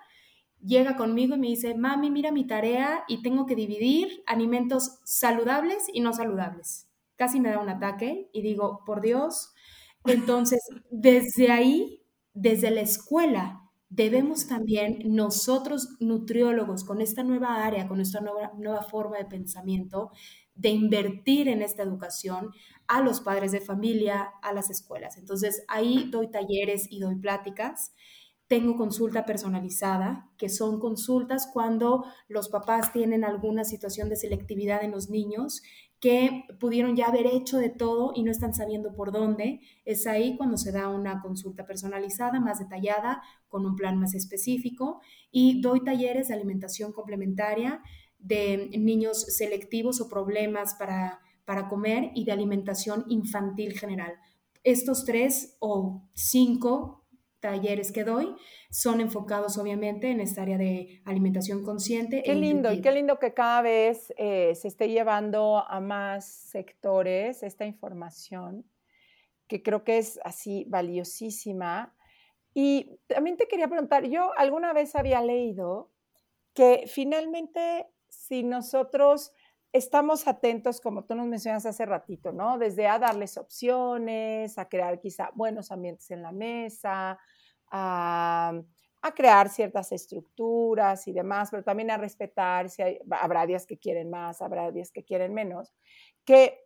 llega 0.63 0.97
conmigo 0.97 1.35
y 1.35 1.39
me 1.39 1.49
dice, 1.49 1.75
mami, 1.75 2.11
mira 2.11 2.33
mi 2.33 2.47
tarea 2.47 3.05
y 3.09 3.23
tengo 3.23 3.47
que 3.47 3.57
dividir 3.57 4.23
alimentos 4.27 5.01
saludables 5.05 5.85
y 5.93 6.01
no 6.01 6.13
saludables. 6.13 6.89
Casi 7.17 7.41
me 7.41 7.51
da 7.51 7.59
un 7.59 7.69
ataque 7.69 8.31
y 8.33 8.43
digo, 8.43 8.83
por 8.87 9.01
Dios. 9.01 9.53
Entonces, 10.05 10.61
desde 10.91 11.51
ahí, 11.51 12.03
desde 12.35 12.71
la 12.71 12.81
escuela, 12.81 13.61
debemos 13.89 14.47
también 14.47 15.01
nosotros, 15.05 15.97
nutriólogos, 16.01 16.85
con 16.85 17.01
esta 17.03 17.23
nueva 17.23 17.65
área, 17.65 17.87
con 17.87 18.01
esta 18.01 18.21
nueva, 18.21 18.53
nueva 18.57 18.83
forma 18.83 19.19
de 19.19 19.27
pensamiento, 19.27 20.11
de 20.55 20.71
invertir 20.71 21.49
en 21.49 21.63
esta 21.63 21.83
educación 21.83 22.51
a 22.89 23.01
los 23.03 23.21
padres 23.21 23.53
de 23.53 23.61
familia, 23.61 24.31
a 24.43 24.53
las 24.53 24.71
escuelas. 24.71 25.19
Entonces, 25.19 25.65
ahí 25.69 26.09
doy 26.11 26.31
talleres 26.31 26.87
y 26.91 27.01
doy 27.01 27.17
pláticas 27.17 27.93
tengo 28.53 28.77
consulta 28.77 29.25
personalizada, 29.25 30.31
que 30.37 30.51
son 30.51 30.79
consultas 30.79 31.49
cuando 31.51 32.05
los 32.29 32.51
papás 32.51 32.93
tienen 32.93 33.25
alguna 33.25 33.65
situación 33.65 34.11
de 34.11 34.17
selectividad 34.17 34.85
en 34.85 34.91
los 34.91 35.09
niños 35.09 35.63
que 36.01 36.45
pudieron 36.61 36.95
ya 36.95 37.07
haber 37.07 37.25
hecho 37.27 37.57
de 37.57 37.71
todo 37.71 38.13
y 38.15 38.23
no 38.23 38.31
están 38.31 38.53
sabiendo 38.53 38.93
por 38.93 39.11
dónde. 39.11 39.61
Es 39.87 40.07
ahí 40.07 40.37
cuando 40.37 40.59
se 40.59 40.71
da 40.71 40.91
una 40.91 41.23
consulta 41.23 41.65
personalizada, 41.65 42.41
más 42.41 42.59
detallada, 42.59 43.23
con 43.49 43.65
un 43.65 43.75
plan 43.75 43.99
más 43.99 44.13
específico. 44.13 45.01
Y 45.31 45.63
doy 45.63 45.83
talleres 45.83 46.29
de 46.29 46.35
alimentación 46.35 46.93
complementaria 46.93 47.81
de 48.19 48.69
niños 48.77 49.23
selectivos 49.35 49.99
o 50.03 50.11
problemas 50.11 50.75
para, 50.75 51.21
para 51.47 51.71
comer 51.71 52.11
y 52.15 52.27
de 52.27 52.33
alimentación 52.33 53.07
infantil 53.09 53.79
general. 53.79 54.13
Estos 54.63 55.07
tres 55.07 55.57
o 55.59 56.03
cinco 56.13 57.02
talleres 57.43 57.93
que 57.93 58.05
doy 58.05 58.35
son 58.71 59.03
enfocados 59.03 59.59
obviamente 59.59 60.11
en 60.11 60.21
esta 60.21 60.43
área 60.43 60.57
de 60.57 61.03
alimentación 61.05 61.63
consciente. 61.63 62.21
E 62.21 62.23
qué 62.23 62.35
lindo, 62.35 62.73
y 62.73 62.81
qué 62.81 62.93
lindo 62.93 63.19
que 63.19 63.35
cada 63.35 63.61
vez 63.61 64.15
eh, 64.17 64.55
se 64.55 64.69
esté 64.69 64.89
llevando 64.89 65.59
a 65.59 65.81
más 65.81 66.25
sectores 66.25 67.43
esta 67.43 67.67
información, 67.67 68.65
que 69.49 69.63
creo 69.63 69.85
que 69.85 69.99
es 69.99 70.19
así 70.25 70.65
valiosísima. 70.69 71.95
Y 72.55 72.99
también 73.09 73.37
te 73.37 73.49
quería 73.49 73.69
preguntar, 73.69 74.07
yo 74.07 74.31
alguna 74.39 74.73
vez 74.73 74.95
había 74.95 75.21
leído 75.21 75.91
que 76.55 76.85
finalmente 76.87 77.87
si 78.09 78.43
nosotros 78.43 79.33
estamos 79.73 80.29
atentos, 80.29 80.81
como 80.81 81.05
tú 81.05 81.15
nos 81.15 81.27
mencionas 81.27 81.65
hace 81.65 81.87
ratito, 81.87 82.31
¿no? 82.31 82.59
Desde 82.59 82.87
a 82.87 82.99
darles 82.99 83.39
opciones, 83.39 84.59
a 84.59 84.69
crear 84.69 85.01
quizá 85.01 85.31
buenos 85.35 85.73
ambientes 85.73 86.11
en 86.11 86.23
la 86.23 86.31
mesa, 86.31 87.19
a, 87.73 88.63
crear 89.17 89.49
ciertas 89.49 89.91
estructuras 89.91 91.09
y 91.09 91.13
demás, 91.13 91.49
pero 91.51 91.65
también 91.65 91.91
a 91.91 91.97
respetar 91.97 92.71
si 92.71 92.83
habrá 93.11 93.47
días 93.47 93.67
que 93.67 93.77
quieren 93.77 94.11
más, 94.11 94.41
habrá 94.41 94.71
días 94.71 94.93
que 94.93 95.03
quieren 95.03 95.35
menos, 95.35 95.75
que 96.25 96.61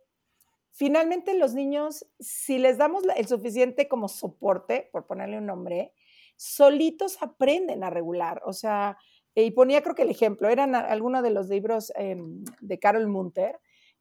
finalmente 0.71 1.33
los 1.33 1.55
niños, 1.55 2.05
si 2.19 2.59
les 2.59 2.77
damos 2.77 3.03
el 3.15 3.27
suficiente 3.27 3.87
como 3.87 4.07
soporte, 4.07 4.87
por 4.91 5.07
ponerle 5.07 5.39
un 5.39 5.47
nombre, 5.47 5.93
solitos 6.35 7.17
aprenden 7.23 7.83
a 7.83 7.89
regular, 7.89 8.43
o 8.45 8.53
sea, 8.53 8.97
y 9.33 9.49
ponía 9.51 9.81
creo 9.81 9.95
que 9.95 10.03
el 10.03 10.11
ejemplo, 10.11 10.47
eran 10.49 10.75
algunos 10.75 11.23
de 11.23 11.31
los 11.31 11.47
libros 11.49 11.91
em, 11.95 12.43
de 12.61 12.77
Carol 12.77 13.07
Munter, 13.07 13.59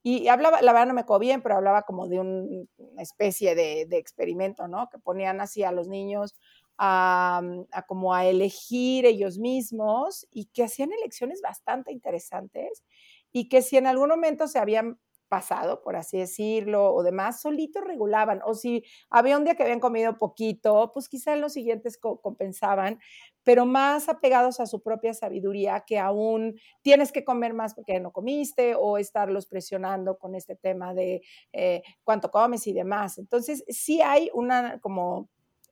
y 0.09 0.28
hablaba, 0.28 0.62
la 0.62 0.72
verdad 0.72 0.86
no 0.86 0.94
me 0.94 1.00
acuerdo 1.00 1.18
bien, 1.18 1.42
pero 1.42 1.57
hablaba 1.57 1.82
como 1.82 2.07
de 2.07 2.20
una 2.20 3.02
especie 3.02 3.57
de, 3.57 3.88
experimento, 3.90 4.68
¿no? 4.68 4.88
Que 4.88 5.00
ponían 5.00 5.40
así 5.40 5.64
a 5.64 5.72
los 5.72 5.88
niños 5.88 6.36
a, 6.79 7.43
a, 7.72 7.83
como 7.87 8.14
a 8.14 8.27
elegir 8.27 9.07
ellos 9.07 9.39
mismos 9.39 10.27
y 10.31 10.47
que 10.47 10.64
hacían 10.64 10.93
elecciones 10.93 11.41
bastante 11.43 11.93
interesantes 11.93 12.85
y 13.33 13.49
que 13.49 13.62
si 13.62 13.77
en 13.77 13.87
algún 13.87 14.09
momento 14.09 14.49
se 14.49 14.59
habían 14.59 14.99
pasado, 15.29 15.83
por 15.83 15.97
así 15.97 16.18
decirlo, 16.18 16.95
o 16.95 17.03
demás, 17.03 17.41
solitos 17.41 17.85
regulaban. 17.85 18.41
O 18.45 18.55
si 18.55 18.85
había 19.11 19.37
un 19.37 19.45
día 19.45 19.55
que 19.55 19.62
habían 19.62 19.81
comido 19.81 20.16
poquito, 20.18 20.91
pues 20.95 21.09
quizá 21.09 21.35
en 21.35 21.41
los 21.41 21.53
siguientes 21.53 21.99
compensaban, 21.99 23.01
pero 23.43 23.66
más 23.66 24.09
apegados 24.09 24.61
a 24.61 24.66
su 24.66 24.83
propia 24.83 25.14
sabiduría 25.14 25.85
que 25.87 25.99
aún 25.99 26.59
tienes 26.83 27.12
que 27.12 27.24
comer 27.24 27.55
más 27.55 27.74
porque 27.74 28.01
no 28.01 28.12
comiste 28.12 28.74
o 28.77 28.99
estarlos 28.99 29.47
presionando 29.47 30.18
con 30.18 30.35
este 30.35 30.57
tema 30.57 30.95
de 30.95 31.22
eh, 31.53 31.83
cuánto 32.05 32.31
comes 32.31 32.66
y 32.66 32.72
demás. 32.72 33.18
Entonces, 33.18 33.64
sí 33.68 34.01
hay 34.03 34.31
una 34.35 34.81
como 34.81 35.29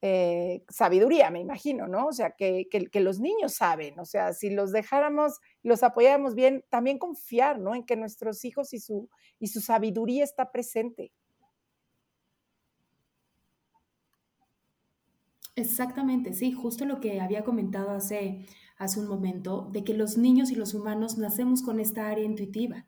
eh, 0.07 0.63
sabiduría, 0.69 1.31
me 1.31 1.41
imagino, 1.41 1.89
¿no? 1.89 2.09
O 2.09 2.13
sea, 2.13 2.33
que, 2.33 2.69
que, 2.69 3.01
los 3.01 3.21
niños 3.21 3.55
saben, 3.55 3.99
o 3.99 4.05
sea, 4.05 4.35
si 4.35 4.51
los 4.51 4.71
dejáramos, 4.71 5.41
los 5.63 5.83
apoyáramos 5.83 6.35
bien, 6.35 6.63
también 6.69 6.99
confiar, 6.99 7.59
¿no? 7.59 7.75
En 7.75 7.87
que 7.87 7.97
nuestros 7.97 8.45
hijos 8.45 8.75
y 8.75 8.81
su, 8.81 9.09
y 9.39 9.47
su 9.47 9.63
sabiduría 9.63 10.23
está 10.23 10.53
presente. 10.53 11.11
Exactamente, 15.57 16.35
sí, 16.35 16.53
justo 16.53 16.85
lo 16.85 17.01
que 17.01 17.23
había 17.23 17.43
comentado 17.43 17.93
hace, 17.93 18.45
hace 18.77 19.01
un 19.01 19.09
momento, 19.09 19.71
de 19.73 19.85
que 19.85 19.95
los 19.95 20.19
niños 20.19 20.51
y 20.51 20.55
los 20.55 20.75
humanos 20.75 21.17
nacemos 21.17 21.63
con 21.63 21.81
esta 21.81 22.11
área 22.11 22.27
intuitiva 22.27 22.85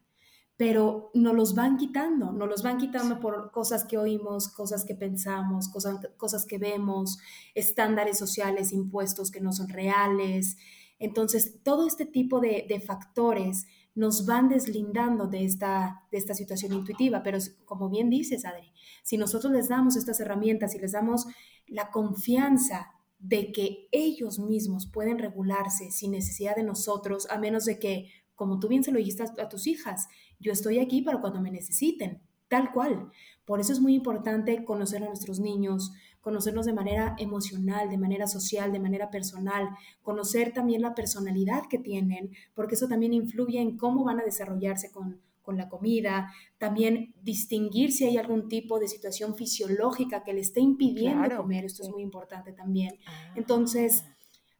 pero 0.56 1.10
nos 1.12 1.34
los 1.34 1.54
van 1.54 1.76
quitando, 1.76 2.32
nos 2.32 2.48
los 2.48 2.62
van 2.62 2.78
quitando 2.78 3.20
por 3.20 3.50
cosas 3.52 3.84
que 3.84 3.98
oímos, 3.98 4.48
cosas 4.48 4.84
que 4.84 4.94
pensamos, 4.94 5.68
cosas, 5.68 5.98
cosas 6.16 6.46
que 6.46 6.58
vemos, 6.58 7.18
estándares 7.54 8.18
sociales 8.18 8.72
impuestos 8.72 9.30
que 9.30 9.40
no 9.40 9.52
son 9.52 9.68
reales. 9.68 10.56
Entonces, 10.98 11.62
todo 11.62 11.86
este 11.86 12.06
tipo 12.06 12.40
de, 12.40 12.64
de 12.68 12.80
factores 12.80 13.66
nos 13.94 14.24
van 14.24 14.48
deslindando 14.48 15.26
de 15.26 15.44
esta, 15.44 16.06
de 16.10 16.18
esta 16.18 16.34
situación 16.34 16.72
intuitiva, 16.72 17.22
pero 17.22 17.38
como 17.66 17.90
bien 17.90 18.08
dices, 18.08 18.46
Adri, 18.46 18.72
si 19.02 19.18
nosotros 19.18 19.52
les 19.52 19.68
damos 19.68 19.96
estas 19.96 20.20
herramientas 20.20 20.74
y 20.74 20.78
les 20.78 20.92
damos 20.92 21.26
la 21.66 21.90
confianza 21.90 22.92
de 23.18 23.52
que 23.52 23.88
ellos 23.92 24.38
mismos 24.38 24.86
pueden 24.86 25.18
regularse 25.18 25.90
sin 25.90 26.12
necesidad 26.12 26.56
de 26.56 26.62
nosotros, 26.62 27.26
a 27.30 27.38
menos 27.38 27.64
de 27.64 27.78
que 27.78 28.10
como 28.36 28.58
tú 28.58 28.68
bien 28.68 28.84
se 28.84 28.92
lo 28.92 28.98
dijiste 28.98 29.24
a, 29.24 29.48
tus 29.48 29.66
hijas, 29.66 30.08
yo 30.38 30.52
estoy 30.52 30.78
aquí 30.78 31.02
para 31.02 31.20
cuando 31.20 31.40
me 31.40 31.50
necesiten, 31.50 32.20
tal 32.48 32.72
cual. 32.72 33.10
Por 33.44 33.60
eso 33.60 33.72
es 33.72 33.80
muy 33.80 33.94
importante 33.94 34.64
conocer 34.64 35.02
a 35.04 35.06
nuestros 35.08 35.40
niños, 35.40 35.92
conocernos 36.26 36.66
de 36.66 36.72
manera 36.72 37.14
emocional, 37.18 37.88
de 37.88 37.98
manera 37.98 38.26
social, 38.26 38.72
de 38.72 38.80
manera 38.80 39.10
personal, 39.10 39.68
conocer 40.02 40.52
también 40.52 40.82
la 40.82 40.92
personalidad 40.92 41.62
que 41.70 41.78
tienen, 41.78 42.32
porque 42.52 42.74
eso 42.74 42.88
también 42.88 43.14
influye 43.14 43.60
en 43.60 43.76
cómo 43.76 44.02
van 44.02 44.18
a 44.18 44.24
desarrollarse 44.24 44.90
con, 44.90 45.20
la 45.46 45.68
comida, 45.68 46.32
también 46.58 47.14
distinguir 47.22 47.92
si 47.92 48.04
hay 48.04 48.16
algún 48.16 48.48
tipo 48.48 48.80
de 48.80 48.88
situación 48.88 49.36
fisiológica 49.36 50.24
que 50.24 50.34
le 50.34 50.40
esté 50.40 50.58
impidiendo 50.58 51.36
comer, 51.36 51.64
esto 51.64 51.84
es 51.84 51.88
muy 51.88 52.02
importante 52.02 52.50
también. 52.50 52.98
Entonces, 53.36 54.02
ah, 54.04 54.16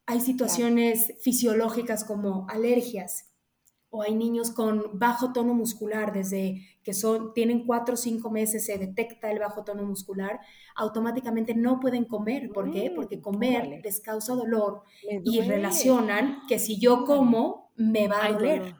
hay 0.07 0.21
situaciones 0.21 1.13
fisiológicas 1.19 2.05
como 2.05 2.47
alergias, 2.49 3.25
o 3.97 4.03
hay 4.03 4.15
niños 4.15 4.51
con 4.51 4.99
bajo 4.99 5.33
tono 5.33 5.55
muscular, 5.55 6.13
desde 6.13 6.63
que 6.85 6.93
son, 6.93 7.33
tienen 7.35 7.67
cuatro 7.67 7.95
o 7.95 7.97
cinco 7.97 8.31
meses 8.31 8.67
se 8.67 8.79
detecta 8.79 9.31
el 9.33 9.39
bajo 9.39 9.65
tono 9.65 9.85
muscular, 9.85 10.39
automáticamente 10.77 11.55
no 11.55 11.81
pueden 11.81 12.05
comer. 12.05 12.51
¿Por 12.53 12.71
qué? 12.71 12.91
Mm, 12.91 12.95
Porque 12.95 13.21
comer 13.21 13.81
les 13.83 14.01
causa 14.01 14.35
dolor 14.35 14.83
y 15.25 15.41
relacionan 15.41 16.43
que 16.47 16.59
si 16.59 16.79
yo 16.79 17.05
como, 17.05 17.73
me 17.77 18.07
va 18.07 18.25
a 18.25 18.33
doler. 18.33 18.75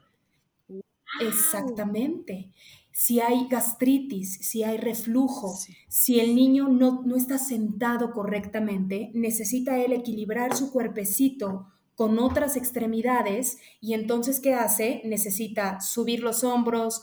Exactamente. 1.19 2.51
Si 2.91 3.19
hay 3.19 3.47
gastritis, 3.47 4.39
si 4.41 4.63
hay 4.63 4.77
reflujo, 4.77 5.55
si 5.87 6.19
el 6.19 6.35
niño 6.35 6.67
no, 6.67 7.03
no 7.05 7.15
está 7.15 7.37
sentado 7.37 8.11
correctamente, 8.11 9.11
necesita 9.13 9.77
él 9.77 9.93
equilibrar 9.93 10.55
su 10.55 10.71
cuerpecito 10.71 11.67
con 11.97 12.19
otras 12.19 12.55
extremidades 12.55 13.57
y 13.81 13.95
entonces, 13.95 14.39
¿qué 14.39 14.53
hace? 14.53 15.01
Necesita 15.03 15.81
subir 15.81 16.21
los 16.21 16.43
hombros, 16.43 17.01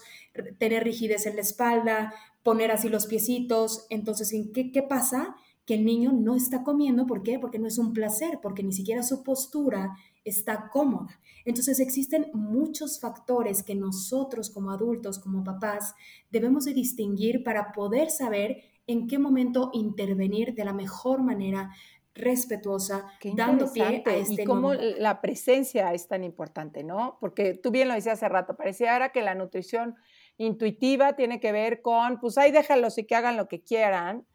tener 0.59 0.84
rigidez 0.84 1.26
en 1.26 1.34
la 1.34 1.42
espalda, 1.42 2.14
poner 2.45 2.70
así 2.70 2.88
los 2.88 3.07
piecitos. 3.07 3.86
Entonces, 3.90 4.32
¿qué, 4.55 4.70
qué 4.70 4.82
pasa? 4.84 5.34
Que 5.66 5.74
el 5.74 5.84
niño 5.84 6.12
no 6.12 6.36
está 6.36 6.62
comiendo, 6.62 7.07
¿por 7.07 7.24
qué? 7.24 7.40
Porque 7.40 7.59
no 7.59 7.66
es 7.66 7.76
un 7.76 7.92
placer, 7.92 8.38
porque 8.40 8.62
ni 8.62 8.72
siquiera 8.72 9.03
su 9.03 9.24
postura 9.24 9.97
está 10.24 10.68
cómoda. 10.68 11.18
Entonces 11.45 11.80
existen 11.80 12.30
muchos 12.32 13.01
factores 13.01 13.64
que 13.64 13.74
nosotros 13.74 14.49
como 14.49 14.70
adultos, 14.70 15.18
como 15.18 15.42
papás, 15.42 15.97
debemos 16.30 16.66
de 16.66 16.72
distinguir 16.72 17.42
para 17.42 17.72
poder 17.72 18.11
saber 18.11 18.62
en 18.86 19.09
qué 19.09 19.18
momento 19.18 19.70
intervenir 19.72 20.55
de 20.55 20.64
la 20.64 20.72
mejor 20.72 21.22
manera 21.22 21.74
respetuosa, 22.14 23.12
dando 23.34 23.72
pie 23.72 24.02
a 24.06 24.16
este 24.16 24.42
Y 24.42 24.44
cómo 24.44 24.72
la 24.72 25.20
presencia 25.20 25.92
es 25.92 26.06
tan 26.06 26.22
importante, 26.22 26.84
¿no? 26.84 27.18
Porque 27.20 27.54
tú 27.54 27.70
bien 27.70 27.88
lo 27.88 27.94
decías 27.94 28.14
hace 28.14 28.28
rato, 28.28 28.56
parecía 28.56 28.92
ahora 28.92 29.10
que 29.10 29.22
la 29.22 29.34
nutrición 29.34 29.96
intuitiva 30.36 31.14
tiene 31.16 31.40
que 31.40 31.52
ver 31.52 31.82
con, 31.82 32.20
pues 32.20 32.38
ahí 32.38 32.52
déjalos 32.52 32.98
y 32.98 33.04
que 33.04 33.16
hagan 33.16 33.36
lo 33.36 33.48
que 33.48 33.62
quieran. 33.62 34.26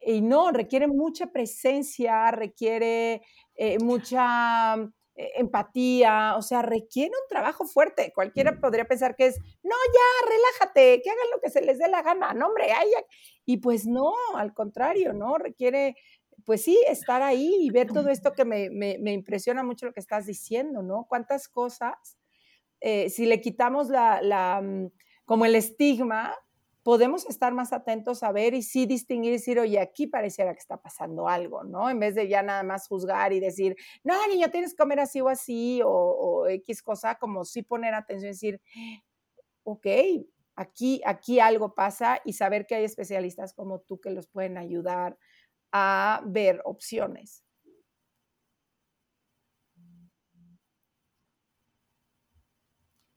Y 0.00 0.20
no, 0.20 0.52
requiere 0.52 0.86
mucha 0.86 1.28
presencia, 1.28 2.30
requiere 2.30 3.22
eh, 3.54 3.78
mucha 3.78 4.76
eh, 5.16 5.30
empatía, 5.36 6.34
o 6.36 6.42
sea, 6.42 6.60
requiere 6.62 7.10
un 7.10 7.28
trabajo 7.28 7.64
fuerte. 7.66 8.12
Cualquiera 8.14 8.58
podría 8.60 8.84
pensar 8.84 9.16
que 9.16 9.26
es, 9.26 9.38
no, 9.62 9.76
ya, 9.92 10.28
relájate, 10.28 11.00
que 11.02 11.10
hagan 11.10 11.30
lo 11.32 11.40
que 11.40 11.50
se 11.50 11.62
les 11.62 11.78
dé 11.78 11.88
la 11.88 12.02
gana, 12.02 12.34
no, 12.34 12.48
hombre, 12.48 12.72
ay, 12.72 12.88
y 13.46 13.58
pues 13.58 13.86
no, 13.86 14.12
al 14.34 14.52
contrario, 14.54 15.12
¿no? 15.12 15.38
Requiere 15.38 15.96
pues 16.44 16.62
sí, 16.62 16.78
estar 16.88 17.22
ahí 17.22 17.54
y 17.60 17.70
ver 17.70 17.90
todo 17.90 18.10
esto 18.10 18.32
que 18.32 18.44
me, 18.44 18.70
me, 18.70 19.12
impresiona 19.12 19.62
mucho 19.62 19.86
lo 19.86 19.92
que 19.92 20.00
estás 20.00 20.26
diciendo, 20.26 20.82
¿no? 20.82 21.06
Cuántas 21.08 21.48
cosas, 21.48 22.18
eh, 22.80 23.08
si 23.08 23.26
le 23.26 23.40
quitamos 23.40 23.88
la, 23.88 24.20
la, 24.20 24.60
mm, 24.62 24.90
como 25.24 25.46
el 25.46 25.54
estigma, 25.54 26.34
podemos 26.82 27.26
estar 27.26 27.54
más 27.54 27.72
atentos 27.72 28.22
a 28.22 28.30
ver 28.30 28.52
y 28.52 28.62
sí 28.62 28.84
distinguir 28.84 29.30
y 29.30 29.36
decir, 29.36 29.58
oye, 29.58 29.80
aquí 29.80 30.06
pareciera 30.06 30.52
que 30.52 30.58
está 30.58 30.76
pasando 30.76 31.28
algo, 31.28 31.64
¿no? 31.64 31.88
En 31.88 31.98
vez 31.98 32.14
de 32.14 32.28
ya 32.28 32.42
nada 32.42 32.62
más 32.62 32.86
juzgar 32.88 33.32
y 33.32 33.40
decir, 33.40 33.74
no, 34.04 34.14
niño, 34.28 34.50
tienes 34.50 34.72
que 34.72 34.82
comer 34.82 35.00
así 35.00 35.22
o 35.22 35.28
así, 35.28 35.80
o, 35.82 35.88
o 35.88 36.46
X 36.46 36.82
cosa, 36.82 37.14
como 37.14 37.46
sí 37.46 37.62
poner 37.62 37.94
atención 37.94 38.28
y 38.28 38.32
decir, 38.32 38.60
ok, 39.62 39.86
aquí, 40.56 41.00
aquí 41.06 41.40
algo 41.40 41.74
pasa 41.74 42.20
y 42.22 42.34
saber 42.34 42.66
que 42.66 42.74
hay 42.74 42.84
especialistas 42.84 43.54
como 43.54 43.80
tú 43.80 43.98
que 43.98 44.10
los 44.10 44.28
pueden 44.28 44.58
ayudar 44.58 45.16
a 45.76 46.22
ver 46.24 46.62
opciones. 46.64 47.44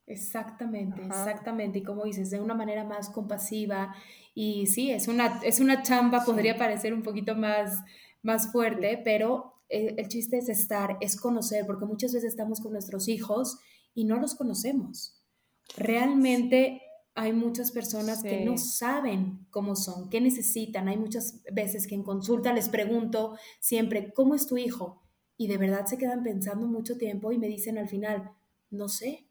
Exactamente, 0.07 1.03
exactamente. 1.05 1.79
Y 1.79 1.83
como 1.83 2.05
dices, 2.05 2.31
de 2.31 2.39
una 2.39 2.55
manera 2.55 2.83
más 2.83 3.09
compasiva. 3.09 3.93
Y 4.33 4.65
sí, 4.65 4.89
es 4.89 5.07
una, 5.07 5.39
es 5.43 5.59
una 5.59 5.83
chamba, 5.83 6.25
podría 6.25 6.57
parecer 6.57 6.95
un 6.95 7.03
poquito 7.03 7.35
más, 7.35 7.79
más 8.23 8.51
fuerte, 8.51 8.99
pero 9.03 9.61
el, 9.69 9.99
el, 9.99 10.07
chiste 10.07 10.37
es 10.39 10.49
estar, 10.49 10.97
es 10.99 11.19
conocer, 11.19 11.65
porque 11.67 11.85
muchas 11.85 12.13
veces 12.13 12.31
estamos 12.31 12.59
con 12.59 12.71
nuestros 12.71 13.07
hijos 13.07 13.59
y 13.93 14.05
no 14.05 14.17
los 14.17 14.33
conocemos. 14.33 15.21
Realmente 15.75 16.81
hay 17.17 17.33
muchas 17.33 17.71
personas 17.71 18.21
que 18.21 18.45
no 18.45 18.59
saben 18.59 19.47
cómo 19.49 19.75
son, 19.75 20.07
qué 20.07 20.21
necesitan. 20.21 20.87
Hay 20.87 20.97
muchas 20.97 21.41
veces 21.51 21.87
que 21.87 21.95
en 21.95 22.03
consulta 22.03 22.53
les 22.53 22.69
pregunto 22.69 23.35
siempre, 23.59 24.13
¿cómo 24.13 24.35
es 24.35 24.45
tu 24.45 24.55
hijo? 24.57 25.01
Y 25.35 25.47
de 25.47 25.57
verdad 25.57 25.87
se 25.87 25.97
quedan 25.97 26.21
pensando 26.21 26.67
mucho 26.67 26.95
tiempo 26.95 27.31
y 27.31 27.39
me 27.39 27.47
dicen 27.47 27.79
al 27.79 27.89
final, 27.89 28.33
no 28.69 28.87
sé, 28.87 29.27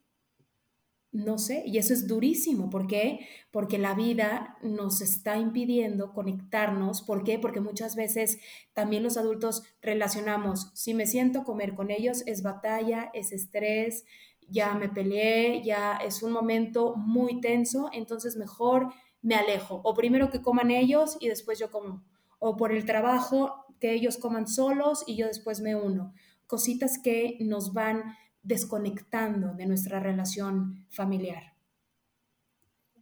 no 1.12 1.38
sé, 1.38 1.62
y 1.64 1.78
eso 1.78 1.94
es 1.94 2.08
durísimo. 2.08 2.70
¿Por 2.70 2.88
qué? 2.88 3.20
Porque 3.52 3.78
la 3.78 3.94
vida 3.94 4.58
nos 4.62 5.00
está 5.00 5.38
impidiendo 5.38 6.12
conectarnos. 6.12 7.02
¿Por 7.02 7.22
qué? 7.22 7.38
Porque 7.38 7.60
muchas 7.60 7.94
veces 7.94 8.38
también 8.72 9.04
los 9.04 9.16
adultos 9.16 9.62
relacionamos, 9.80 10.72
si 10.74 10.92
me 10.92 11.06
siento 11.06 11.40
a 11.40 11.44
comer 11.44 11.74
con 11.76 11.92
ellos, 11.92 12.24
es 12.26 12.42
batalla, 12.42 13.10
es 13.14 13.30
estrés, 13.30 14.04
ya 14.48 14.74
me 14.74 14.88
peleé, 14.88 15.62
ya 15.64 15.96
es 15.96 16.22
un 16.22 16.32
momento 16.32 16.94
muy 16.96 17.40
tenso, 17.40 17.90
entonces 17.92 18.36
mejor 18.36 18.92
me 19.22 19.34
alejo. 19.34 19.80
O 19.84 19.94
primero 19.94 20.30
que 20.30 20.42
coman 20.42 20.70
ellos 20.70 21.16
y 21.20 21.28
después 21.28 21.58
yo 21.58 21.70
como. 21.70 22.04
O 22.38 22.56
por 22.56 22.72
el 22.72 22.84
trabajo, 22.84 23.66
que 23.80 23.92
ellos 23.92 24.18
coman 24.18 24.46
solos 24.46 25.04
y 25.06 25.16
yo 25.16 25.26
después 25.26 25.60
me 25.60 25.74
uno. 25.74 26.12
Cositas 26.46 26.98
que 26.98 27.36
nos 27.40 27.72
van 27.72 28.16
desconectando 28.42 29.54
de 29.54 29.66
nuestra 29.66 30.00
relación 30.00 30.86
familiar. 30.90 31.54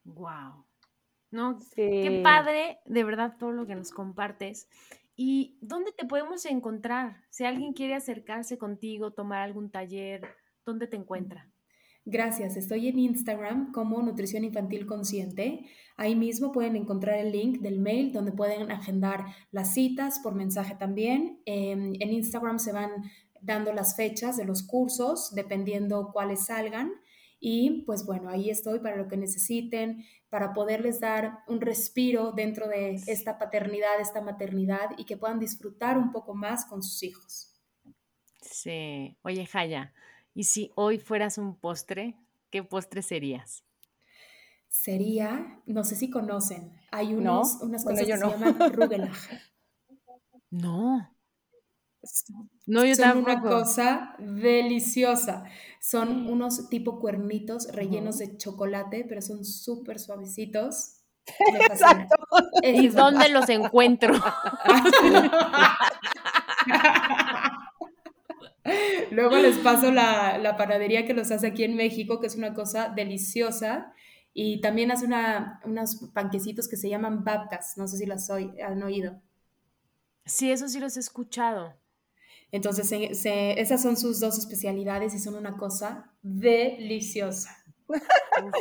Wow. 0.05 0.65
No, 1.31 1.59
qué 1.75 2.21
padre, 2.23 2.79
de 2.87 3.05
verdad, 3.05 3.37
todo 3.39 3.53
lo 3.53 3.67
que 3.67 3.75
nos 3.75 3.91
compartes. 3.91 4.69
¿Y 5.17 5.59
dónde 5.61 5.93
te 5.93 6.07
podemos 6.07 6.45
encontrar? 6.47 7.25
Si 7.29 7.45
alguien 7.45 7.73
quiere 7.73 7.95
acercarse 7.95 8.57
contigo, 8.57 9.13
tomar 9.13 9.43
algún 9.43 9.71
taller, 9.71 10.23
¿dónde 10.65 10.87
te 10.87 10.97
encuentra? 10.97 11.51
Gracias, 12.07 12.57
estoy 12.57 12.89
en 12.89 12.99
Instagram 12.99 13.73
como 13.73 14.03
Nutrición 14.03 14.45
Infantil 14.45 14.85
Consciente. 14.85 15.65
Ahí 15.97 16.15
mismo 16.15 16.53
pueden 16.53 16.77
encontrar 16.77 17.19
el 17.19 17.33
link 17.33 17.61
del 17.61 17.81
mail 17.81 18.12
donde 18.12 18.33
pueden 18.33 18.71
agendar 18.71 19.25
las 19.51 19.73
citas 19.73 20.21
por 20.23 20.35
mensaje 20.35 20.75
también. 20.75 21.41
Em, 21.47 21.95
en 21.99 22.12
Instagram 22.12 22.59
se 22.59 22.73
van 22.73 22.91
dando 23.41 23.73
las 23.73 23.97
fechas 23.97 24.37
de 24.37 24.45
los 24.45 24.62
cursos, 24.62 25.35
dependiendo 25.35 26.11
cuáles 26.12 26.47
salgan. 26.47 26.93
Y 27.41 27.85
pues 27.87 28.05
bueno, 28.05 28.29
ahí 28.29 28.51
estoy 28.51 28.81
para 28.81 28.97
lo 28.97 29.09
que 29.09 29.17
necesiten, 29.17 30.05
para 30.29 30.53
poderles 30.53 31.01
dar 31.01 31.39
un 31.49 31.61
respiro 31.61 32.33
dentro 32.33 32.69
de 32.69 32.97
esta 33.07 33.39
paternidad, 33.39 34.01
esta 34.01 34.21
maternidad 34.21 34.91
y 34.99 35.05
que 35.05 35.17
puedan 35.17 35.39
disfrutar 35.39 35.97
un 35.97 36.12
poco 36.12 36.35
más 36.35 36.67
con 36.67 36.83
sus 36.83 37.03
hijos. 37.03 37.55
Sí, 38.41 39.17
oye 39.23 39.47
Jaya, 39.47 39.95
¿y 40.35 40.45
si 40.45 40.70
hoy 40.74 40.99
fueras 40.99 41.39
un 41.39 41.57
postre, 41.57 42.16
qué 42.51 42.62
postre 42.62 43.03
serías? 43.03 43.64
Sería, 44.68 45.62
no 45.66 45.85
sé 45.85 45.95
si 45.95 46.11
conocen, 46.11 46.72
hay 46.91 47.14
unos, 47.14 47.59
unas 47.62 47.85
cosas 47.85 48.01
que 48.01 48.16
se 48.16 48.18
llaman 48.18 48.72
rugelach. 48.72 49.14
No. 50.51 51.11
No, 52.66 52.85
yo 52.85 52.95
Son 52.95 53.18
una 53.18 53.43
cosa 53.43 54.14
deliciosa. 54.18 55.45
Son 55.80 56.28
unos 56.28 56.68
tipo 56.68 57.01
cuernitos 57.01 57.66
rellenos 57.72 58.18
de 58.18 58.37
chocolate, 58.37 59.05
pero 59.09 59.20
son 59.20 59.45
súper 59.45 59.99
suavecitos. 59.99 61.01
Exacto. 61.70 62.14
¿Y 62.62 62.89
dónde 62.89 63.28
los 63.30 63.49
encuentro? 63.49 64.14
Luego 69.11 69.37
les 69.37 69.59
paso 69.59 69.91
la, 69.91 70.39
la, 70.39 70.57
panadería 70.57 71.07
que 71.07 71.15
los 71.15 71.31
hace 71.31 71.49
aquí 71.49 71.65
en 71.65 71.77
México, 71.77 72.21
que 72.21 72.27
es 72.27 72.37
una 72.37 72.55
cosa 72.55 72.89
deliciosa. 72.89 73.93
Y 74.33 74.61
también 74.61 74.91
hace 74.91 75.07
una, 75.07 75.61
unos 75.65 76.11
panquecitos 76.12 76.69
que 76.69 76.77
se 76.77 76.89
llaman 76.89 77.25
babkas. 77.25 77.77
No 77.77 77.87
sé 77.87 77.99
si 77.99 78.07
las 78.07 78.29
han 78.31 78.83
oído. 78.83 79.21
Sí, 80.25 80.51
eso 80.51 80.69
sí 80.69 80.81
los 80.81 80.97
he 80.97 81.01
escuchado. 81.01 81.75
Entonces, 82.51 82.91
esas 83.25 83.83
son 83.83 83.97
sus 83.97 84.21
dos 84.21 84.39
especialidades 84.39 85.15
y 85.15 85.19
son 85.19 85.35
una 85.35 85.57
cosa 85.57 86.12
deliciosa. 86.23 87.64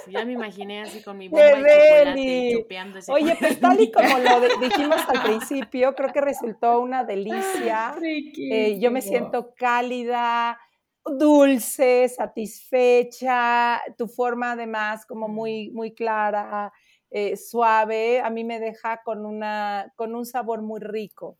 Ya 0.07 0.25
me 0.25 0.33
imaginé 0.33 0.81
así 0.81 1.01
con 1.01 1.17
mi 1.17 1.29
bomba 1.29 1.45
de 1.45 1.53
chocolate 1.53 2.19
y 2.19 2.53
chupeando 2.53 2.99
ese 2.99 3.11
Oye, 3.11 3.35
pues 3.39 3.59
tal 3.59 3.79
y 3.79 3.91
como 3.91 4.17
lo 4.17 4.39
dijimos 4.59 5.01
al 5.07 5.23
principio, 5.23 5.95
creo 5.95 6.11
que 6.11 6.21
resultó 6.21 6.79
una 6.79 7.03
delicia. 7.03 7.95
Eh, 8.35 8.79
yo 8.79 8.91
me 8.91 9.01
siento 9.01 9.53
cálida, 9.55 10.59
dulce, 11.05 12.07
satisfecha, 12.09 13.81
tu 13.97 14.07
forma 14.07 14.51
además 14.51 15.05
como 15.05 15.27
muy, 15.27 15.71
muy 15.71 15.93
clara, 15.93 16.71
eh, 17.09 17.37
suave, 17.37 18.21
a 18.21 18.29
mí 18.29 18.43
me 18.43 18.59
deja 18.59 19.01
con, 19.03 19.25
una, 19.25 19.91
con 19.95 20.15
un 20.15 20.25
sabor 20.25 20.61
muy 20.61 20.81
rico. 20.81 21.37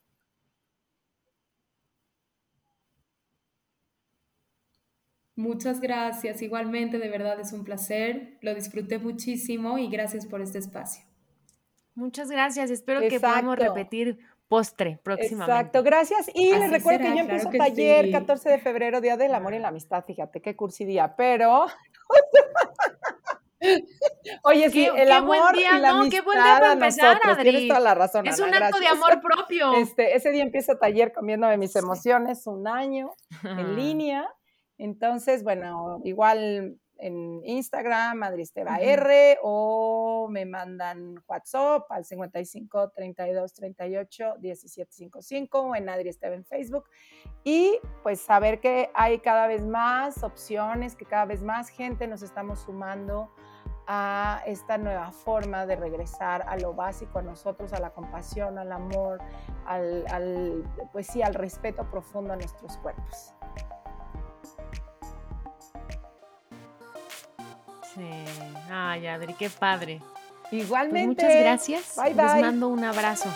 Muchas 5.44 5.82
gracias. 5.82 6.42
Igualmente, 6.42 7.00
de 7.00 7.10
verdad 7.10 7.38
es 7.38 7.52
un 7.52 7.66
placer. 7.66 8.38
Lo 8.40 8.56
disfruté 8.56 8.98
muchísimo 8.98 9.78
y 9.78 9.90
gracias 9.90 10.26
por 10.26 10.42
este 10.42 10.58
espacio. 10.58 11.04
Muchas 11.96 12.32
gracias. 12.32 12.72
Espero 12.72 13.02
que 13.02 13.20
podamos 13.20 13.60
repetir 13.60 14.20
postre 14.48 15.02
próximamente. 15.04 15.52
Exacto, 15.52 15.84
gracias. 15.84 16.32
Y 16.34 16.56
les 16.56 16.72
recuerdo 16.72 17.00
que 17.00 17.10
yo 17.10 17.20
empiezo 17.20 17.50
taller 17.50 18.10
14 18.10 18.50
de 18.52 18.60
febrero, 18.60 19.02
Día 19.02 19.18
del 19.18 19.36
Amor 19.36 19.54
y 19.54 19.60
la 19.60 19.68
Amistad. 19.68 20.06
Fíjate 20.06 20.42
qué 20.42 20.56
cursidía, 20.56 21.14
pero. 21.18 21.66
Oye, 24.44 24.70
sí, 24.70 24.88
el 24.96 25.12
amor 25.12 25.38
buen 25.38 25.56
día, 25.56 25.78
y 25.78 25.82
la 25.82 25.92
no, 25.92 26.10
qué 26.10 26.22
buen 26.22 26.38
día 26.38 26.58
para 26.60 26.74
empezar, 26.74 27.20
Adri. 27.24 27.44
Tienes 27.52 27.68
toda 27.68 27.80
la 27.82 27.96
razón. 27.96 28.28
Es 28.28 28.40
un 28.40 28.54
acto 28.54 28.80
de 28.80 28.88
amor 28.88 29.22
propio. 29.22 29.74
Este, 29.76 30.16
ese 30.16 30.32
día 30.32 30.44
empiezo 30.44 30.78
taller 30.78 31.12
comiéndome 31.12 31.58
mis 31.58 31.76
emociones, 31.76 32.48
un 32.48 32.66
año 32.66 33.14
en 33.44 33.76
línea. 33.76 34.30
Entonces, 34.78 35.44
bueno, 35.44 36.02
igual 36.04 36.78
en 36.98 37.42
Instagram, 37.44 38.18
Madristeva 38.18 38.78
R, 38.80 39.38
o 39.44 40.28
me 40.30 40.46
mandan 40.46 41.16
WhatsApp 41.28 41.92
al 41.92 42.06
55 42.06 42.92
32 42.92 43.54
38 43.54 44.36
17 44.40 44.92
55 44.92 45.60
o 45.60 45.76
en 45.76 45.90
Adriesteva 45.90 46.36
en 46.36 46.46
Facebook. 46.46 46.86
Y 47.44 47.78
pues 48.04 48.22
saber 48.22 48.60
que 48.60 48.90
hay 48.94 49.20
cada 49.20 49.48
vez 49.48 49.66
más 49.66 50.24
opciones, 50.24 50.96
que 50.96 51.06
cada 51.06 51.26
vez 51.26 51.44
más 51.44 51.70
gente 51.70 52.08
nos 52.08 52.22
estamos 52.22 52.60
sumando 52.60 53.30
a 53.86 54.42
esta 54.46 54.78
nueva 54.78 55.12
forma 55.12 55.66
de 55.66 55.76
regresar 55.76 56.46
a 56.48 56.56
lo 56.58 56.74
básico, 56.74 57.20
a 57.20 57.22
nosotros, 57.22 57.74
a 57.74 57.80
la 57.80 57.90
compasión, 57.90 58.58
al 58.58 58.72
amor, 58.72 59.20
al, 59.66 60.06
al 60.10 60.64
pues 60.94 61.08
sí, 61.08 61.22
al 61.22 61.34
respeto 61.34 61.90
profundo 61.90 62.32
a 62.34 62.38
nuestros 62.38 62.78
cuerpos. 62.78 63.33
Sí. 67.96 68.10
Ay, 68.72 69.08
Adri, 69.08 69.34
qué 69.34 69.50
padre. 69.50 70.02
Pues 70.50 70.64
Igualmente. 70.64 71.24
muchas 71.26 71.40
gracias. 71.40 71.96
Bye, 71.96 72.14
bye. 72.14 72.26
Les 72.26 72.42
mando 72.42 72.68
un 72.70 72.84
abrazo. 72.84 73.30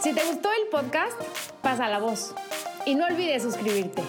Si 0.00 0.12
te 0.12 0.24
gustó 0.24 0.48
el 0.52 0.68
podcast, 0.70 1.20
pasa 1.62 1.88
la 1.88 1.98
voz. 1.98 2.34
Y 2.84 2.94
no 2.94 3.06
olvides 3.06 3.42
suscribirte. 3.42 4.02